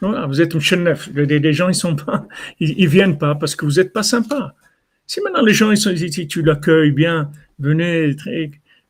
Voilà, 0.02 0.26
vous 0.26 0.42
êtes 0.42 0.56
un 0.56 0.60
chenef. 0.60 1.10
Les, 1.14 1.54
gens, 1.54 1.70
ils 1.70 1.76
sont 1.76 1.96
pas, 1.96 2.28
ils, 2.60 2.88
viennent 2.88 3.20
pas 3.20 3.36
parce 3.36 3.56
que 3.56 3.66
vous 3.66 3.74
n'êtes 3.74 3.94
pas 3.94 4.02
sympa. 4.02 4.56
Si 5.06 5.22
maintenant 5.22 5.44
les 5.44 5.54
gens, 5.54 5.70
ils 5.70 5.78
sont, 5.78 5.96
si 5.96 6.28
tu 6.28 6.42
l'accueilles 6.42 6.92
bien, 6.92 7.32
venez, 7.60 8.16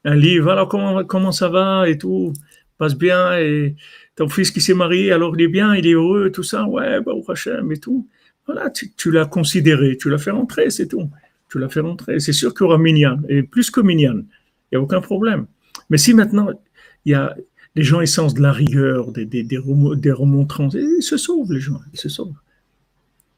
un 0.06 0.16
livre, 0.16 0.52
alors 0.52 0.70
comment, 0.70 1.04
comment 1.04 1.32
ça 1.32 1.50
va 1.50 1.90
et 1.90 1.98
tout, 1.98 2.32
passe 2.78 2.96
bien 2.96 3.38
et 3.38 3.76
ton 4.16 4.30
fils 4.30 4.52
qui 4.52 4.62
s'est 4.62 4.74
marié, 4.74 5.12
alors 5.12 5.36
il 5.36 5.44
est 5.44 5.48
bien, 5.50 5.76
il 5.76 5.86
est 5.88 5.94
heureux, 5.94 6.32
tout 6.32 6.44
ça, 6.44 6.66
ouais, 6.66 7.02
bah, 7.02 7.12
Hachem 7.28 7.72
et 7.72 7.78
tout. 7.78 8.08
Voilà, 8.46 8.70
tu, 8.70 9.12
l'as 9.12 9.26
considéré, 9.26 9.98
tu 9.98 10.10
l'as 10.10 10.20
fait 10.20 10.32
rentrer, 10.32 10.70
c'est 10.70 10.88
tout. 10.88 11.10
Tu 11.50 11.60
l'as 11.60 11.70
fait 11.70 11.80
rentrer. 11.80 12.20
C'est 12.20 12.34
sûr 12.34 12.54
qu'il 12.54 12.66
y 12.66 12.68
aura 12.68 12.78
Minyan, 12.78 13.20
et 13.28 13.42
plus 13.42 13.72
que 13.72 13.82
Minyan. 13.82 14.24
Il 14.72 14.76
n'y 14.76 14.78
a 14.78 14.82
aucun 14.82 15.02
problème. 15.02 15.48
Mais 15.90 15.98
si 15.98 16.14
maintenant, 16.14 16.50
il 17.06 17.12
y 17.12 17.16
a 17.16 17.36
les 17.76 17.84
gens 17.84 18.02
essence 18.02 18.34
de 18.34 18.42
la 18.42 18.52
rigueur, 18.52 19.12
des, 19.12 19.26
des, 19.26 19.44
des, 19.44 19.58
remontrances. 20.12 20.76
ils 20.76 21.02
se 21.02 21.18
sauvent, 21.18 21.52
les 21.52 21.60
gens, 21.60 21.82
ils 21.94 22.00
se 22.00 22.08
sauvent. 22.08 22.34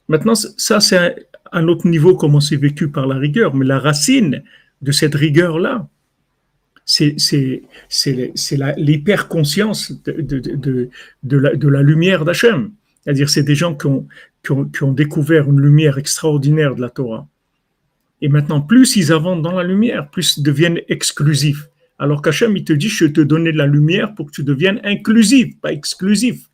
Maintenant, 0.07 0.35
ça, 0.35 0.79
c'est 0.79 1.27
un, 1.51 1.67
autre 1.67 1.87
niveau, 1.87 2.15
comment 2.15 2.39
c'est 2.39 2.55
vécu 2.55 2.87
par 2.87 3.07
la 3.07 3.15
rigueur, 3.15 3.55
mais 3.55 3.65
la 3.65 3.79
racine 3.79 4.43
de 4.81 4.91
cette 4.91 5.15
rigueur-là, 5.15 5.89
c'est 6.85 7.15
l'hyper-conscience 8.77 10.03
de, 10.03 10.11
de, 10.21 10.39
de, 10.39 10.89
de, 11.23 11.37
la, 11.37 11.55
de 11.55 11.67
la 11.67 11.81
lumière 11.81 12.23
d'Hachem. 12.23 12.71
C'est-à-dire, 13.03 13.29
c'est 13.29 13.43
des 13.43 13.55
gens 13.55 13.75
qui 13.75 13.87
ont, 13.87 14.07
qui, 14.43 14.51
ont, 14.51 14.65
qui 14.65 14.83
ont 14.83 14.93
découvert 14.93 15.49
une 15.49 15.59
lumière 15.59 15.97
extraordinaire 15.97 16.75
de 16.75 16.81
la 16.81 16.89
Torah. 16.89 17.27
Et 18.21 18.29
maintenant, 18.29 18.61
plus 18.61 18.95
ils 18.95 19.11
avancent 19.11 19.41
dans 19.41 19.53
la 19.53 19.63
lumière, 19.63 20.09
plus 20.09 20.37
ils 20.37 20.43
deviennent 20.43 20.79
exclusifs. 20.87 21.69
Alors 21.99 22.21
qu'Hachem, 22.21 22.55
il 22.55 22.63
te 22.63 22.73
dit, 22.73 22.89
je 22.89 23.05
te 23.05 23.21
donner 23.21 23.51
de 23.51 23.57
la 23.57 23.65
lumière 23.65 24.13
pour 24.13 24.27
que 24.27 24.31
tu 24.31 24.43
deviennes 24.43 24.79
inclusif, 24.83 25.59
pas 25.59 25.71
exclusif. 25.71 26.49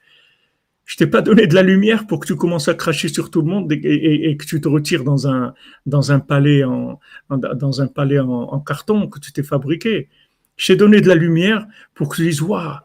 Je 0.85 0.97
t'ai 0.97 1.07
pas 1.07 1.21
donné 1.21 1.47
de 1.47 1.55
la 1.55 1.63
lumière 1.63 2.07
pour 2.07 2.19
que 2.19 2.27
tu 2.27 2.35
commences 2.35 2.67
à 2.67 2.73
cracher 2.73 3.07
sur 3.07 3.31
tout 3.31 3.41
le 3.41 3.47
monde 3.47 3.71
et, 3.71 4.37
que 4.37 4.45
tu 4.45 4.59
te 4.59 4.67
retires 4.67 5.03
dans 5.03 5.27
un, 5.27 5.53
dans 5.85 6.11
un 6.11 6.19
palais 6.19 6.63
en, 6.63 6.99
dans 7.29 7.81
un 7.81 7.87
palais 7.87 8.19
en, 8.19 8.59
carton 8.59 9.07
que 9.07 9.19
tu 9.19 9.31
t'es 9.31 9.43
fabriqué. 9.43 10.09
Je 10.57 10.67
t'ai 10.67 10.75
donné 10.75 11.01
de 11.01 11.07
la 11.07 11.15
lumière 11.15 11.65
pour 11.93 12.09
que 12.09 12.17
tu 12.17 12.23
dises, 12.23 12.41
waouh, 12.41 12.75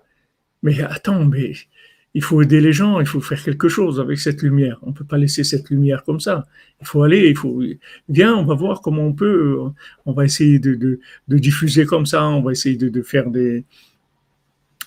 mais 0.62 0.80
attends, 0.80 1.24
mais 1.24 1.52
il 2.14 2.22
faut 2.22 2.40
aider 2.42 2.60
les 2.60 2.72
gens, 2.72 3.00
il 3.00 3.06
faut 3.06 3.20
faire 3.20 3.42
quelque 3.42 3.68
chose 3.68 4.00
avec 4.00 4.18
cette 4.18 4.42
lumière. 4.42 4.78
On 4.82 4.88
ne 4.90 4.94
peut 4.94 5.04
pas 5.04 5.18
laisser 5.18 5.44
cette 5.44 5.68
lumière 5.70 6.04
comme 6.04 6.20
ça. 6.20 6.46
Il 6.80 6.86
faut 6.86 7.02
aller, 7.02 7.28
il 7.28 7.36
faut. 7.36 7.62
Viens, 8.08 8.34
on 8.34 8.44
va 8.44 8.54
voir 8.54 8.80
comment 8.80 9.02
on 9.02 9.12
peut. 9.12 9.58
On 10.06 10.12
va 10.12 10.24
essayer 10.24 10.58
de, 10.58 11.00
diffuser 11.28 11.84
comme 11.84 12.06
ça, 12.06 12.26
on 12.26 12.42
va 12.42 12.52
essayer 12.52 12.76
de, 12.76 13.02
faire 13.02 13.30
des, 13.30 13.64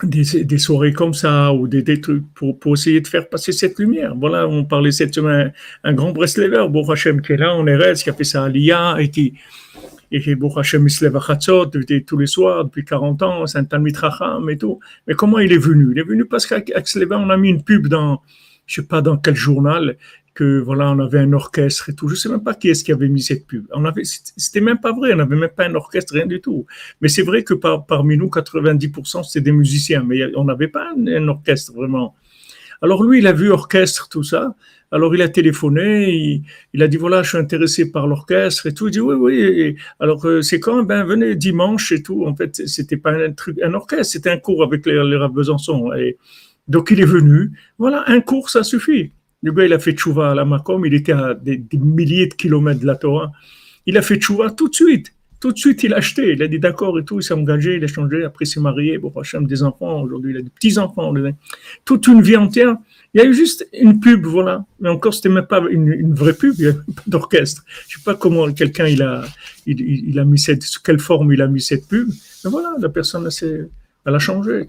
des, 0.04 0.58
soirées 0.58 0.94
comme 0.94 1.14
ça 1.14 1.54
ou 1.54 1.68
des, 1.68 2.02
trucs 2.02 2.24
pour, 2.34 2.74
essayer 2.74 3.02
de 3.02 3.08
faire 3.08 3.30
passer 3.30 3.52
cette 3.52 3.78
lumière. 3.80 4.16
Voilà, 4.16 4.48
on 4.48 4.66
parlait 4.66 4.92
cette 4.92 5.14
semaine, 5.14 5.54
un 5.84 5.94
grand 5.94 6.12
Breslever, 6.12 6.68
Bon 6.70 6.90
Hachem, 6.90 7.22
qui 7.22 7.34
est 7.34 7.38
là 7.38 7.54
en 7.54 7.64
RS, 7.64 8.04
qui 8.04 8.10
a 8.10 8.14
fait 8.14 8.24
ça 8.24 8.46
à 8.46 8.50
l'IA 8.50 8.96
et 9.00 9.10
qui 9.10 9.36
et 10.12 10.20
lève 10.20 11.16
à 11.16 11.22
tous 12.06 12.18
les 12.18 12.28
soirs, 12.28 12.66
depuis 12.66 12.84
40 12.84 13.22
ans, 13.24 13.46
un 13.54 13.64
Talmid 13.64 13.96
Racham 13.98 14.50
et 14.50 14.58
tout. 14.58 14.80
Mais 15.08 15.14
comment 15.14 15.40
il 15.40 15.54
est 15.54 15.58
venu? 15.58 15.92
Il 15.92 16.00
est 16.00 16.04
venu 16.04 16.26
parce 16.26 16.46
qu'à 16.46 16.62
Sleva, 16.84 17.18
on 17.18 17.30
a 17.30 17.38
mis 17.38 17.50
une 17.50 17.64
pub 17.64 17.88
dans, 17.88 18.22
je 18.66 18.82
sais 18.82 18.88
pas 18.88 19.02
dans 19.02 19.18
quel 19.18 19.36
journal, 19.36 19.98
que 20.34 20.60
voilà, 20.62 20.92
on 20.92 21.00
avait 21.00 21.20
un 21.20 21.34
orchestre 21.34 21.90
et 21.90 21.96
tout. 21.96 22.08
Je 22.08 22.16
sais 22.16 22.30
même 22.30 22.44
pas 22.44 22.54
qui 22.54 22.70
est-ce 22.70 22.84
qui 22.84 22.92
avait 22.92 23.10
mis 23.10 23.22
cette 23.22 23.46
pub. 23.46 23.66
On 23.74 23.84
avait, 23.86 24.04
c'était 24.04 24.62
même 24.62 24.80
pas 24.80 24.94
vrai. 24.94 25.14
On 25.14 25.18
n'avait 25.18 25.36
même 25.36 25.50
pas 25.50 25.66
un 25.66 25.76
orchestre, 25.76 26.14
rien 26.14 26.26
du 26.26 26.40
tout. 26.40 26.66
Mais 27.02 27.10
c'est 27.10 27.24
vrai 27.24 27.44
que 27.44 27.54
par, 27.54 27.86
parmi 27.86 28.18
nous, 28.18 28.28
90% 28.28 29.24
c'était 29.24 29.42
des 29.42 29.52
musiciens, 29.52 30.04
mais 30.04 30.36
on 30.36 30.46
n'avait 30.46 30.70
pas 30.70 30.94
un, 30.96 31.28
orchestre 31.28 31.74
vraiment. 31.74 32.16
Alors 32.82 33.04
lui, 33.04 33.20
il 33.20 33.28
a 33.28 33.34
vu 33.34 33.50
orchestre, 33.52 34.08
tout 34.10 34.24
ça. 34.24 34.56
Alors 34.92 35.16
il 35.16 35.22
a 35.22 35.30
téléphoné, 35.30 36.44
il, 36.74 36.84
a 36.84 36.88
dit 36.88 36.98
voilà, 36.98 37.24
je 37.24 37.30
suis 37.30 37.38
intéressé 37.38 37.92
par 37.92 38.08
l'orchestre 38.08 38.68
et 38.68 38.74
tout. 38.74 38.90
Il 38.90 38.92
dit 38.92 39.00
oui, 39.00 39.16
oui. 39.16 39.76
alors 40.00 40.26
euh, 40.26 40.42
c'est 40.42 40.60
quand? 40.60 40.84
Ben 40.84 41.06
venez 41.06 41.36
dimanche 41.36 41.94
et 41.94 42.04
tout. 42.04 42.26
En 42.26 42.36
fait, 42.36 42.68
c'était 42.68 42.98
pas 42.98 43.14
un 43.14 43.32
truc, 43.32 43.58
un 43.64 43.74
orchestre, 43.74 44.12
c'était 44.14 44.30
un 44.30 44.38
cours 44.38 44.64
avec 44.64 44.86
les, 44.86 45.02
les 45.04 45.28
Besançon. 45.30 45.94
Et 45.94 46.18
donc 46.68 46.92
il 46.92 47.00
est 47.00 47.06
venu. 47.06 47.52
Voilà, 47.78 48.04
un 48.08 48.20
cours, 48.20 48.50
ça 48.50 48.64
suffit. 48.64 49.12
Le 49.44 49.52
gars, 49.52 49.66
il 49.66 49.74
a 49.74 49.80
fait 49.80 49.94
tchouva 49.94 50.32
à 50.32 50.36
la 50.36 50.46
Macom, 50.46 50.86
il 50.86 50.94
était 50.94 51.14
à 51.14 51.34
des, 51.34 51.64
milliers 51.74 52.28
de 52.28 52.34
kilomètres 52.34 52.82
de 52.82 52.86
la 52.86 52.96
Torah. 52.96 53.32
Il 53.86 53.98
a 53.98 54.02
fait 54.02 54.18
tchouva 54.18 54.52
tout 54.52 54.70
de 54.70 54.76
suite. 54.76 55.14
Tout 55.40 55.52
de 55.52 55.58
suite, 55.58 55.82
il 55.82 55.94
a 55.96 55.98
acheté. 55.98 56.34
Il 56.34 56.44
a 56.44 56.48
dit 56.48 56.60
d'accord 56.60 57.00
et 57.00 57.04
tout. 57.04 57.20
Il 57.20 57.24
s'est 57.24 57.34
engagé, 57.34 57.78
il 57.78 57.84
a 57.84 57.88
changé. 57.88 58.24
Après, 58.24 58.46
il 58.46 58.48
s'est 58.48 58.60
marié. 58.60 59.00
Bon, 59.00 59.12
Hachem, 59.20 59.48
des 59.48 59.64
enfants. 59.64 60.04
Aujourd'hui, 60.04 60.34
il 60.34 60.38
a 60.38 60.42
des 60.44 60.52
petits-enfants. 60.52 61.12
Toute 61.84 62.06
une 62.06 62.22
vie 62.22 62.38
entière. 62.38 62.78
Il 63.14 63.22
y 63.22 63.24
a 63.24 63.28
eu 63.28 63.34
juste 63.34 63.68
une 63.74 64.00
pub, 64.00 64.26
voilà. 64.26 64.66
Mais 64.80 64.88
encore, 64.88 65.14
c'était 65.14 65.30
même 65.30 65.46
pas 65.46 65.62
une, 65.70 66.14
vraie 66.14 66.34
pub, 66.34 66.56
il 66.58 66.66
n'y 66.66 66.72
a 66.72 66.74
pas 66.74 67.04
d'orchestre. 67.08 67.64
Je 67.90 67.98
sais 67.98 68.04
pas 68.04 68.16
comment 68.16 68.52
quelqu'un 68.54 68.88
il 68.88 69.02
a, 69.02 69.26
il, 69.66 70.18
a 70.18 70.24
mis 70.24 70.40
cette, 70.40 70.64
sous 70.64 70.82
quelle 70.82 71.00
forme 71.00 71.34
il 71.34 71.42
a 71.42 71.48
mis 71.48 71.62
cette 71.62 71.88
pub. 71.88 72.08
Mais 72.44 72.50
voilà, 72.50 72.74
la 72.80 72.88
personne, 72.88 73.28
elle, 73.42 74.16
a 74.16 74.20
changé. 74.20 74.66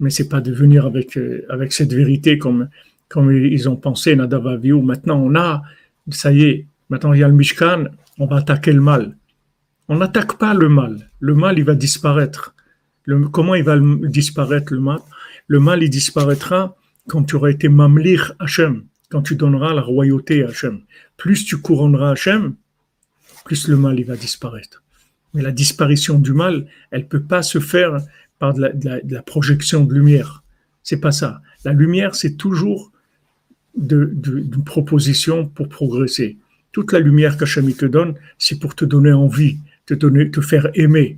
Mais 0.00 0.08
c'est 0.08 0.28
pas 0.28 0.40
de 0.40 0.52
venir 0.52 0.86
avec, 0.86 1.18
euh, 1.18 1.44
avec 1.50 1.72
cette 1.72 1.92
vérité 1.92 2.38
comme, 2.38 2.70
comme 3.08 3.30
ils 3.30 3.68
ont 3.68 3.76
pensé, 3.76 4.16
Nadav 4.16 4.46
Aviou. 4.46 4.80
Maintenant, 4.80 5.20
on 5.20 5.34
a, 5.34 5.62
ça 6.10 6.32
y 6.32 6.44
est, 6.44 6.66
maintenant 6.88 7.12
il 7.12 7.20
y 7.20 7.24
a 7.24 7.28
le 7.28 7.34
Mishkan, 7.34 7.88
on 8.18 8.26
va 8.26 8.36
attaquer 8.36 8.72
le 8.72 8.80
mal. 8.80 9.16
On 9.88 9.96
n'attaque 9.96 10.38
pas 10.38 10.54
le 10.54 10.68
mal. 10.68 11.10
Le 11.20 11.34
mal, 11.34 11.58
il 11.58 11.64
va 11.64 11.74
disparaître. 11.74 12.54
Comment 13.32 13.54
il 13.54 13.64
va 13.64 13.78
disparaître 13.78 14.72
le 14.72 14.80
mal? 14.80 15.00
Le 15.46 15.60
mal, 15.60 15.82
il 15.82 15.90
disparaîtra 15.90 16.76
quand 17.08 17.24
tu 17.24 17.36
auras 17.36 17.50
été 17.50 17.68
mamlir 17.68 18.34
Hachem, 18.38 18.84
quand 19.10 19.22
tu 19.22 19.34
donneras 19.34 19.74
la 19.74 19.82
royauté 19.82 20.44
à 20.44 20.48
Hachem, 20.48 20.82
plus 21.16 21.44
tu 21.44 21.56
couronneras 21.56 22.12
Hachem, 22.12 22.54
plus 23.44 23.66
le 23.66 23.76
mal 23.76 23.98
il 23.98 24.04
va 24.04 24.16
disparaître. 24.16 24.84
Mais 25.34 25.42
la 25.42 25.52
disparition 25.52 26.18
du 26.18 26.32
mal, 26.32 26.66
elle 26.90 27.08
peut 27.08 27.22
pas 27.22 27.42
se 27.42 27.58
faire 27.58 27.98
par 28.38 28.54
de 28.54 28.70
la, 29.04 29.22
projection 29.22 29.84
de 29.84 29.94
lumière. 29.94 30.44
C'est 30.82 31.00
pas 31.00 31.12
ça. 31.12 31.42
La 31.64 31.72
lumière, 31.72 32.14
c'est 32.14 32.36
toujours 32.36 32.92
de, 33.76 34.14
une 34.26 34.64
proposition 34.64 35.46
pour 35.46 35.68
progresser. 35.68 36.38
Toute 36.72 36.92
la 36.92 37.00
lumière 37.00 37.36
qu'Hachem 37.36 37.72
te 37.72 37.86
donne, 37.86 38.14
c'est 38.38 38.58
pour 38.58 38.74
te 38.74 38.84
donner 38.84 39.12
envie, 39.12 39.58
te, 39.86 39.94
donner, 39.94 40.30
te 40.30 40.40
faire 40.40 40.68
aimer. 40.74 41.16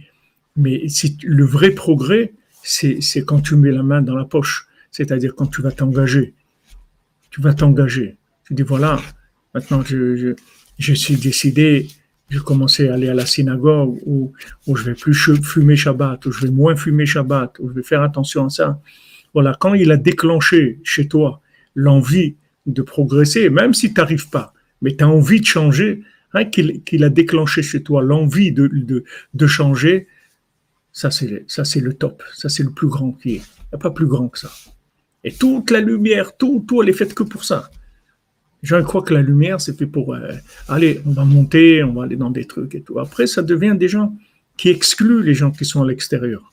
Mais 0.57 0.87
le 1.23 1.45
vrai 1.45 1.71
progrès, 1.73 2.33
c'est 2.63 3.25
quand 3.25 3.41
tu 3.41 3.57
mets 3.57 3.73
la 3.73 3.83
main 3.83 4.03
dans 4.03 4.17
la 4.17 4.25
poche 4.25 4.69
c'est-à-dire 4.91 5.35
quand 5.35 5.47
tu 5.47 5.63
vas 5.63 5.73
t'engager. 5.73 6.35
Tu 7.31 7.41
vas 7.41 7.55
t'engager. 7.55 8.17
Tu 8.45 8.55
dis 8.55 8.63
voilà, 8.63 9.01
maintenant 9.55 9.83
je, 9.83 10.35
suis 10.79 11.17
décidé 11.17 11.89
je 12.31 12.39
commençais 12.39 12.89
à 12.89 12.95
aller 12.95 13.09
à 13.09 13.15
la 13.15 13.27
synagogue, 13.27 13.99
ou, 14.07 14.33
ou 14.67 14.77
je 14.77 14.85
vais 14.85 14.95
plus 14.95 15.15
fumer 15.15 15.77
Shabbat, 15.77 16.25
ou 16.27 16.33
je 16.33 16.47
vais 16.47 16.53
moins 16.53 16.77
fumer 16.77 17.05
Shabbat, 17.05 17.59
ou 17.59 17.69
je 17.69 17.75
vais 17.75 17.83
faire 17.83 18.03
attention 18.03 18.47
à 18.47 18.49
ça. 18.49 18.81
Voilà, 19.35 19.57
quand 19.59 19.75
il 19.75 19.91
a 19.91 19.97
déclenché 19.97 20.81
chez 20.85 21.09
toi 21.09 21.41
l'envie 21.75 22.37
de 22.67 22.83
progresser, 22.83 23.51
même 23.51 23.75
si 23.75 23.93
tu 23.93 24.01
n'arrives 24.01 24.29
pas, 24.31 24.55
mais 24.81 24.97
tu 24.97 25.05
as 25.05 25.09
envie 25.09 25.41
de 25.41 25.47
changer, 25.47 26.03
hein, 26.33 26.45
qu'il 26.45 27.05
a 27.05 27.09
déclenché 27.11 27.63
chez 27.63 27.83
toi 27.83 28.03
l'envie 28.03 28.53
de, 28.53 28.69
de, 28.69 29.05
de, 29.35 29.47
changer, 29.47 30.07
ça 30.93 31.11
c'est 31.11 31.81
le 31.81 31.95
top, 31.95 32.23
ça 32.35 32.49
c'est 32.49 32.63
le 32.63 32.71
plus 32.71 32.89
grand 32.89 33.13
qui 33.13 33.31
est. 33.37 33.43
Il 33.73 33.75
n'y 33.75 33.75
a 33.75 33.79
pas 33.79 33.91
plus 33.91 34.07
grand 34.07 34.29
que 34.29 34.39
ça. 34.39 34.51
Et 35.25 35.33
toute 35.33 35.71
la 35.71 35.81
lumière, 35.81 36.37
tout, 36.37 36.65
tout, 36.67 36.83
elle 36.83 36.89
est 36.89 36.95
faite 36.95 37.15
que 37.15 37.23
pour 37.23 37.45
ça. 37.45 37.71
Je 38.63 38.77
crois 38.77 39.03
que 39.03 39.15
la 39.15 39.23
lumière, 39.23 39.61
c'est 39.61 39.77
fait 39.79 39.87
pour 39.87 40.15
euh, 40.15 40.33
allez, 40.69 41.01
on 41.07 41.13
va 41.13 41.25
monter, 41.25 41.83
on 41.83 41.95
va 41.95 42.05
aller 42.05 42.17
dans 42.17 42.31
des 42.31 42.47
trucs 42.47 42.75
et 42.75 42.83
tout. 42.83 42.99
Après, 42.99 43.27
ça 43.27 43.43
devient 43.43 43.75
des 43.79 43.89
gens 43.89 44.15
qui 44.57 44.69
excluent 44.69 45.23
les 45.23 45.35
gens 45.35 45.51
qui 45.51 45.65
sont 45.65 45.83
à 45.83 45.87
l'extérieur. 45.87 46.53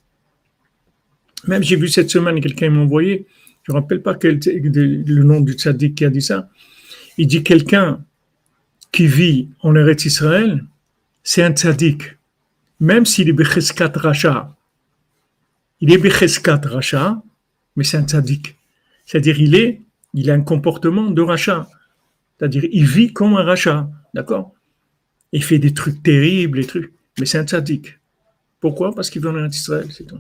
Même 1.46 1.64
j'ai 1.64 1.76
vu 1.76 1.88
cette 1.90 2.10
semaine, 2.10 2.40
quelqu'un 2.40 2.70
m'a 2.70 2.82
envoyé, 2.82 3.28
je 3.64 3.72
ne 3.72 3.78
me 3.78 3.82
rappelle 3.82 4.02
pas 4.02 4.16
quel, 4.16 4.40
le 4.46 5.24
nom 5.24 5.42
du 5.42 5.54
tzaddik 5.54 5.96
qui 5.96 6.06
a 6.06 6.10
dit 6.10 6.22
ça. 6.22 6.50
Il 7.18 7.28
dit 7.28 7.44
quelqu'un 7.44 8.04
qui 8.92 9.08
vit 9.08 9.50
en 9.62 9.76
Eretz 9.76 10.06
Israël, 10.06 10.64
c'est 11.24 11.44
un 11.44 11.52
tzaddik. 11.52 12.18
Même 12.80 13.06
s'il 13.06 13.28
est 13.28 13.34
Becheskat 13.34 13.92
Racha. 13.96 14.56
Il 15.82 15.92
est 15.92 15.98
Becheskat 15.98 16.62
Racha, 16.64 17.22
mais 17.76 17.84
c'est 17.84 17.98
un 17.98 18.08
tzaddik. 18.08 18.57
C'est-à-dire, 19.08 19.40
il 19.40 19.56
est, 19.56 19.82
il 20.14 20.30
a 20.30 20.34
un 20.36 20.42
comportement 20.42 21.10
de 21.10 21.22
rachat. 21.22 21.68
C'est-à-dire, 22.38 22.66
il 22.72 22.86
vit 22.86 23.14
comme 23.14 23.36
un 23.36 23.44
rachat. 23.44 23.90
D'accord? 24.14 24.54
Il 25.32 25.44
fait 25.44 25.60
des 25.60 25.74
trucs 25.74 26.04
terribles, 26.04 26.60
des 26.60 26.68
trucs. 26.68 26.94
Mais 27.18 27.26
c'est 27.26 27.40
un 27.40 27.46
tzaddik. 27.46 28.00
Pourquoi? 28.60 28.94
Parce 28.94 29.10
qu'il 29.10 29.22
veut 29.22 29.32
en 29.32 29.48
Israël, 29.48 29.88
c'est 29.92 30.04
tout. 30.06 30.20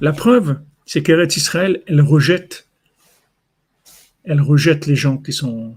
La 0.00 0.12
preuve, 0.12 0.60
c'est 0.84 1.02
qu'Eretz 1.02 1.36
Israël, 1.36 1.82
elle 1.86 2.00
rejette, 2.00 2.68
elle 4.24 4.40
rejette 4.40 4.86
les 4.86 4.96
gens 4.96 5.18
qui 5.18 5.32
sont, 5.32 5.76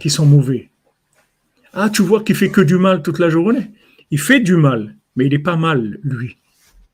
qui 0.00 0.10
sont 0.10 0.26
mauvais. 0.26 0.70
Ah, 1.72 1.88
tu 1.88 2.02
vois 2.02 2.22
qu'il 2.22 2.36
fait 2.36 2.50
que 2.50 2.60
du 2.60 2.76
mal 2.76 3.02
toute 3.02 3.18
la 3.18 3.30
journée? 3.30 3.70
Il 4.10 4.20
fait 4.20 4.40
du 4.40 4.56
mal, 4.56 4.96
mais 5.16 5.26
il 5.26 5.30
n'est 5.30 5.38
pas 5.38 5.56
mal, 5.56 5.98
lui. 6.02 6.36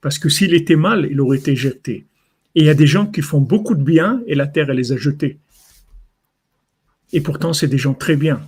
Parce 0.04 0.18
que 0.18 0.28
s'il 0.28 0.52
était 0.52 0.76
mal, 0.76 1.08
il 1.10 1.18
aurait 1.22 1.38
été 1.38 1.56
jeté. 1.56 2.04
Et 2.54 2.60
il 2.60 2.66
y 2.66 2.68
a 2.68 2.74
des 2.74 2.86
gens 2.86 3.06
qui 3.06 3.22
font 3.22 3.40
beaucoup 3.40 3.74
de 3.74 3.82
bien 3.82 4.22
et 4.26 4.34
la 4.34 4.46
terre, 4.46 4.68
elle 4.68 4.76
les 4.76 4.92
a 4.92 4.98
jetés. 4.98 5.38
Et 7.14 7.22
pourtant, 7.22 7.54
c'est 7.54 7.68
des 7.68 7.78
gens 7.78 7.94
très 7.94 8.14
bien. 8.14 8.46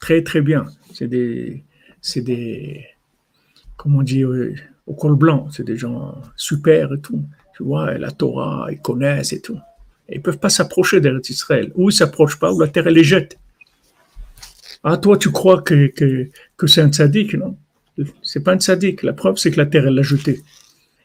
Très, 0.00 0.22
très 0.22 0.40
bien. 0.40 0.64
C'est 0.94 1.06
des, 1.06 1.62
c'est 2.00 2.22
des, 2.22 2.86
comment 3.76 4.02
dire, 4.02 4.30
au 4.86 4.94
col 4.94 5.16
blanc. 5.16 5.50
C'est 5.50 5.64
des 5.64 5.76
gens 5.76 6.14
super 6.34 6.94
et 6.94 7.00
tout. 7.02 7.22
Tu 7.54 7.62
vois, 7.62 7.98
la 7.98 8.10
Torah, 8.10 8.68
ils 8.72 8.80
connaissent 8.80 9.34
et 9.34 9.42
tout. 9.42 9.58
ils 10.08 10.16
ne 10.16 10.22
peuvent 10.22 10.38
pas 10.38 10.48
s'approcher 10.48 11.02
d'Eretz 11.02 11.28
Israël. 11.28 11.72
Ou 11.74 11.90
ils 11.90 11.92
ne 11.92 11.98
s'approchent 11.98 12.38
pas, 12.38 12.50
ou 12.54 12.58
la 12.58 12.68
terre, 12.68 12.86
elle 12.86 12.94
les 12.94 13.04
jette. 13.04 13.38
Ah, 14.82 14.96
toi, 14.96 15.18
tu 15.18 15.30
crois 15.30 15.60
que, 15.60 15.88
que, 16.56 16.66
c'est 16.66 16.80
un 16.80 16.90
tzaddik, 16.90 17.34
non 17.34 17.58
C'est 18.22 18.40
pas 18.40 18.54
un 18.54 18.58
tzaddik. 18.58 19.02
La 19.02 19.12
preuve, 19.12 19.36
c'est 19.36 19.50
que 19.50 19.58
la 19.58 19.66
terre, 19.66 19.86
elle 19.86 19.94
l'a 19.94 20.00
jeté. 20.00 20.42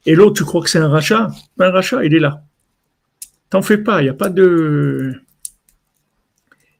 Et 0.05 0.15
l'autre, 0.15 0.37
tu 0.37 0.43
crois 0.43 0.61
que 0.61 0.69
c'est 0.69 0.79
un 0.79 0.89
rachat? 0.89 1.29
Un 1.59 1.71
rachat, 1.71 2.03
il 2.03 2.13
est 2.13 2.19
là. 2.19 2.43
T'en 3.49 3.61
fais 3.61 3.77
pas, 3.77 4.01
il 4.01 4.05
n'y 4.05 4.09
a 4.09 4.13
pas 4.13 4.29
de. 4.29 5.13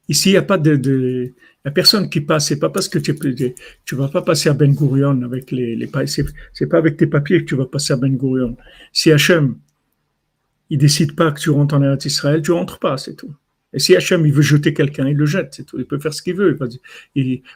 Ici, 0.08 0.30
il 0.30 0.32
n'y 0.32 0.38
a 0.38 0.42
pas 0.42 0.58
de. 0.58 0.76
de... 0.76 1.32
Il 1.64 1.68
n'y 1.68 1.68
a 1.68 1.70
personne 1.70 2.10
qui 2.10 2.20
passe. 2.20 2.48
C'est 2.48 2.58
pas 2.58 2.70
parce 2.70 2.88
que 2.88 2.98
tu 2.98 3.12
ne 3.12 3.96
vas 3.96 4.08
pas 4.08 4.22
passer 4.22 4.48
à 4.48 4.54
Ben 4.54 4.74
Gurion 4.74 5.22
avec 5.22 5.52
les, 5.52 5.78
c'est 6.52 6.66
pas 6.66 6.78
avec 6.78 6.96
tes 6.96 7.06
papiers 7.06 7.40
que 7.40 7.48
tu 7.48 7.54
vas 7.54 7.66
passer 7.66 7.92
à 7.92 7.96
Ben 7.96 8.16
Gurion. 8.16 8.56
Si 8.92 9.12
Hachem, 9.12 9.56
il 10.70 10.78
décide 10.78 11.14
pas 11.14 11.30
que 11.30 11.38
tu 11.38 11.50
rentres 11.50 11.76
en 11.76 11.82
Eretz 11.82 12.06
Israël, 12.06 12.42
tu 12.42 12.50
rentres 12.50 12.80
pas, 12.80 12.96
c'est 12.96 13.14
tout. 13.14 13.32
Et 13.72 13.78
si 13.78 13.94
Hachem, 13.94 14.26
il 14.26 14.32
veut 14.32 14.42
jeter 14.42 14.74
quelqu'un, 14.74 15.06
il 15.06 15.16
le 15.16 15.26
jette, 15.26 15.54
c'est 15.54 15.64
tout. 15.64 15.78
Il 15.78 15.84
peut 15.84 15.98
faire 15.98 16.12
ce 16.12 16.22
qu'il 16.22 16.34
veut. 16.34 16.58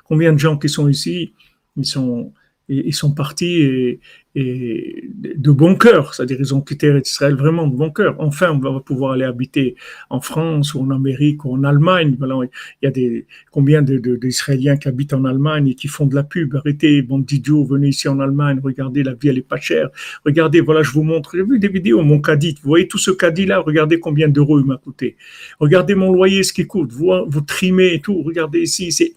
combien 0.04 0.32
de 0.32 0.38
gens 0.38 0.56
qui 0.56 0.68
sont 0.68 0.88
ici, 0.88 1.32
ils 1.76 1.84
sont, 1.84 2.32
ils 2.68 2.94
sont 2.94 3.12
partis 3.12 3.60
et, 3.62 4.00
de 4.38 5.50
bon 5.50 5.76
cœur, 5.76 6.12
c'est-à-dire 6.12 6.36
ils 6.38 6.54
ont 6.54 6.60
quitté 6.60 6.92
Israël 7.02 7.34
vraiment 7.36 7.66
de 7.66 7.74
bon 7.74 7.90
cœur. 7.90 8.16
Enfin, 8.18 8.50
on 8.50 8.58
va 8.58 8.80
pouvoir 8.80 9.12
aller 9.12 9.24
habiter 9.24 9.76
en 10.10 10.20
France 10.20 10.74
ou 10.74 10.80
en 10.80 10.90
Amérique 10.90 11.46
ou 11.46 11.54
en 11.54 11.64
Allemagne. 11.64 12.16
Voilà, 12.18 12.34
il 12.82 12.84
y 12.84 12.86
a 12.86 12.90
des 12.90 13.26
combien 13.50 13.80
d'Israéliens 13.80 14.74
de, 14.74 14.78
qui 14.78 14.88
habitent 14.88 15.14
en 15.14 15.24
Allemagne 15.24 15.68
et 15.68 15.74
qui 15.74 15.88
font 15.88 16.04
de 16.04 16.14
la 16.14 16.22
pub. 16.22 16.54
Arrêtez, 16.54 17.00
bon 17.00 17.20
d'idiot, 17.20 17.64
venez 17.64 17.88
ici 17.88 18.08
en 18.08 18.20
Allemagne, 18.20 18.60
regardez, 18.62 19.02
la 19.02 19.14
vie 19.14 19.28
elle 19.28 19.38
est 19.38 19.48
pas 19.48 19.58
chère. 19.58 19.88
Regardez, 20.26 20.60
voilà, 20.60 20.82
je 20.82 20.90
vous 20.90 21.02
montre. 21.02 21.30
J'ai 21.34 21.42
vu 21.42 21.58
des 21.58 21.68
vidéos, 21.68 22.02
mon 22.02 22.20
caddie. 22.20 22.58
Vous 22.62 22.68
voyez 22.68 22.88
tout 22.88 22.98
ce 22.98 23.12
caddie 23.12 23.46
là, 23.46 23.60
regardez 23.60 24.00
combien 24.00 24.28
d'euros 24.28 24.60
il 24.60 24.66
m'a 24.66 24.76
coûté. 24.76 25.16
Regardez 25.60 25.94
mon 25.94 26.12
loyer, 26.12 26.42
ce 26.42 26.52
qui 26.52 26.66
coûte. 26.66 26.92
Vous, 26.92 27.10
vous 27.26 27.40
trimez 27.40 27.94
et 27.94 28.00
tout. 28.00 28.22
Regardez 28.22 28.60
ici, 28.60 28.92
c'est 28.92 29.14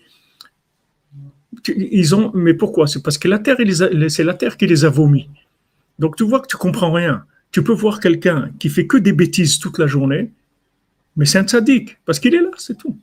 ils 1.77 2.15
ont, 2.15 2.31
mais 2.33 2.53
pourquoi? 2.53 2.87
C'est 2.87 3.03
parce 3.03 3.17
que 3.17 3.27
la 3.27 3.39
terre, 3.39 3.57
c'est 4.09 4.23
la 4.23 4.33
terre 4.33 4.57
qui 4.57 4.67
les 4.67 4.85
a 4.85 4.89
vomis. 4.89 5.29
Donc 5.97 6.15
tu 6.15 6.23
vois 6.23 6.39
que 6.39 6.47
tu 6.47 6.57
comprends 6.57 6.91
rien. 6.91 7.25
Tu 7.51 7.63
peux 7.63 7.73
voir 7.73 7.99
quelqu'un 7.99 8.51
qui 8.59 8.69
fait 8.69 8.87
que 8.87 8.97
des 8.97 9.13
bêtises 9.13 9.59
toute 9.59 9.79
la 9.79 9.87
journée, 9.87 10.31
mais 11.15 11.25
c'est 11.25 11.39
un 11.39 11.47
sadique 11.47 11.97
parce 12.05 12.19
qu'il 12.19 12.35
est 12.35 12.41
là, 12.41 12.51
c'est 12.57 12.77
tout. 12.77 12.97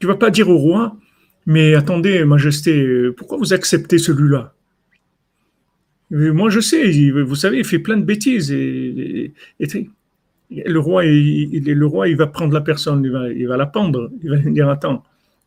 Tu 0.00 0.06
vas 0.06 0.16
pas 0.16 0.30
dire 0.30 0.48
au 0.48 0.58
roi, 0.58 0.96
mais 1.46 1.74
attendez, 1.74 2.24
Majesté, 2.24 3.10
pourquoi 3.16 3.38
vous 3.38 3.52
acceptez 3.52 3.98
celui-là? 3.98 4.52
Moi, 6.10 6.50
je 6.50 6.60
sais, 6.60 7.10
vous 7.10 7.34
savez, 7.34 7.58
il 7.58 7.64
fait 7.64 7.78
plein 7.78 7.96
de 7.96 8.04
bêtises 8.04 8.52
et, 8.52 9.32
le 10.50 10.78
roi, 10.78 11.04
il, 11.04 12.16
va 12.16 12.26
prendre 12.26 12.52
la 12.52 12.60
personne, 12.60 13.02
il 13.04 13.10
va, 13.10 13.28
il 13.30 13.48
va 13.48 13.56
la 13.56 13.66
pendre, 13.66 14.10
il 14.22 14.30
va 14.30 14.36
dire 14.36 14.68
attends 14.68 15.02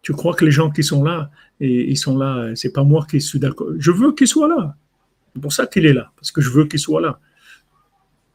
tu 0.08 0.14
crois 0.14 0.34
que 0.34 0.46
les 0.46 0.52
gens 0.52 0.70
qui 0.72 0.84
sont 0.84 1.04
là, 1.04 1.30
et 1.60 1.92
ils 1.92 1.98
sont 1.98 2.18
là, 2.18 2.56
c'est 2.56 2.72
pas 2.72 2.86
moi 2.86 3.06
qui 3.12 3.20
suis 3.20 3.40
d'accord. 3.40 3.68
Je 3.78 3.92
veux 3.92 4.14
qu'ils 4.14 4.30
soient 4.30 4.48
là. 4.48 4.74
C'est 5.34 5.42
pour 5.42 5.52
ça 5.52 5.68
qu'il 5.68 5.86
est 5.86 5.92
là, 5.92 6.14
parce 6.16 6.32
que 6.32 6.40
je 6.40 6.50
veux 6.50 6.64
qu'il 6.64 6.80
soit 6.80 7.02
là. 7.02 7.20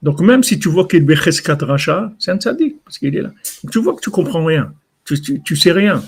Donc 0.03 0.21
même 0.21 0.43
si 0.43 0.59
tu 0.59 0.69
vois 0.69 0.87
qu'il 0.87 1.11
est 1.11 1.65
rachats, 1.65 2.13
c'est 2.19 2.31
un 2.31 2.39
sadique, 2.39 2.77
parce 2.85 2.99
qu'il 2.99 3.17
est 3.17 3.23
là. 3.23 3.33
tu 3.71 3.79
vois 3.81 3.95
que 3.95 4.03
tu 4.03 4.11
comprends 4.11 4.45
rien, 4.45 4.75
tu, 5.07 5.43
tu, 5.43 5.57
sais 5.57 5.73
rien, 5.73 6.05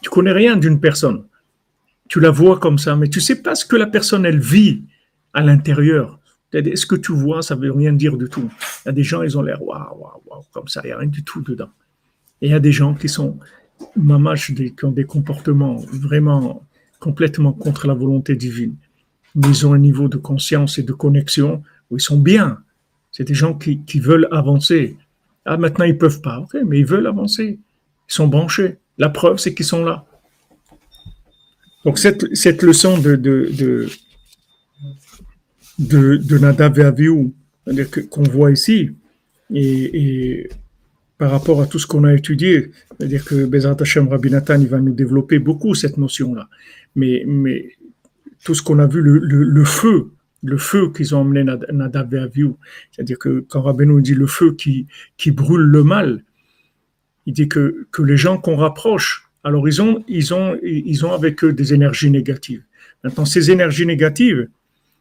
tu 0.00 0.08
connais 0.08 0.32
rien 0.32 0.56
d'une 0.56 0.80
personne. 0.80 1.24
Tu 2.08 2.18
la 2.18 2.30
vois 2.30 2.58
comme 2.58 2.78
ça, 2.78 2.96
mais 2.96 3.10
tu 3.10 3.20
sais 3.20 3.42
pas 3.42 3.54
ce 3.54 3.66
que 3.66 3.76
la 3.76 3.88
personne, 3.88 4.24
elle 4.24 4.40
vit 4.40 4.82
à 5.34 5.42
l'intérieur. 5.42 6.20
Ce 6.54 6.86
que 6.86 6.96
tu 6.96 7.12
vois, 7.12 7.42
ça 7.42 7.54
veut 7.54 7.70
rien 7.70 7.92
dire 7.92 8.16
du 8.16 8.30
tout. 8.30 8.50
Il 8.86 8.86
y 8.86 8.88
a 8.88 8.92
des 8.92 9.04
gens, 9.04 9.20
ils 9.20 9.36
ont 9.36 9.42
l'air 9.42 9.62
waouh, 9.62 9.78
waouh, 9.78 10.22
waouh, 10.24 10.42
comme 10.52 10.68
ça, 10.68 10.80
il 10.84 10.86
n'y 10.86 10.92
a 10.92 10.96
rien 10.96 11.10
du 11.10 11.22
tout 11.22 11.42
dedans. 11.42 11.68
Et 12.40 12.46
il 12.46 12.50
y 12.52 12.54
a 12.54 12.60
des 12.60 12.72
gens 12.72 12.94
qui 12.94 13.10
sont, 13.10 13.38
mamash 13.96 14.54
qui 14.54 14.84
ont 14.84 14.92
des 14.92 15.04
comportements 15.04 15.76
vraiment 15.92 16.62
complètement 16.98 17.52
contre 17.52 17.86
la 17.86 17.94
volonté 17.94 18.36
divine. 18.36 18.76
Mais 19.34 19.48
ils 19.48 19.66
ont 19.66 19.72
un 19.72 19.78
niveau 19.78 20.08
de 20.08 20.18
conscience 20.18 20.78
et 20.78 20.82
de 20.82 20.92
connexion 20.92 21.62
où 21.90 21.96
ils 21.96 22.00
sont 22.00 22.18
bien. 22.18 22.58
C'est 23.10 23.24
des 23.24 23.34
gens 23.34 23.54
qui, 23.54 24.00
veulent 24.00 24.28
avancer. 24.30 24.96
Ah, 25.44 25.56
maintenant, 25.56 25.84
ils 25.84 25.98
peuvent 25.98 26.20
pas. 26.20 26.44
Mais 26.66 26.80
ils 26.80 26.86
veulent 26.86 27.06
avancer. 27.06 27.58
Ils 28.08 28.14
sont 28.14 28.28
branchés. 28.28 28.78
La 28.98 29.08
preuve, 29.08 29.38
c'est 29.38 29.54
qu'ils 29.54 29.66
sont 29.66 29.84
là. 29.84 30.06
Donc, 31.84 31.98
cette, 31.98 32.34
cette 32.36 32.62
leçon 32.62 32.98
de, 32.98 33.16
de, 33.16 33.50
de, 33.58 33.88
de, 35.78 36.16
de 36.16 36.38
Nadav 36.38 36.78
et 36.78 37.84
qu'on 38.10 38.22
voit 38.22 38.52
ici, 38.52 38.90
et 39.54 40.48
par 41.22 41.30
rapport 41.30 41.62
à 41.62 41.68
tout 41.68 41.78
ce 41.78 41.86
qu'on 41.86 42.02
a 42.02 42.12
étudié. 42.12 42.72
C'est-à-dire 42.98 43.24
que 43.24 43.44
Bezrat 43.44 43.76
Hashem 43.78 44.08
Rabbi 44.08 44.28
Nathan, 44.28 44.60
il 44.60 44.66
va 44.66 44.80
nous 44.80 44.92
développer 44.92 45.38
beaucoup 45.38 45.72
cette 45.72 45.96
notion-là. 45.96 46.48
Mais, 46.96 47.24
tout 48.42 48.56
ce 48.56 48.62
qu'on 48.64 48.80
a 48.80 48.88
vu, 48.88 49.00
le, 49.00 49.64
feu, 49.64 50.10
le 50.42 50.58
feu 50.58 50.90
qu'ils 50.92 51.14
ont 51.14 51.20
emmené 51.20 51.44
Nadav 51.44 52.12
et 52.12 52.18
Aviou, 52.18 52.58
c'est-à-dire 52.90 53.20
que 53.20 53.46
quand 53.48 53.62
Rabbi 53.62 53.86
nous 53.86 54.00
dit 54.00 54.16
le 54.16 54.26
feu 54.26 54.56
qui, 54.56 54.88
brûle 55.30 55.62
le 55.62 55.84
mal, 55.84 56.24
il 57.26 57.34
dit 57.34 57.46
que, 57.46 57.86
les 58.00 58.16
gens 58.16 58.36
qu'on 58.36 58.56
rapproche, 58.56 59.30
alors 59.44 59.68
ils 59.68 59.80
ont, 59.80 60.02
ils, 60.08 60.34
ont, 61.04 61.12
avec 61.12 61.44
eux 61.44 61.52
des 61.52 61.72
énergies 61.72 62.10
négatives. 62.10 62.64
Maintenant, 63.04 63.26
ces 63.26 63.52
énergies 63.52 63.86
négatives, 63.86 64.48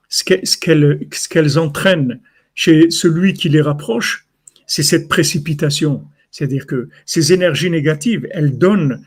ce 0.07 1.27
qu'elles 1.27 1.57
entraînent 1.57 2.19
chez 2.53 2.91
celui 2.91 3.33
qui 3.33 3.49
les 3.49 3.61
rapproche, 3.61 4.27
c'est 4.67 4.83
cette 4.83 5.09
précipitation. 5.09 6.05
C'est-à-dire 6.31 6.65
que 6.65 6.89
ces 7.05 7.33
énergies 7.33 7.69
négatives, 7.69 8.27
elles 8.31 8.57
donnent 8.57 9.03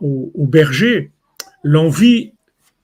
au, 0.00 0.46
berger 0.46 1.10
l'envie 1.62 2.32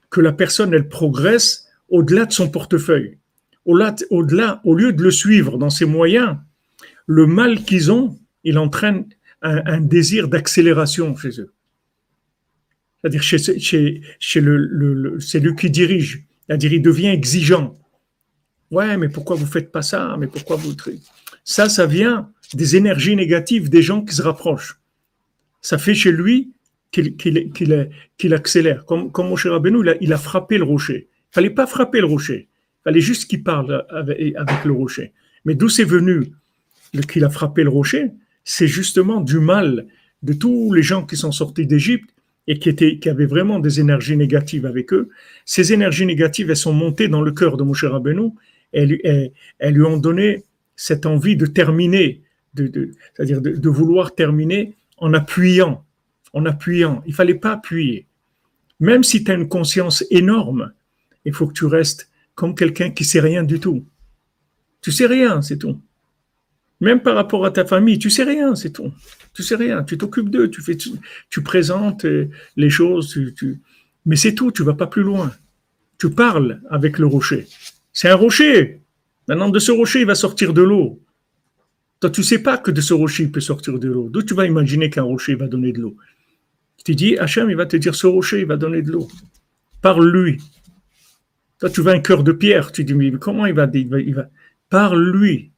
que 0.09 0.21
la 0.21 0.33
personne, 0.33 0.73
elle 0.73 0.89
progresse 0.89 1.67
au-delà 1.89 2.25
de 2.25 2.33
son 2.33 2.49
portefeuille. 2.49 3.17
Au-delà, 3.65 4.61
au 4.63 4.75
lieu 4.75 4.93
de 4.93 5.03
le 5.03 5.11
suivre 5.11 5.57
dans 5.57 5.69
ses 5.69 5.85
moyens, 5.85 6.37
le 7.05 7.25
mal 7.25 7.63
qu'ils 7.63 7.91
ont, 7.91 8.17
il 8.43 8.57
entraîne 8.57 9.05
un, 9.41 9.81
désir 9.81 10.27
d'accélération 10.27 11.15
chez 11.15 11.41
eux. 11.41 11.53
C'est-à-dire 13.01 13.21
chez, 13.21 14.01
chez, 14.19 14.41
le, 14.41 15.17
lui 15.35 15.55
qui 15.55 15.69
dirige. 15.69 16.25
C'est-à-dire 16.45 16.73
il 16.73 16.81
devient 16.81 17.07
exigeant. 17.07 17.77
Ouais, 18.71 18.97
mais 18.97 19.07
pourquoi 19.07 19.35
vous 19.35 19.45
faites 19.45 19.71
pas 19.71 19.81
ça? 19.81 20.15
Mais 20.19 20.27
pourquoi 20.27 20.57
vous 20.57 20.75
Ça, 21.43 21.69
ça 21.69 21.85
vient 21.85 22.29
des 22.53 22.75
énergies 22.75 23.15
négatives 23.15 23.69
des 23.69 23.81
gens 23.81 24.03
qui 24.03 24.15
se 24.15 24.21
rapprochent. 24.21 24.79
Ça 25.61 25.77
fait 25.77 25.95
chez 25.95 26.11
lui 26.11 26.51
qu'il 26.91 28.33
accélère. 28.33 28.85
Comme, 28.85 29.11
comme 29.11 29.29
Moshe 29.29 29.47
Rabbeinu, 29.47 29.81
il 29.81 29.89
a, 29.89 29.95
il 30.01 30.13
a 30.13 30.17
frappé 30.17 30.57
le 30.57 30.63
rocher. 30.63 31.07
Il 31.31 31.33
fallait 31.33 31.49
pas 31.49 31.67
frapper 31.67 31.99
le 31.99 32.05
rocher. 32.05 32.47
Il 32.81 32.83
fallait 32.85 33.01
juste 33.01 33.29
qu'il 33.29 33.43
parle 33.43 33.85
avec, 33.89 34.63
le 34.63 34.71
rocher. 34.71 35.11
Mais 35.45 35.55
d'où 35.55 35.69
c'est 35.69 35.83
venu 35.83 36.31
qu'il 37.11 37.25
a 37.25 37.29
frappé 37.29 37.63
le 37.63 37.69
rocher? 37.69 38.11
C'est 38.45 38.67
justement 38.67 39.19
du 39.19 39.39
mal 39.39 39.87
de 40.23 40.33
tous 40.33 40.73
les 40.73 40.83
gens 40.83 41.05
qui 41.05 41.17
sont 41.17 41.33
sortis 41.33 41.65
d'Égypte 41.65 42.09
et 42.47 42.59
qui, 42.59 42.69
étaient, 42.69 42.97
qui 42.97 43.09
avaient 43.09 43.25
vraiment 43.25 43.59
des 43.59 43.81
énergies 43.81 44.15
négatives 44.15 44.65
avec 44.65 44.93
eux. 44.93 45.09
Ces 45.45 45.73
énergies 45.73 46.05
négatives, 46.05 46.49
elles 46.49 46.55
sont 46.55 46.73
montées 46.73 47.09
dans 47.09 47.21
le 47.21 47.31
cœur 47.31 47.57
de 47.57 47.63
Moshe 47.63 47.83
Rabbeinu. 47.83 48.31
Elles, 48.71 48.99
elles, 49.03 49.31
elles 49.59 49.73
lui 49.73 49.83
ont 49.83 49.97
donné 49.97 50.43
cette 50.77 51.05
envie 51.05 51.35
de 51.35 51.45
terminer, 51.45 52.21
de, 52.61 52.91
c'est-à-dire 53.15 53.41
de, 53.41 53.69
vouloir 53.69 54.15
terminer 54.15 54.75
en 54.97 55.13
appuyant 55.13 55.83
en 56.33 56.45
appuyant. 56.45 57.03
Il 57.05 57.13
fallait 57.13 57.35
pas 57.35 57.53
appuyer. 57.53 58.05
Même 58.79 59.03
si 59.03 59.23
tu 59.23 59.31
as 59.31 59.33
une 59.33 59.49
conscience 59.49 60.03
énorme, 60.11 60.71
il 61.25 61.33
faut 61.33 61.47
que 61.47 61.53
tu 61.53 61.65
restes 61.65 62.09
comme 62.35 62.55
quelqu'un 62.55 62.91
qui 62.91 63.05
sait 63.05 63.19
rien 63.19 63.43
du 63.43 63.59
tout. 63.59 63.85
Tu 64.81 64.91
sais 64.91 65.07
rien, 65.07 65.41
c'est 65.41 65.57
tout. 65.57 65.81
Même 66.79 67.01
par 67.01 67.15
rapport 67.15 67.43
à 67.43 67.51
ta 67.51 67.65
famille, 67.65 67.97
tu 67.97 68.11
sais 68.11 68.23
rien, 68.23 68.53
c'est 68.53 68.69
tout. 68.69 68.93
Tu 69.33 69.41
sais 69.41 69.55
rien. 69.55 69.83
Tu 69.83 69.97
t'occupes 69.97 70.29
d'eux, 70.29 70.49
tu, 70.49 71.41
présentes 71.41 72.05
euh, 72.05 72.29
les 72.55 72.69
choses, 72.69 73.19
mais 74.05 74.15
c'est 74.15 74.35
tout. 74.35 74.51
Tu 74.51 74.63
vas 74.63 74.75
pas 74.75 74.85
plus 74.85 75.01
loin. 75.01 75.31
Tu 75.97 76.11
parles 76.11 76.61
avec 76.69 76.99
le 76.99 77.07
rocher. 77.07 77.47
C'est 77.91 78.09
un 78.09 78.15
rocher. 78.15 78.81
Maintenant, 79.27 79.49
de 79.49 79.57
ce 79.57 79.71
rocher, 79.71 80.01
il 80.01 80.05
va 80.05 80.13
sortir 80.13 80.53
de 80.53 80.61
l'eau. 80.61 81.01
Toi, 81.99 82.09
tu 82.09 82.23
sais 82.23 82.39
pas 82.39 82.57
que 82.57 82.71
de 82.71 82.81
ce 82.81 82.93
rocher, 82.93 83.23
il 83.23 83.31
peut 83.31 83.39
sortir 83.39 83.79
de 83.79 83.87
l'eau. 83.87 84.09
D'où 84.09 84.21
tu 84.21 84.33
vas 84.33 84.45
imaginer 84.45 84.89
qu'un 84.89 85.03
rocher 85.03 85.35
va 85.35 85.47
donner 85.47 85.71
de 85.71 85.81
l'eau? 85.81 85.97
Tu 86.85 86.95
dis, 86.95 87.17
Hachem, 87.17 87.49
il 87.49 87.55
va 87.55 87.65
te 87.65 87.75
dire, 87.75 87.95
ce 87.95 88.07
rocher, 88.07 88.41
il 88.41 88.45
va 88.45 88.55
donner 88.55 88.81
de 88.81 88.91
l'eau. 88.91 89.07
Parle-lui. 89.81 90.37
Toi, 91.59 91.69
tu 91.69 91.81
veux 91.81 91.91
un 91.91 91.99
cœur 91.99 92.23
de 92.23 92.31
pierre. 92.31 92.71
Tu 92.71 92.83
dis, 92.83 92.93
mais 92.93 93.11
comment 93.11 93.45
il 93.45 93.53
va, 93.53 93.67
il 93.73 93.89
va, 93.89 93.99
il 93.99 94.13
va... 94.13 94.29
Parle-lui. 94.69 95.51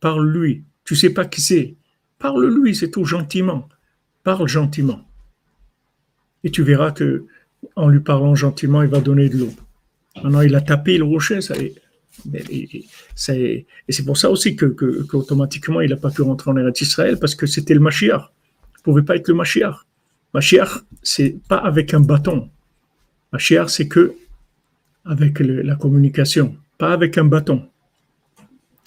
Parle-lui. 0.00 0.64
Tu 0.84 0.96
sais 0.96 1.10
pas 1.10 1.24
qui 1.24 1.40
c'est. 1.40 1.76
Parle-lui, 2.18 2.74
c'est 2.74 2.90
tout, 2.90 3.04
gentiment. 3.04 3.68
Parle 4.24 4.48
gentiment. 4.48 5.06
Et 6.42 6.50
tu 6.50 6.62
verras 6.62 6.90
que 6.92 7.26
en 7.76 7.88
lui 7.88 8.00
parlant 8.00 8.34
gentiment, 8.34 8.82
il 8.82 8.88
va 8.88 9.00
donner 9.00 9.28
de 9.28 9.38
l'eau. 9.38 9.52
Maintenant, 10.22 10.40
il 10.40 10.54
a 10.54 10.60
tapé 10.60 10.98
le 10.98 11.04
rocher, 11.04 11.40
ça 11.40 11.54
et 12.34 12.86
c'est 13.88 14.04
pour 14.04 14.16
ça 14.16 14.30
aussi 14.30 14.56
que, 14.56 14.76
il 15.82 15.90
n'a 15.90 15.96
pas 15.96 16.10
pu 16.10 16.22
rentrer 16.22 16.50
en 16.50 16.56
Eretz 16.56 16.80
Israël, 16.80 17.18
parce 17.18 17.34
que 17.34 17.46
c'était 17.46 17.74
le 17.74 17.80
Mashiach. 17.80 18.30
Il 18.30 18.78
ne 18.78 18.82
pouvait 18.82 19.02
pas 19.02 19.16
être 19.16 19.28
le 19.28 19.34
Mashiach. 19.34 19.76
Mashiach, 20.34 20.84
c'est 21.02 21.36
pas 21.48 21.58
avec 21.58 21.94
un 21.94 22.00
bâton. 22.00 22.50
Mashiach, 23.32 23.68
c'est 23.68 23.88
que 23.88 24.14
avec 25.04 25.40
la 25.40 25.76
communication, 25.76 26.56
pas 26.76 26.92
avec 26.92 27.16
un 27.18 27.24
bâton. 27.24 27.68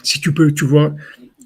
Si 0.04 0.20
tu 0.20 0.34
peux, 0.34 0.52
tu 0.52 0.66
vois, 0.66 0.96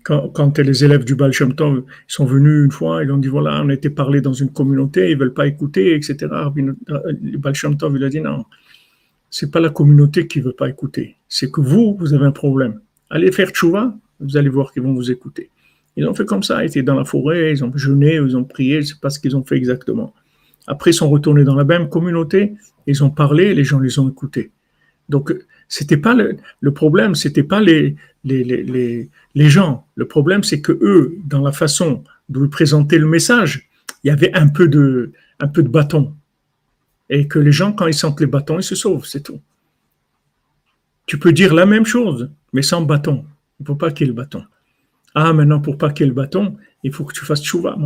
quand, 0.04 0.60
les 0.60 0.84
élèves 0.84 1.04
du 1.04 1.16
Baal 1.16 1.34
Shem 1.34 1.56
Tov 1.56 1.84
sont 2.08 2.26
venus 2.26 2.66
une 2.66 2.72
fois, 2.72 3.04
ils 3.04 3.12
ont 3.12 3.18
dit 3.18 3.28
voilà, 3.28 3.62
on 3.64 3.70
a 3.70 3.74
été 3.74 3.90
parlé 3.90 4.22
dans 4.22 4.34
une 4.34 4.52
communauté, 4.52 5.10
ils 5.10 5.18
veulent 5.18 5.34
pas 5.34 5.48
écouter, 5.48 5.96
etc. 5.96 6.28
Le 6.56 7.38
Baal 7.38 7.56
Shem 7.56 7.76
Tov, 7.76 7.96
il 7.96 8.04
a 8.04 8.10
dit 8.10 8.22
non, 8.22 8.46
c'est 9.30 9.52
pas 9.52 9.60
la 9.60 9.70
communauté 9.70 10.28
qui 10.28 10.40
veut 10.40 10.54
pas 10.54 10.70
écouter, 10.70 11.18
c'est 11.28 11.52
que 11.52 11.62
vous, 11.62 11.96
vous 12.00 12.14
avez 12.14 12.26
un 12.26 12.32
problème. 12.32 12.80
Allez 13.10 13.32
faire 13.32 13.50
tchouva, 13.50 13.96
vous 14.20 14.38
allez 14.38 14.50
voir 14.50 14.72
qu'ils 14.72 14.84
vont 14.84 14.94
vous 14.94 15.12
écouter. 15.12 15.50
Ils 15.98 16.06
ont 16.08 16.14
fait 16.14 16.26
comme 16.26 16.44
ça, 16.44 16.64
ils 16.64 16.68
étaient 16.68 16.84
dans 16.84 16.96
la 16.96 17.06
forêt, 17.06 17.52
ils 17.52 17.64
ont 17.64 17.72
jeûné, 17.76 18.16
ils 18.16 18.36
ont 18.36 18.44
prié, 18.44 18.82
je 18.82 18.88
sais 18.88 19.00
pas 19.02 19.10
ce 19.10 19.20
qu'ils 19.20 19.36
ont 19.36 19.44
fait 19.44 19.56
exactement. 19.56 20.14
Après, 20.68 20.92
ils 20.92 20.96
sont 20.96 21.10
retournés 21.10 21.44
dans 21.44 21.56
la 21.56 21.64
même 21.64 21.90
communauté, 21.90 22.54
ils 22.88 23.04
ont 23.04 23.10
parlé, 23.10 23.54
les 23.54 23.64
gens 23.64 23.80
les 23.80 23.98
ont 24.00 24.10
écoutés. 24.10 24.52
Donc, 25.10 25.34
c'était 25.68 25.98
pas 25.98 26.14
le, 26.14 26.38
le 26.60 26.74
problème, 26.74 27.16
c'était 27.16 27.44
pas 27.44 27.62
les, 27.62 27.96
gens. 29.36 29.86
Le 29.96 30.08
problème, 30.08 30.44
c'est 30.44 30.62
que 30.62 30.72
eux, 30.72 31.18
dans 31.26 31.42
la 31.42 31.52
façon 31.52 32.04
de 32.30 32.40
lui 32.40 32.50
présenter 32.50 32.98
le 32.98 33.08
message, 33.08 33.70
il 34.04 34.08
y 34.08 34.12
avait 34.12 34.34
un 34.34 34.48
peu 34.48 34.68
de 34.68 35.12
bâton. 35.68 36.14
Et 37.10 37.28
que 37.28 37.40
les 37.40 37.52
gens, 37.52 37.72
quand 37.72 37.88
ils 37.88 37.94
sentent 37.94 38.20
les 38.20 38.28
bâtons, 38.28 38.60
ils 38.60 38.64
se 38.64 38.76
sauvent, 38.76 39.06
c'est 39.06 39.22
tout. 39.22 39.40
Tu 41.06 41.20
peux 41.20 41.34
dire 41.34 41.54
la 41.54 41.66
même 41.66 41.86
chose, 41.86 42.32
mais 42.52 42.64
sans 42.64 42.82
bâton. 42.82 43.26
Il 43.60 43.64
ne 43.64 43.68
faut 43.68 43.76
pas 43.76 43.92
qu'il 43.92 44.08
y 44.08 44.10
ait 44.10 44.14
le 44.14 44.16
bâton. 44.16 44.44
Ah, 45.14 45.32
maintenant, 45.34 45.62
pour 45.62 45.78
pas 45.78 45.92
qu'il 45.92 46.06
y 46.06 46.08
ait 46.08 46.10
le 46.10 46.16
bâton, 46.16 46.58
il 46.84 46.92
faut 46.92 47.06
que 47.06 47.14
tu 47.14 47.24
fasses 47.26 47.44
chouva. 47.44 47.78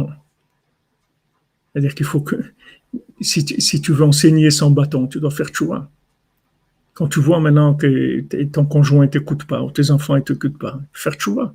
C'est-à-dire 1.72 1.93
qu'il 1.93 2.05
faut 2.05 2.22
que, 2.22 2.36
si 3.22 3.43
tu, 3.82 3.91
veux 3.91 4.03
enseigner 4.03 4.49
sans 4.51 4.72
bâton, 4.72 5.07
tu 5.07 5.20
dois 5.20 5.32
faire 5.32 5.49
chouva. 5.53 5.89
Quand 6.93 7.07
tu 7.07 7.20
vois 7.20 7.39
maintenant 7.39 7.76
que 7.76 8.22
ton 8.45 8.65
conjoint 8.65 9.05
ne 9.05 9.09
t'écoute 9.09 9.45
pas, 9.45 9.61
ou 9.61 9.72
tes 9.72 9.91
enfants 9.91 10.15
ne 10.15 10.22
t'écoutent 10.22 10.57
pas, 10.57 10.80
faire 10.93 11.20
chouva. 11.20 11.53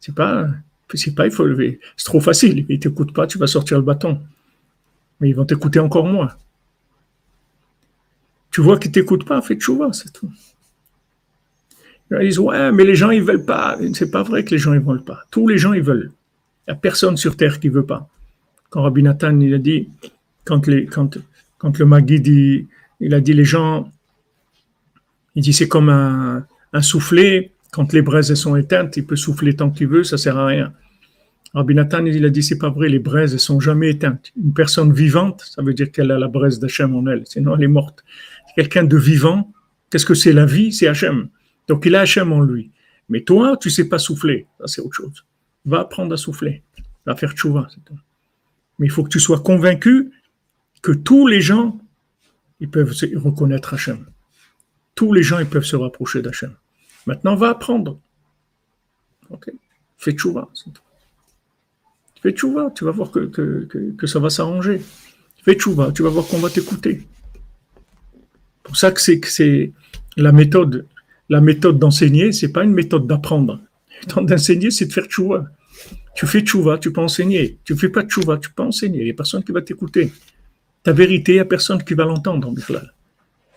C'est 0.00 0.14
pas, 0.14 0.48
c'est 0.94 1.14
pas, 1.14 1.26
il 1.26 1.32
faut 1.32 1.44
lever. 1.44 1.78
C'est 1.96 2.06
trop 2.06 2.20
facile. 2.20 2.64
Ils 2.68 2.76
ne 2.76 2.80
t'écoutent 2.80 3.12
pas, 3.12 3.26
tu 3.26 3.38
vas 3.38 3.46
sortir 3.46 3.76
le 3.76 3.84
bâton. 3.84 4.20
Mais 5.20 5.28
ils 5.28 5.36
vont 5.36 5.44
t'écouter 5.44 5.78
encore 5.78 6.06
moins. 6.06 6.34
Tu 8.50 8.60
vois 8.60 8.78
qu'ils 8.78 8.90
ne 8.90 8.94
t'écoutent 8.94 9.24
pas, 9.24 9.40
fais 9.42 9.58
chouva, 9.58 9.92
c'est 9.92 10.12
tout. 10.12 10.30
Ils 12.10 12.28
disent, 12.28 12.40
ouais, 12.40 12.72
mais 12.72 12.84
les 12.84 12.96
gens, 12.96 13.10
ils 13.10 13.22
veulent 13.22 13.44
pas. 13.44 13.78
C'est 13.94 14.10
pas 14.10 14.24
vrai 14.24 14.44
que 14.44 14.50
les 14.50 14.58
gens, 14.58 14.72
ils 14.74 14.80
veulent 14.80 15.04
pas. 15.04 15.22
Tous 15.30 15.46
les 15.46 15.58
gens, 15.58 15.72
ils 15.72 15.82
veulent. 15.82 16.10
Il 16.66 16.72
n'y 16.72 16.72
a 16.72 16.76
personne 16.76 17.16
sur 17.16 17.36
terre 17.36 17.60
qui 17.60 17.68
veut 17.68 17.86
pas. 17.86 18.08
Quand 18.68 18.82
Rabbi 18.82 19.02
Nathan, 19.02 19.38
il 19.38 19.54
a 19.54 19.58
dit, 19.58 19.88
quand, 20.44 20.66
le 20.66 21.84
Magui 21.86 22.20
dit, 22.20 22.66
il 22.98 23.14
a 23.14 23.20
dit, 23.20 23.32
les 23.32 23.44
gens, 23.44 23.90
il 25.36 25.42
dit, 25.42 25.52
c'est 25.52 25.68
comme 25.68 25.88
un, 25.88 26.44
un 26.72 26.82
soufflet. 26.82 27.52
Quand 27.70 27.92
les 27.92 28.02
braises 28.02 28.34
sont 28.34 28.56
éteintes, 28.56 28.96
il 28.96 29.06
peut 29.06 29.16
souffler 29.16 29.54
tant 29.54 29.70
qu'il 29.70 29.86
veut, 29.86 30.02
ça 30.02 30.18
sert 30.18 30.36
à 30.36 30.46
rien. 30.46 30.72
Rabbi 31.52 31.74
Nathan, 31.74 32.04
il 32.06 32.24
a 32.24 32.30
dit, 32.30 32.42
c'est 32.42 32.58
pas 32.58 32.70
vrai, 32.70 32.88
les 32.88 33.00
braises, 33.00 33.32
elles 33.32 33.40
sont 33.40 33.58
jamais 33.58 33.90
éteintes. 33.90 34.32
Une 34.36 34.52
personne 34.52 34.92
vivante, 34.92 35.42
ça 35.44 35.62
veut 35.62 35.74
dire 35.74 35.90
qu'elle 35.90 36.12
a 36.12 36.18
la 36.18 36.28
braise 36.28 36.60
d'Hachem 36.60 36.94
en 36.94 37.06
elle, 37.06 37.22
sinon 37.26 37.56
elle 37.56 37.64
est 37.64 37.68
morte. 37.68 38.04
Quelqu'un 38.60 38.84
de 38.84 38.98
vivant, 38.98 39.50
qu'est-ce 39.88 40.04
que 40.04 40.12
c'est 40.12 40.34
la 40.34 40.44
vie? 40.44 40.70
C'est 40.70 40.86
Hachem. 40.86 41.30
Donc 41.66 41.86
il 41.86 41.94
a 41.94 42.02
Hachem 42.02 42.30
en 42.30 42.42
lui. 42.42 42.70
Mais 43.08 43.22
toi, 43.22 43.56
tu 43.56 43.70
sais 43.70 43.88
pas 43.88 43.98
souffler. 43.98 44.46
Ça, 44.58 44.66
c'est 44.66 44.82
autre 44.82 44.96
chose. 44.96 45.24
Va 45.64 45.80
apprendre 45.80 46.12
à 46.12 46.18
souffler. 46.18 46.62
Va 47.06 47.16
faire 47.16 47.32
tchouva. 47.32 47.68
Mais 48.78 48.86
il 48.86 48.90
faut 48.90 49.02
que 49.02 49.08
tu 49.08 49.18
sois 49.18 49.40
convaincu 49.40 50.12
que 50.82 50.92
tous 50.92 51.26
les 51.26 51.40
gens, 51.40 51.80
ils 52.60 52.68
peuvent 52.68 52.94
reconnaître 53.14 53.72
Hachem. 53.72 54.04
Tous 54.94 55.14
les 55.14 55.22
gens, 55.22 55.38
ils 55.38 55.48
peuvent 55.48 55.64
se 55.64 55.76
rapprocher 55.76 56.20
d'Hachem. 56.20 56.54
Maintenant, 57.06 57.36
va 57.36 57.48
apprendre. 57.48 57.98
Ok 59.30 59.50
Fais 59.96 60.12
tchouva. 60.12 60.50
Fais 62.20 62.32
tchouva. 62.32 62.70
Tu 62.74 62.84
vas 62.84 62.90
voir 62.90 63.10
que, 63.10 63.24
que, 63.96 64.06
ça 64.06 64.18
va 64.18 64.28
s'arranger. 64.28 64.82
Fais 65.42 65.54
tchouva. 65.54 65.92
Tu 65.92 66.02
vas 66.02 66.10
voir 66.10 66.26
qu'on 66.26 66.40
va 66.40 66.50
t'écouter. 66.50 67.06
Pour 68.70 68.76
ça 68.76 68.92
que 68.92 69.00
c'est 69.00 69.72
la 70.16 70.32
méthode 70.32 70.86
la 71.30 71.40
méthode 71.40 71.78
d'enseigner, 71.78 72.32
c'est 72.32 72.52
pas 72.52 72.64
une 72.64 72.72
méthode 72.72 73.06
d'apprendre. 73.06 73.60
La 73.88 74.00
méthode 74.00 74.26
d'enseigner, 74.26 74.70
c'est 74.72 74.86
de 74.86 74.92
faire 74.92 75.04
tchouva. 75.04 75.46
Tu 76.16 76.26
fais 76.26 76.40
tchouva, 76.40 76.76
tu 76.76 76.92
peux 76.92 77.00
enseigner. 77.00 77.58
Tu 77.64 77.76
fais 77.76 77.88
pas 77.88 78.02
tchouva, 78.02 78.36
tu 78.36 78.50
peux 78.52 78.64
enseigner. 78.64 78.98
Il 78.98 79.04
n'y 79.04 79.10
a 79.10 79.14
personne 79.14 79.44
qui 79.44 79.52
va 79.52 79.62
t'écouter. 79.62 80.12
Ta 80.82 80.92
vérité, 80.92 81.32
il 81.32 81.34
n'y 81.36 81.40
a 81.40 81.44
personne 81.44 81.82
qui 81.84 81.94
va 81.94 82.04
l'entendre, 82.04 82.52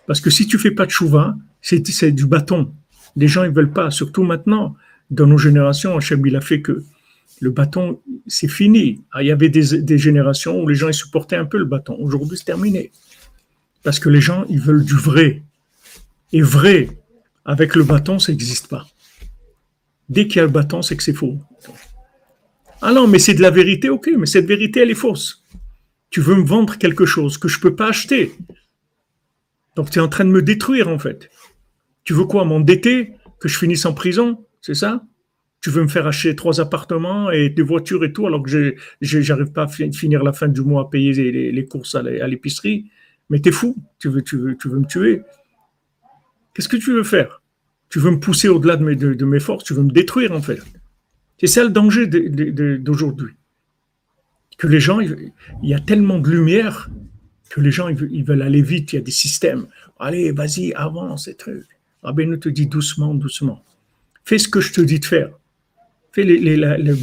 Parce 0.05 0.21
que 0.21 0.29
si 0.29 0.45
tu 0.45 0.59
fais 0.59 0.69
pas 0.69 0.85
tchouva, 0.85 1.35
c'est 1.61 2.11
du 2.11 2.27
bâton. 2.27 2.71
Les 3.15 3.27
gens, 3.27 3.43
ils 3.43 3.51
veulent 3.51 3.73
pas. 3.73 3.89
Surtout 3.89 4.23
maintenant, 4.23 4.75
dans 5.09 5.25
nos 5.25 5.39
générations, 5.39 5.97
Hachem, 5.97 6.23
il 6.27 6.35
a 6.35 6.41
fait 6.41 6.61
que 6.61 6.83
le 7.41 7.49
bâton, 7.49 7.99
c'est 8.27 8.47
fini. 8.47 9.01
Ah, 9.11 9.23
il 9.23 9.27
y 9.27 9.31
avait 9.31 9.49
des, 9.49 9.81
des, 9.81 9.97
générations 9.97 10.61
où 10.61 10.67
les 10.67 10.75
gens, 10.75 10.89
ils 10.89 10.93
supportaient 10.93 11.35
un 11.35 11.45
peu 11.45 11.57
le 11.57 11.65
bâton. 11.65 11.97
Aujourd'hui, 11.99 12.37
c'est 12.37 12.45
terminé. 12.45 12.91
Parce 13.83 13.99
que 13.99 14.09
les 14.09 14.21
gens, 14.21 14.45
ils 14.49 14.61
veulent 14.61 14.85
du 14.85 14.95
vrai. 14.95 15.43
Et 16.31 16.41
vrai, 16.41 16.89
avec 17.45 17.75
le 17.75 17.83
bâton, 17.83 18.17
ça 18.17 18.31
n'existe 18.31 18.67
pas. 18.67 18.87
Dès 20.09 20.27
qu'il 20.27 20.37
y 20.37 20.39
a 20.39 20.43
le 20.43 20.51
bâton, 20.51 20.81
c'est 20.81 20.95
que 20.95 21.03
c'est 21.03 21.13
faux. 21.13 21.37
Ah 22.81 22.91
non, 22.93 23.07
mais 23.07 23.19
c'est 23.19 23.33
de 23.33 23.41
la 23.41 23.51
vérité, 23.51 23.89
ok, 23.89 24.09
mais 24.17 24.25
cette 24.25 24.45
vérité, 24.45 24.81
elle 24.81 24.91
est 24.91 24.95
fausse. 24.95 25.43
Tu 26.09 26.21
veux 26.21 26.35
me 26.35 26.43
vendre 26.43 26.77
quelque 26.77 27.05
chose 27.05 27.37
que 27.37 27.47
je 27.47 27.57
ne 27.57 27.61
peux 27.61 27.75
pas 27.75 27.87
acheter. 27.87 28.33
Donc 29.75 29.89
tu 29.89 29.99
es 29.99 30.01
en 30.01 30.09
train 30.09 30.25
de 30.25 30.29
me 30.29 30.41
détruire, 30.41 30.87
en 30.87 30.99
fait. 30.99 31.29
Tu 32.03 32.13
veux 32.13 32.25
quoi, 32.25 32.45
m'endetter 32.45 33.13
Que 33.39 33.47
je 33.47 33.57
finisse 33.57 33.85
en 33.85 33.93
prison 33.93 34.45
C'est 34.61 34.75
ça? 34.75 35.03
Tu 35.61 35.69
veux 35.69 35.81
me 35.81 35.87
faire 35.87 36.07
acheter 36.07 36.35
trois 36.35 36.59
appartements 36.59 37.31
et 37.31 37.49
des 37.49 37.61
voitures 37.61 38.03
et 38.03 38.11
tout, 38.11 38.27
alors 38.27 38.43
que 38.43 38.75
je 39.01 39.17
n'arrive 39.17 39.53
pas 39.53 39.63
à 39.63 39.67
finir 39.67 40.21
la 40.21 40.33
fin 40.33 40.49
du 40.49 40.61
mois 40.61 40.83
à 40.83 40.85
payer 40.89 41.13
les, 41.51 41.65
courses 41.65 41.95
à 41.95 42.01
l'épicerie? 42.01 42.89
Mais 43.29 43.39
t'es 43.39 43.51
fou, 43.51 43.75
tu 43.99 44.09
veux, 44.09 44.21
me 44.21 44.85
tuer. 44.85 45.21
Qu'est-ce 46.53 46.69
que 46.69 46.77
tu 46.77 46.93
veux 46.93 47.03
faire? 47.03 47.41
Tu 47.89 47.99
veux 47.99 48.11
me 48.11 48.19
pousser 48.19 48.47
au-delà 48.47 48.75
de 48.75 49.25
mes, 49.25 49.39
forces, 49.39 49.63
tu 49.63 49.73
veux 49.73 49.83
me 49.83 49.91
détruire 49.91 50.31
en 50.31 50.41
fait. 50.41 50.59
C'est 51.39 51.47
ça 51.47 51.63
le 51.63 51.69
danger 51.69 52.07
d'aujourd'hui. 52.07 53.33
Que 54.57 54.67
les 54.67 54.79
gens, 54.79 54.99
il 54.99 55.31
y 55.63 55.73
a 55.73 55.79
tellement 55.79 56.19
de 56.19 56.29
lumière 56.29 56.89
que 57.53 57.61
les 57.61 57.71
gens 57.71 57.87
ils 57.87 58.23
veulent 58.23 58.41
aller 58.41 58.63
vite, 58.63 58.93
il 58.93 58.95
y 58.95 58.99
a 58.99 59.03
des 59.03 59.11
systèmes. 59.11 59.67
Allez, 59.99 60.31
vas-y, 60.31 60.73
avance, 60.73 61.25
ces 61.25 61.35
trucs. 61.35 61.67
nous 62.03 62.37
te 62.37 62.49
dit 62.49 62.65
doucement, 62.65 63.13
doucement. 63.13 63.63
Fais 64.25 64.39
ce 64.39 64.47
que 64.47 64.59
je 64.59 64.73
te 64.73 64.81
dis 64.81 64.99
de 64.99 65.05
faire. 65.05 65.29
Fais 66.11 66.23
les, 66.23 66.39
les, 66.39 66.93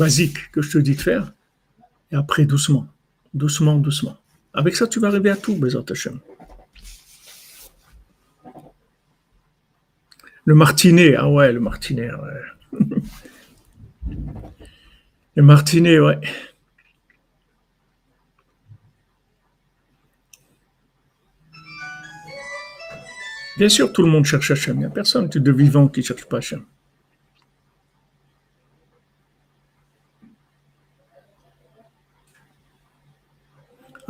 que 0.52 0.60
je 0.60 0.70
te 0.72 0.78
dis 0.78 0.96
de 0.96 1.00
faire. 1.00 1.32
Et 2.10 2.16
après, 2.16 2.46
doucement, 2.46 2.88
doucement, 3.32 3.76
doucement. 3.76 4.19
Avec 4.52 4.76
ça, 4.76 4.86
tu 4.86 5.00
vas 5.00 5.08
arriver 5.08 5.30
à 5.30 5.36
tout, 5.36 5.54
Bézat 5.54 5.84
Hashem. 5.88 6.18
Le 10.44 10.54
martinet, 10.54 11.14
ah 11.14 11.28
ouais, 11.28 11.52
le 11.52 11.60
martinet, 11.60 12.10
ouais. 12.10 12.80
le 15.36 15.42
martinet, 15.42 16.00
ouais. 16.00 16.18
Bien 23.60 23.68
sûr, 23.68 23.92
tout 23.92 24.02
le 24.02 24.08
monde 24.08 24.24
cherche 24.24 24.50
Hachem. 24.50 24.76
Il 24.76 24.78
n'y 24.78 24.84
a 24.86 24.90
personne 24.90 25.28
de 25.28 25.52
vivant 25.52 25.86
qui 25.86 26.00
ne 26.00 26.04
cherche 26.06 26.24
pas 26.24 26.38
Hachem. 26.38 26.64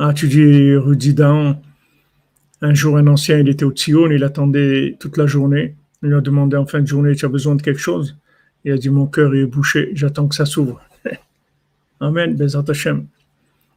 Ah, 0.03 0.13
tu 0.13 0.27
dis 0.27 0.75
Rudy 0.75 1.15
un 1.21 2.73
jour 2.73 2.97
un 2.97 3.05
ancien, 3.05 3.37
il 3.37 3.49
était 3.49 3.65
au 3.65 3.71
Tzion, 3.71 4.09
il 4.09 4.23
attendait 4.23 4.97
toute 4.99 5.15
la 5.15 5.27
journée. 5.27 5.75
Il 6.01 6.09
lui 6.09 6.15
a 6.15 6.21
demandé 6.21 6.57
en 6.57 6.65
fin 6.65 6.79
de 6.79 6.87
journée, 6.87 7.13
tu 7.13 7.23
as 7.23 7.29
besoin 7.29 7.53
de 7.53 7.61
quelque 7.61 7.79
chose? 7.79 8.17
Il 8.65 8.71
a 8.71 8.77
dit, 8.77 8.89
mon 8.89 9.05
cœur 9.05 9.35
est 9.35 9.45
bouché, 9.45 9.91
j'attends 9.93 10.27
que 10.27 10.33
ça 10.33 10.47
s'ouvre. 10.47 10.81
Amen, 11.99 12.35
Bezat 12.35 12.63
Hashem. 12.67 13.05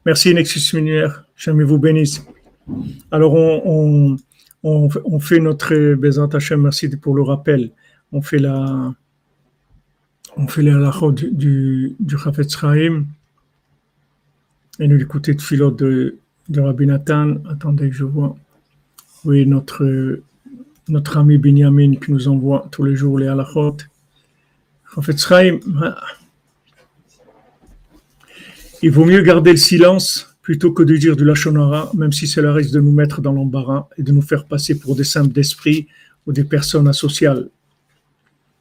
Merci 0.07 0.33
Nexus 0.33 0.75
Minière, 0.75 1.27
jamais 1.37 1.63
vous 1.63 1.77
bénisse. 1.77 2.27
Alors 3.11 3.35
on, 3.35 4.17
on, 4.63 5.21
fait 5.21 5.41
notre 5.41 5.93
Bezat 5.93 6.31
Hashem, 6.33 6.63
merci 6.63 6.89
pour 6.97 7.15
le 7.15 7.21
rappel. 7.21 7.71
On 8.13 8.23
fait 8.23 8.39
la 8.39 8.95
on 10.39 10.49
fait 10.49 10.63
la 10.63 10.91
du, 11.13 11.31
du, 11.33 11.97
du 12.01 12.17
et 14.79 14.89
nous 14.89 14.97
l'écouter 14.97 15.35
de 15.35 15.43
philo 15.43 15.71
de, 15.71 16.17
de 16.49 16.61
Rabbi 16.61 16.87
Nathan. 16.87 17.37
Attendez 17.49 17.91
que 17.91 17.97
je 17.97 18.05
vois. 18.05 18.37
Oui, 19.25 19.47
notre, 19.47 20.21
notre 20.89 21.17
ami 21.17 21.39
Benjamin 21.39 21.95
qui 21.97 22.13
nous 22.13 22.29
envoie 22.29 22.69
tous 22.71 22.85
les 22.85 22.97
jours 22.97 23.19
les 23.19 23.27
halachot. 23.27 23.77
Fait, 25.03 25.17
il 28.83 28.91
vaut 28.91 29.05
mieux 29.05 29.23
garder 29.23 29.51
le 29.51 29.57
silence 29.57 30.37
plutôt 30.43 30.73
que 30.73 30.83
de 30.83 30.97
dire 30.97 31.17
du 31.17 31.25
lachonara, 31.25 31.91
même 31.95 32.13
si 32.13 32.27
cela 32.27 32.53
risque 32.53 32.73
de 32.73 32.81
nous 32.81 32.93
mettre 32.93 33.23
dans 33.23 33.33
l'embarras 33.33 33.89
et 33.97 34.03
de 34.03 34.13
nous 34.13 34.23
faire 34.23 34.45
passer 34.45 34.79
pour 34.79 34.95
des 34.95 35.03
simples 35.03 35.33
d'esprit 35.33 35.89
ou 36.27 36.33
des 36.33 36.45
personnes 36.45 36.87
asociales. 36.87 37.49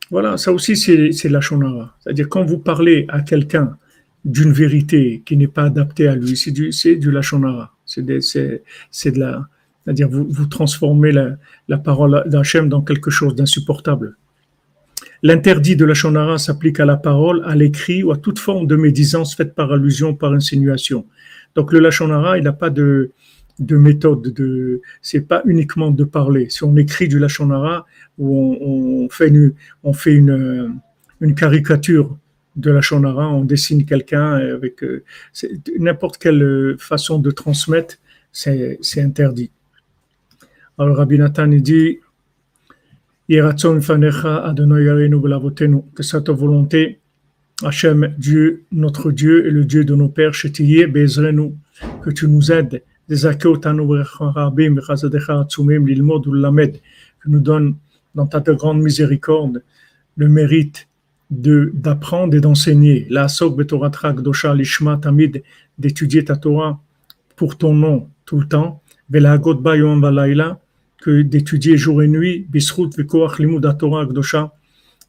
Voilà, 0.10 0.38
ça 0.38 0.52
aussi 0.54 0.76
c'est 0.78 1.30
lachonara. 1.30 1.96
C'est-à-dire 2.00 2.30
quand 2.30 2.46
vous 2.46 2.58
parlez 2.58 3.06
à 3.10 3.22
quelqu'un 3.22 3.78
d'une 4.26 4.52
vérité 4.54 5.22
qui 5.26 5.36
n'est 5.38 5.48
pas 5.48 5.64
adaptée 5.64 6.08
à 6.08 6.16
lui. 6.16 6.38
C'est 6.38 6.52
du, 6.52 6.72
c'est 6.72 6.96
du 6.96 7.12
lachonara. 7.12 7.74
C'est 7.86 8.06
de, 8.06 8.20
c'est, 8.20 9.12
de 9.12 9.20
la, 9.20 9.48
c'est-à-dire 9.84 10.10
vous, 10.10 10.26
vous 10.30 10.46
transformez 10.46 11.12
la, 11.12 11.38
la 11.68 11.78
parole 11.78 12.24
d'Hachem 12.28 12.70
dans 12.70 12.82
quelque 12.82 13.12
chose 13.12 13.36
d'insupportable. 13.36 14.16
L'interdit 15.22 15.76
de 15.76 15.86
la 15.86 15.94
shonara 15.94 16.38
s'applique 16.38 16.80
à 16.80 16.86
la 16.86 16.98
parole, 16.98 17.44
à 17.46 17.56
l'écrit 17.56 18.04
ou 18.04 18.12
à 18.12 18.18
toute 18.18 18.40
forme 18.40 18.68
de 18.68 18.76
médisance 18.76 19.36
faite 19.36 19.56
par 19.56 19.72
allusion, 19.72 20.14
par 20.16 20.34
insinuation. 20.34 21.06
Donc 21.56 21.72
le 21.72 21.80
lachonara, 21.80 22.38
il 22.38 22.44
n'a 22.44 22.52
pas 22.52 22.70
de, 22.70 23.12
de 23.60 23.78
méthode, 23.78 24.34
de, 24.34 24.82
c'est 25.02 25.22
pas 25.22 25.42
uniquement 25.46 25.92
de 25.92 26.04
parler. 26.04 26.50
Si 26.50 26.64
on 26.64 26.76
écrit 26.76 27.08
du 27.08 27.20
lachonara 27.20 27.86
ou 28.18 28.58
on, 28.62 29.06
on 29.06 29.10
fait 29.10 29.30
une, 29.30 29.54
on 29.84 29.94
fait 29.94 30.14
une, 30.14 30.76
une 31.22 31.36
caricature 31.36 32.18
de 32.56 32.72
la 32.72 32.82
shonara, 32.82 33.30
on 33.30 33.44
dessine 33.44 33.86
quelqu'un 33.86 34.34
avec 34.34 34.84
euh, 34.84 35.04
n'importe 35.80 36.18
quelle 36.18 36.44
euh, 36.44 36.78
façon 36.78 37.20
de 37.20 37.32
transmettre, 37.32 37.96
c'est 38.32 38.80
interdit. 38.98 39.52
Alors 40.78 40.98
Rabbi 40.98 41.18
Nathan 41.20 41.48
dit 41.48 42.00
que 43.30 43.64
cette 46.04 46.30
volonté, 46.30 47.00
Hachem, 47.64 48.14
Dieu, 48.18 48.64
notre 48.72 49.12
Dieu 49.12 49.48
et 49.48 49.52
le 49.52 49.66
Dieu 49.66 49.86
de 49.86 49.96
nos 49.96 50.10
pères, 50.10 50.34
que 50.34 52.10
tu 52.10 52.28
nous 52.28 52.52
aides, 52.52 52.84
que 53.08 53.14
nous 57.30 57.40
donne 57.40 57.76
dans 58.16 58.28
ta 58.28 58.42
grande 58.42 58.82
miséricorde 58.82 59.64
le 60.16 60.30
mérite 60.30 60.88
d'apprendre 61.34 62.36
et 62.36 62.40
d'enseigner. 62.40 63.08
La 63.10 63.28
dosha 64.18 64.54
lishma 64.54 64.98
tamid 64.98 65.44
d'étudier 65.78 66.24
ta 66.26 66.36
Torah 66.36 66.80
pour 67.36 67.58
ton 67.58 67.74
nom 67.74 68.08
tout 68.26 68.40
le 68.40 68.48
temps. 68.48 68.82
Vela 69.10 69.38
godba 69.38 69.76
yom 69.78 70.02
valayla 70.02 70.60
que 71.02 71.22
d'étudier 71.22 71.78
jour 71.78 72.04
et 72.04 72.08
nuit. 72.08 72.46
Bisrut 72.50 72.96
vekoach 72.96 73.40
limud 73.40 73.66
Torah 73.78 74.06
dosha 74.06 74.54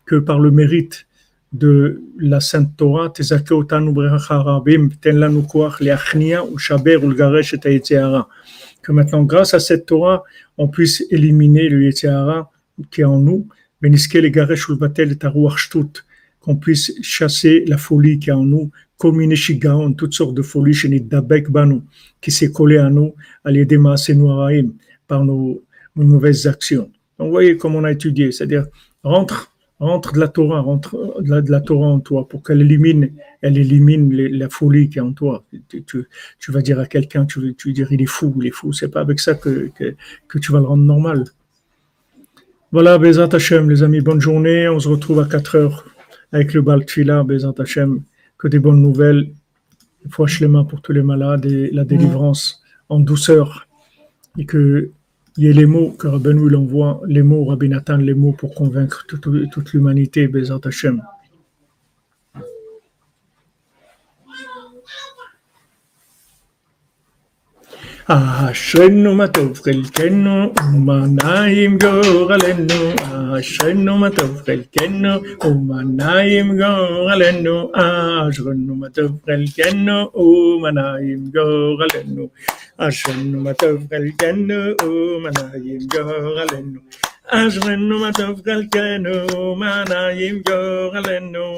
que 0.06 0.16
par 0.16 0.38
le 0.38 0.50
mérite 0.50 1.06
de 1.52 2.02
la 2.18 2.40
Sainte 2.40 2.76
Torah, 2.76 3.10
tezake 3.10 3.52
otanu 3.52 3.92
brecha 3.92 4.42
rabim 4.42 4.88
ten 5.00 5.18
lanu 5.18 5.42
koach 5.42 5.80
leachnia 5.80 6.44
ou 6.44 6.58
shaber 6.58 6.96
ou 6.96 7.14
garesh 7.14 7.54
et 7.54 7.80
Que 8.82 8.92
maintenant, 8.92 9.22
grâce 9.22 9.54
à 9.54 9.60
cette 9.60 9.86
Torah, 9.86 10.24
on 10.58 10.68
puisse 10.68 11.04
éliminer 11.10 11.68
le 11.70 11.84
Yetzirah 11.84 12.50
qui 12.90 13.00
est 13.00 13.04
en 13.04 13.18
nous. 13.18 13.46
Beniske 13.80 14.14
le 14.14 14.28
garesh 14.28 14.68
ou 14.68 14.76
batel 14.76 15.12
et 15.12 15.56
shtut 15.56 16.04
qu'on 16.44 16.56
puisse 16.56 16.92
chasser 17.00 17.64
la 17.66 17.78
folie 17.78 18.18
qui 18.18 18.28
est 18.28 18.34
en 18.34 18.44
nous, 18.44 18.70
comme 18.98 19.18
une 19.22 19.34
shigaon, 19.34 19.94
toutes 19.94 20.12
sortes 20.12 20.34
de 20.34 20.42
folies 20.42 20.74
chez 20.74 20.88
Dabek 21.00 21.50
Banu, 21.50 21.80
qui 22.20 22.30
s'est 22.30 22.52
collé 22.52 22.76
à 22.76 22.90
nous, 22.90 23.14
à 23.44 23.50
l'aider 23.50 23.78
par 25.08 25.24
nos, 25.24 25.62
mauvaises 25.96 26.46
actions. 26.46 26.90
Donc, 27.18 27.28
vous 27.28 27.30
voyez 27.30 27.56
comme 27.56 27.76
on 27.76 27.84
a 27.84 27.92
étudié, 27.92 28.30
c'est-à-dire, 28.30 28.66
rentre, 29.02 29.52
rentre 29.80 30.12
de 30.12 30.20
la 30.20 30.28
Torah, 30.28 30.60
rentre 30.60 31.22
de 31.22 31.30
la, 31.30 31.40
de 31.40 31.50
la 31.50 31.62
Torah 31.62 31.86
en 31.86 32.00
toi, 32.00 32.28
pour 32.28 32.42
qu'elle 32.42 32.60
élimine, 32.60 33.10
elle 33.40 33.56
élimine 33.56 34.14
la 34.14 34.50
folie 34.50 34.90
qui 34.90 34.98
est 34.98 35.02
en 35.02 35.12
toi. 35.12 35.44
Tu, 35.86 36.52
vas 36.52 36.60
dire 36.60 36.78
à 36.78 36.84
quelqu'un, 36.84 37.24
tu, 37.24 37.40
vas 37.40 37.72
dire, 37.72 37.90
il 37.90 38.02
est 38.02 38.06
fou, 38.06 38.34
il 38.38 38.48
est 38.48 38.54
fou. 38.54 38.74
C'est 38.74 38.88
pas 38.88 39.00
avec 39.00 39.18
ça 39.18 39.32
que, 39.32 39.70
que, 40.28 40.38
tu 40.38 40.52
vas 40.52 40.58
le 40.58 40.66
rendre 40.66 40.84
normal. 40.84 41.24
Voilà, 42.70 42.98
Bezat 42.98 43.28
Hashem, 43.32 43.70
les 43.70 43.82
amis, 43.82 44.02
bonne 44.02 44.20
journée. 44.20 44.68
On 44.68 44.78
se 44.78 44.88
retrouve 44.88 45.20
à 45.20 45.24
4 45.24 45.56
heures 45.56 45.93
avec 46.34 46.52
le 46.52 46.62
Baltfila, 46.62 47.22
Bezat 47.22 47.54
Hashem, 47.58 48.02
que 48.36 48.48
des 48.48 48.58
bonnes 48.58 48.82
nouvelles, 48.82 49.30
fois 50.10 50.26
les 50.40 50.48
mains 50.48 50.64
pour 50.64 50.82
tous 50.82 50.92
les 50.92 51.02
malades 51.02 51.46
et 51.46 51.70
la 51.70 51.84
délivrance 51.84 52.60
en 52.88 52.98
douceur. 52.98 53.68
Et 54.36 54.44
que 54.44 54.90
il 55.36 55.44
y 55.44 55.46
ait 55.48 55.52
les 55.52 55.66
mots 55.66 55.90
que 55.90 56.06
Rabbi 56.08 56.34
nous 56.34 56.52
envoie, 56.54 57.00
les 57.06 57.22
mots, 57.22 57.44
Rabbi 57.44 57.68
Nathan, 57.68 57.96
les 57.96 58.14
mots 58.14 58.32
pour 58.32 58.54
convaincre 58.54 59.04
toute, 59.08 59.72
l'humanité, 59.72 60.26
Bezat 60.28 60.60
Hashem. 60.64 61.02
אשרנו 68.07 69.15
מה 69.15 69.27
טוב 69.27 69.59
חלקנו 69.59 70.53
ומה 70.73 71.05
נעים 71.23 71.77
גורלנו 71.77 72.93
אשרנו 73.39 73.97
מה 73.97 74.09
טוב 74.09 74.41
חלקנו 74.45 75.09
ומה 75.45 75.81
נעים 75.83 76.57
גורלנו 76.57 77.71
אשרנו 78.29 78.75
מה 78.75 78.89
טוב 78.89 79.19
חלקנו 79.25 80.11
ומה 80.15 80.71
נעים 80.71 81.31
גורלנו 81.33 82.29
אשרנו 82.77 83.39
מה 83.39 83.53
טוב 83.53 83.87
חלקנו 83.89 84.55
ומה 84.83 85.29
נעים 85.29 85.79
גורלנו 85.91 86.79
אשרנו 87.27 87.99
מה 87.99 88.11
טוב 88.13 88.41
חלקנו 88.45 89.37
ומה 89.37 89.83
נעים 89.89 90.41
גורלנו 90.47 91.57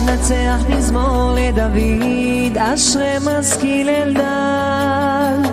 למנצח 0.00 0.60
מזמור 0.68 1.32
לדוד, 1.36 2.58
אשרי 2.58 3.16
משכיל 3.24 3.88
אלדד, 3.88 5.50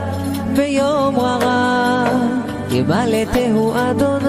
ביום 0.55 1.19
ררה 1.19 2.05
ימלטהו 2.71 3.73
אדוני. 3.75 4.27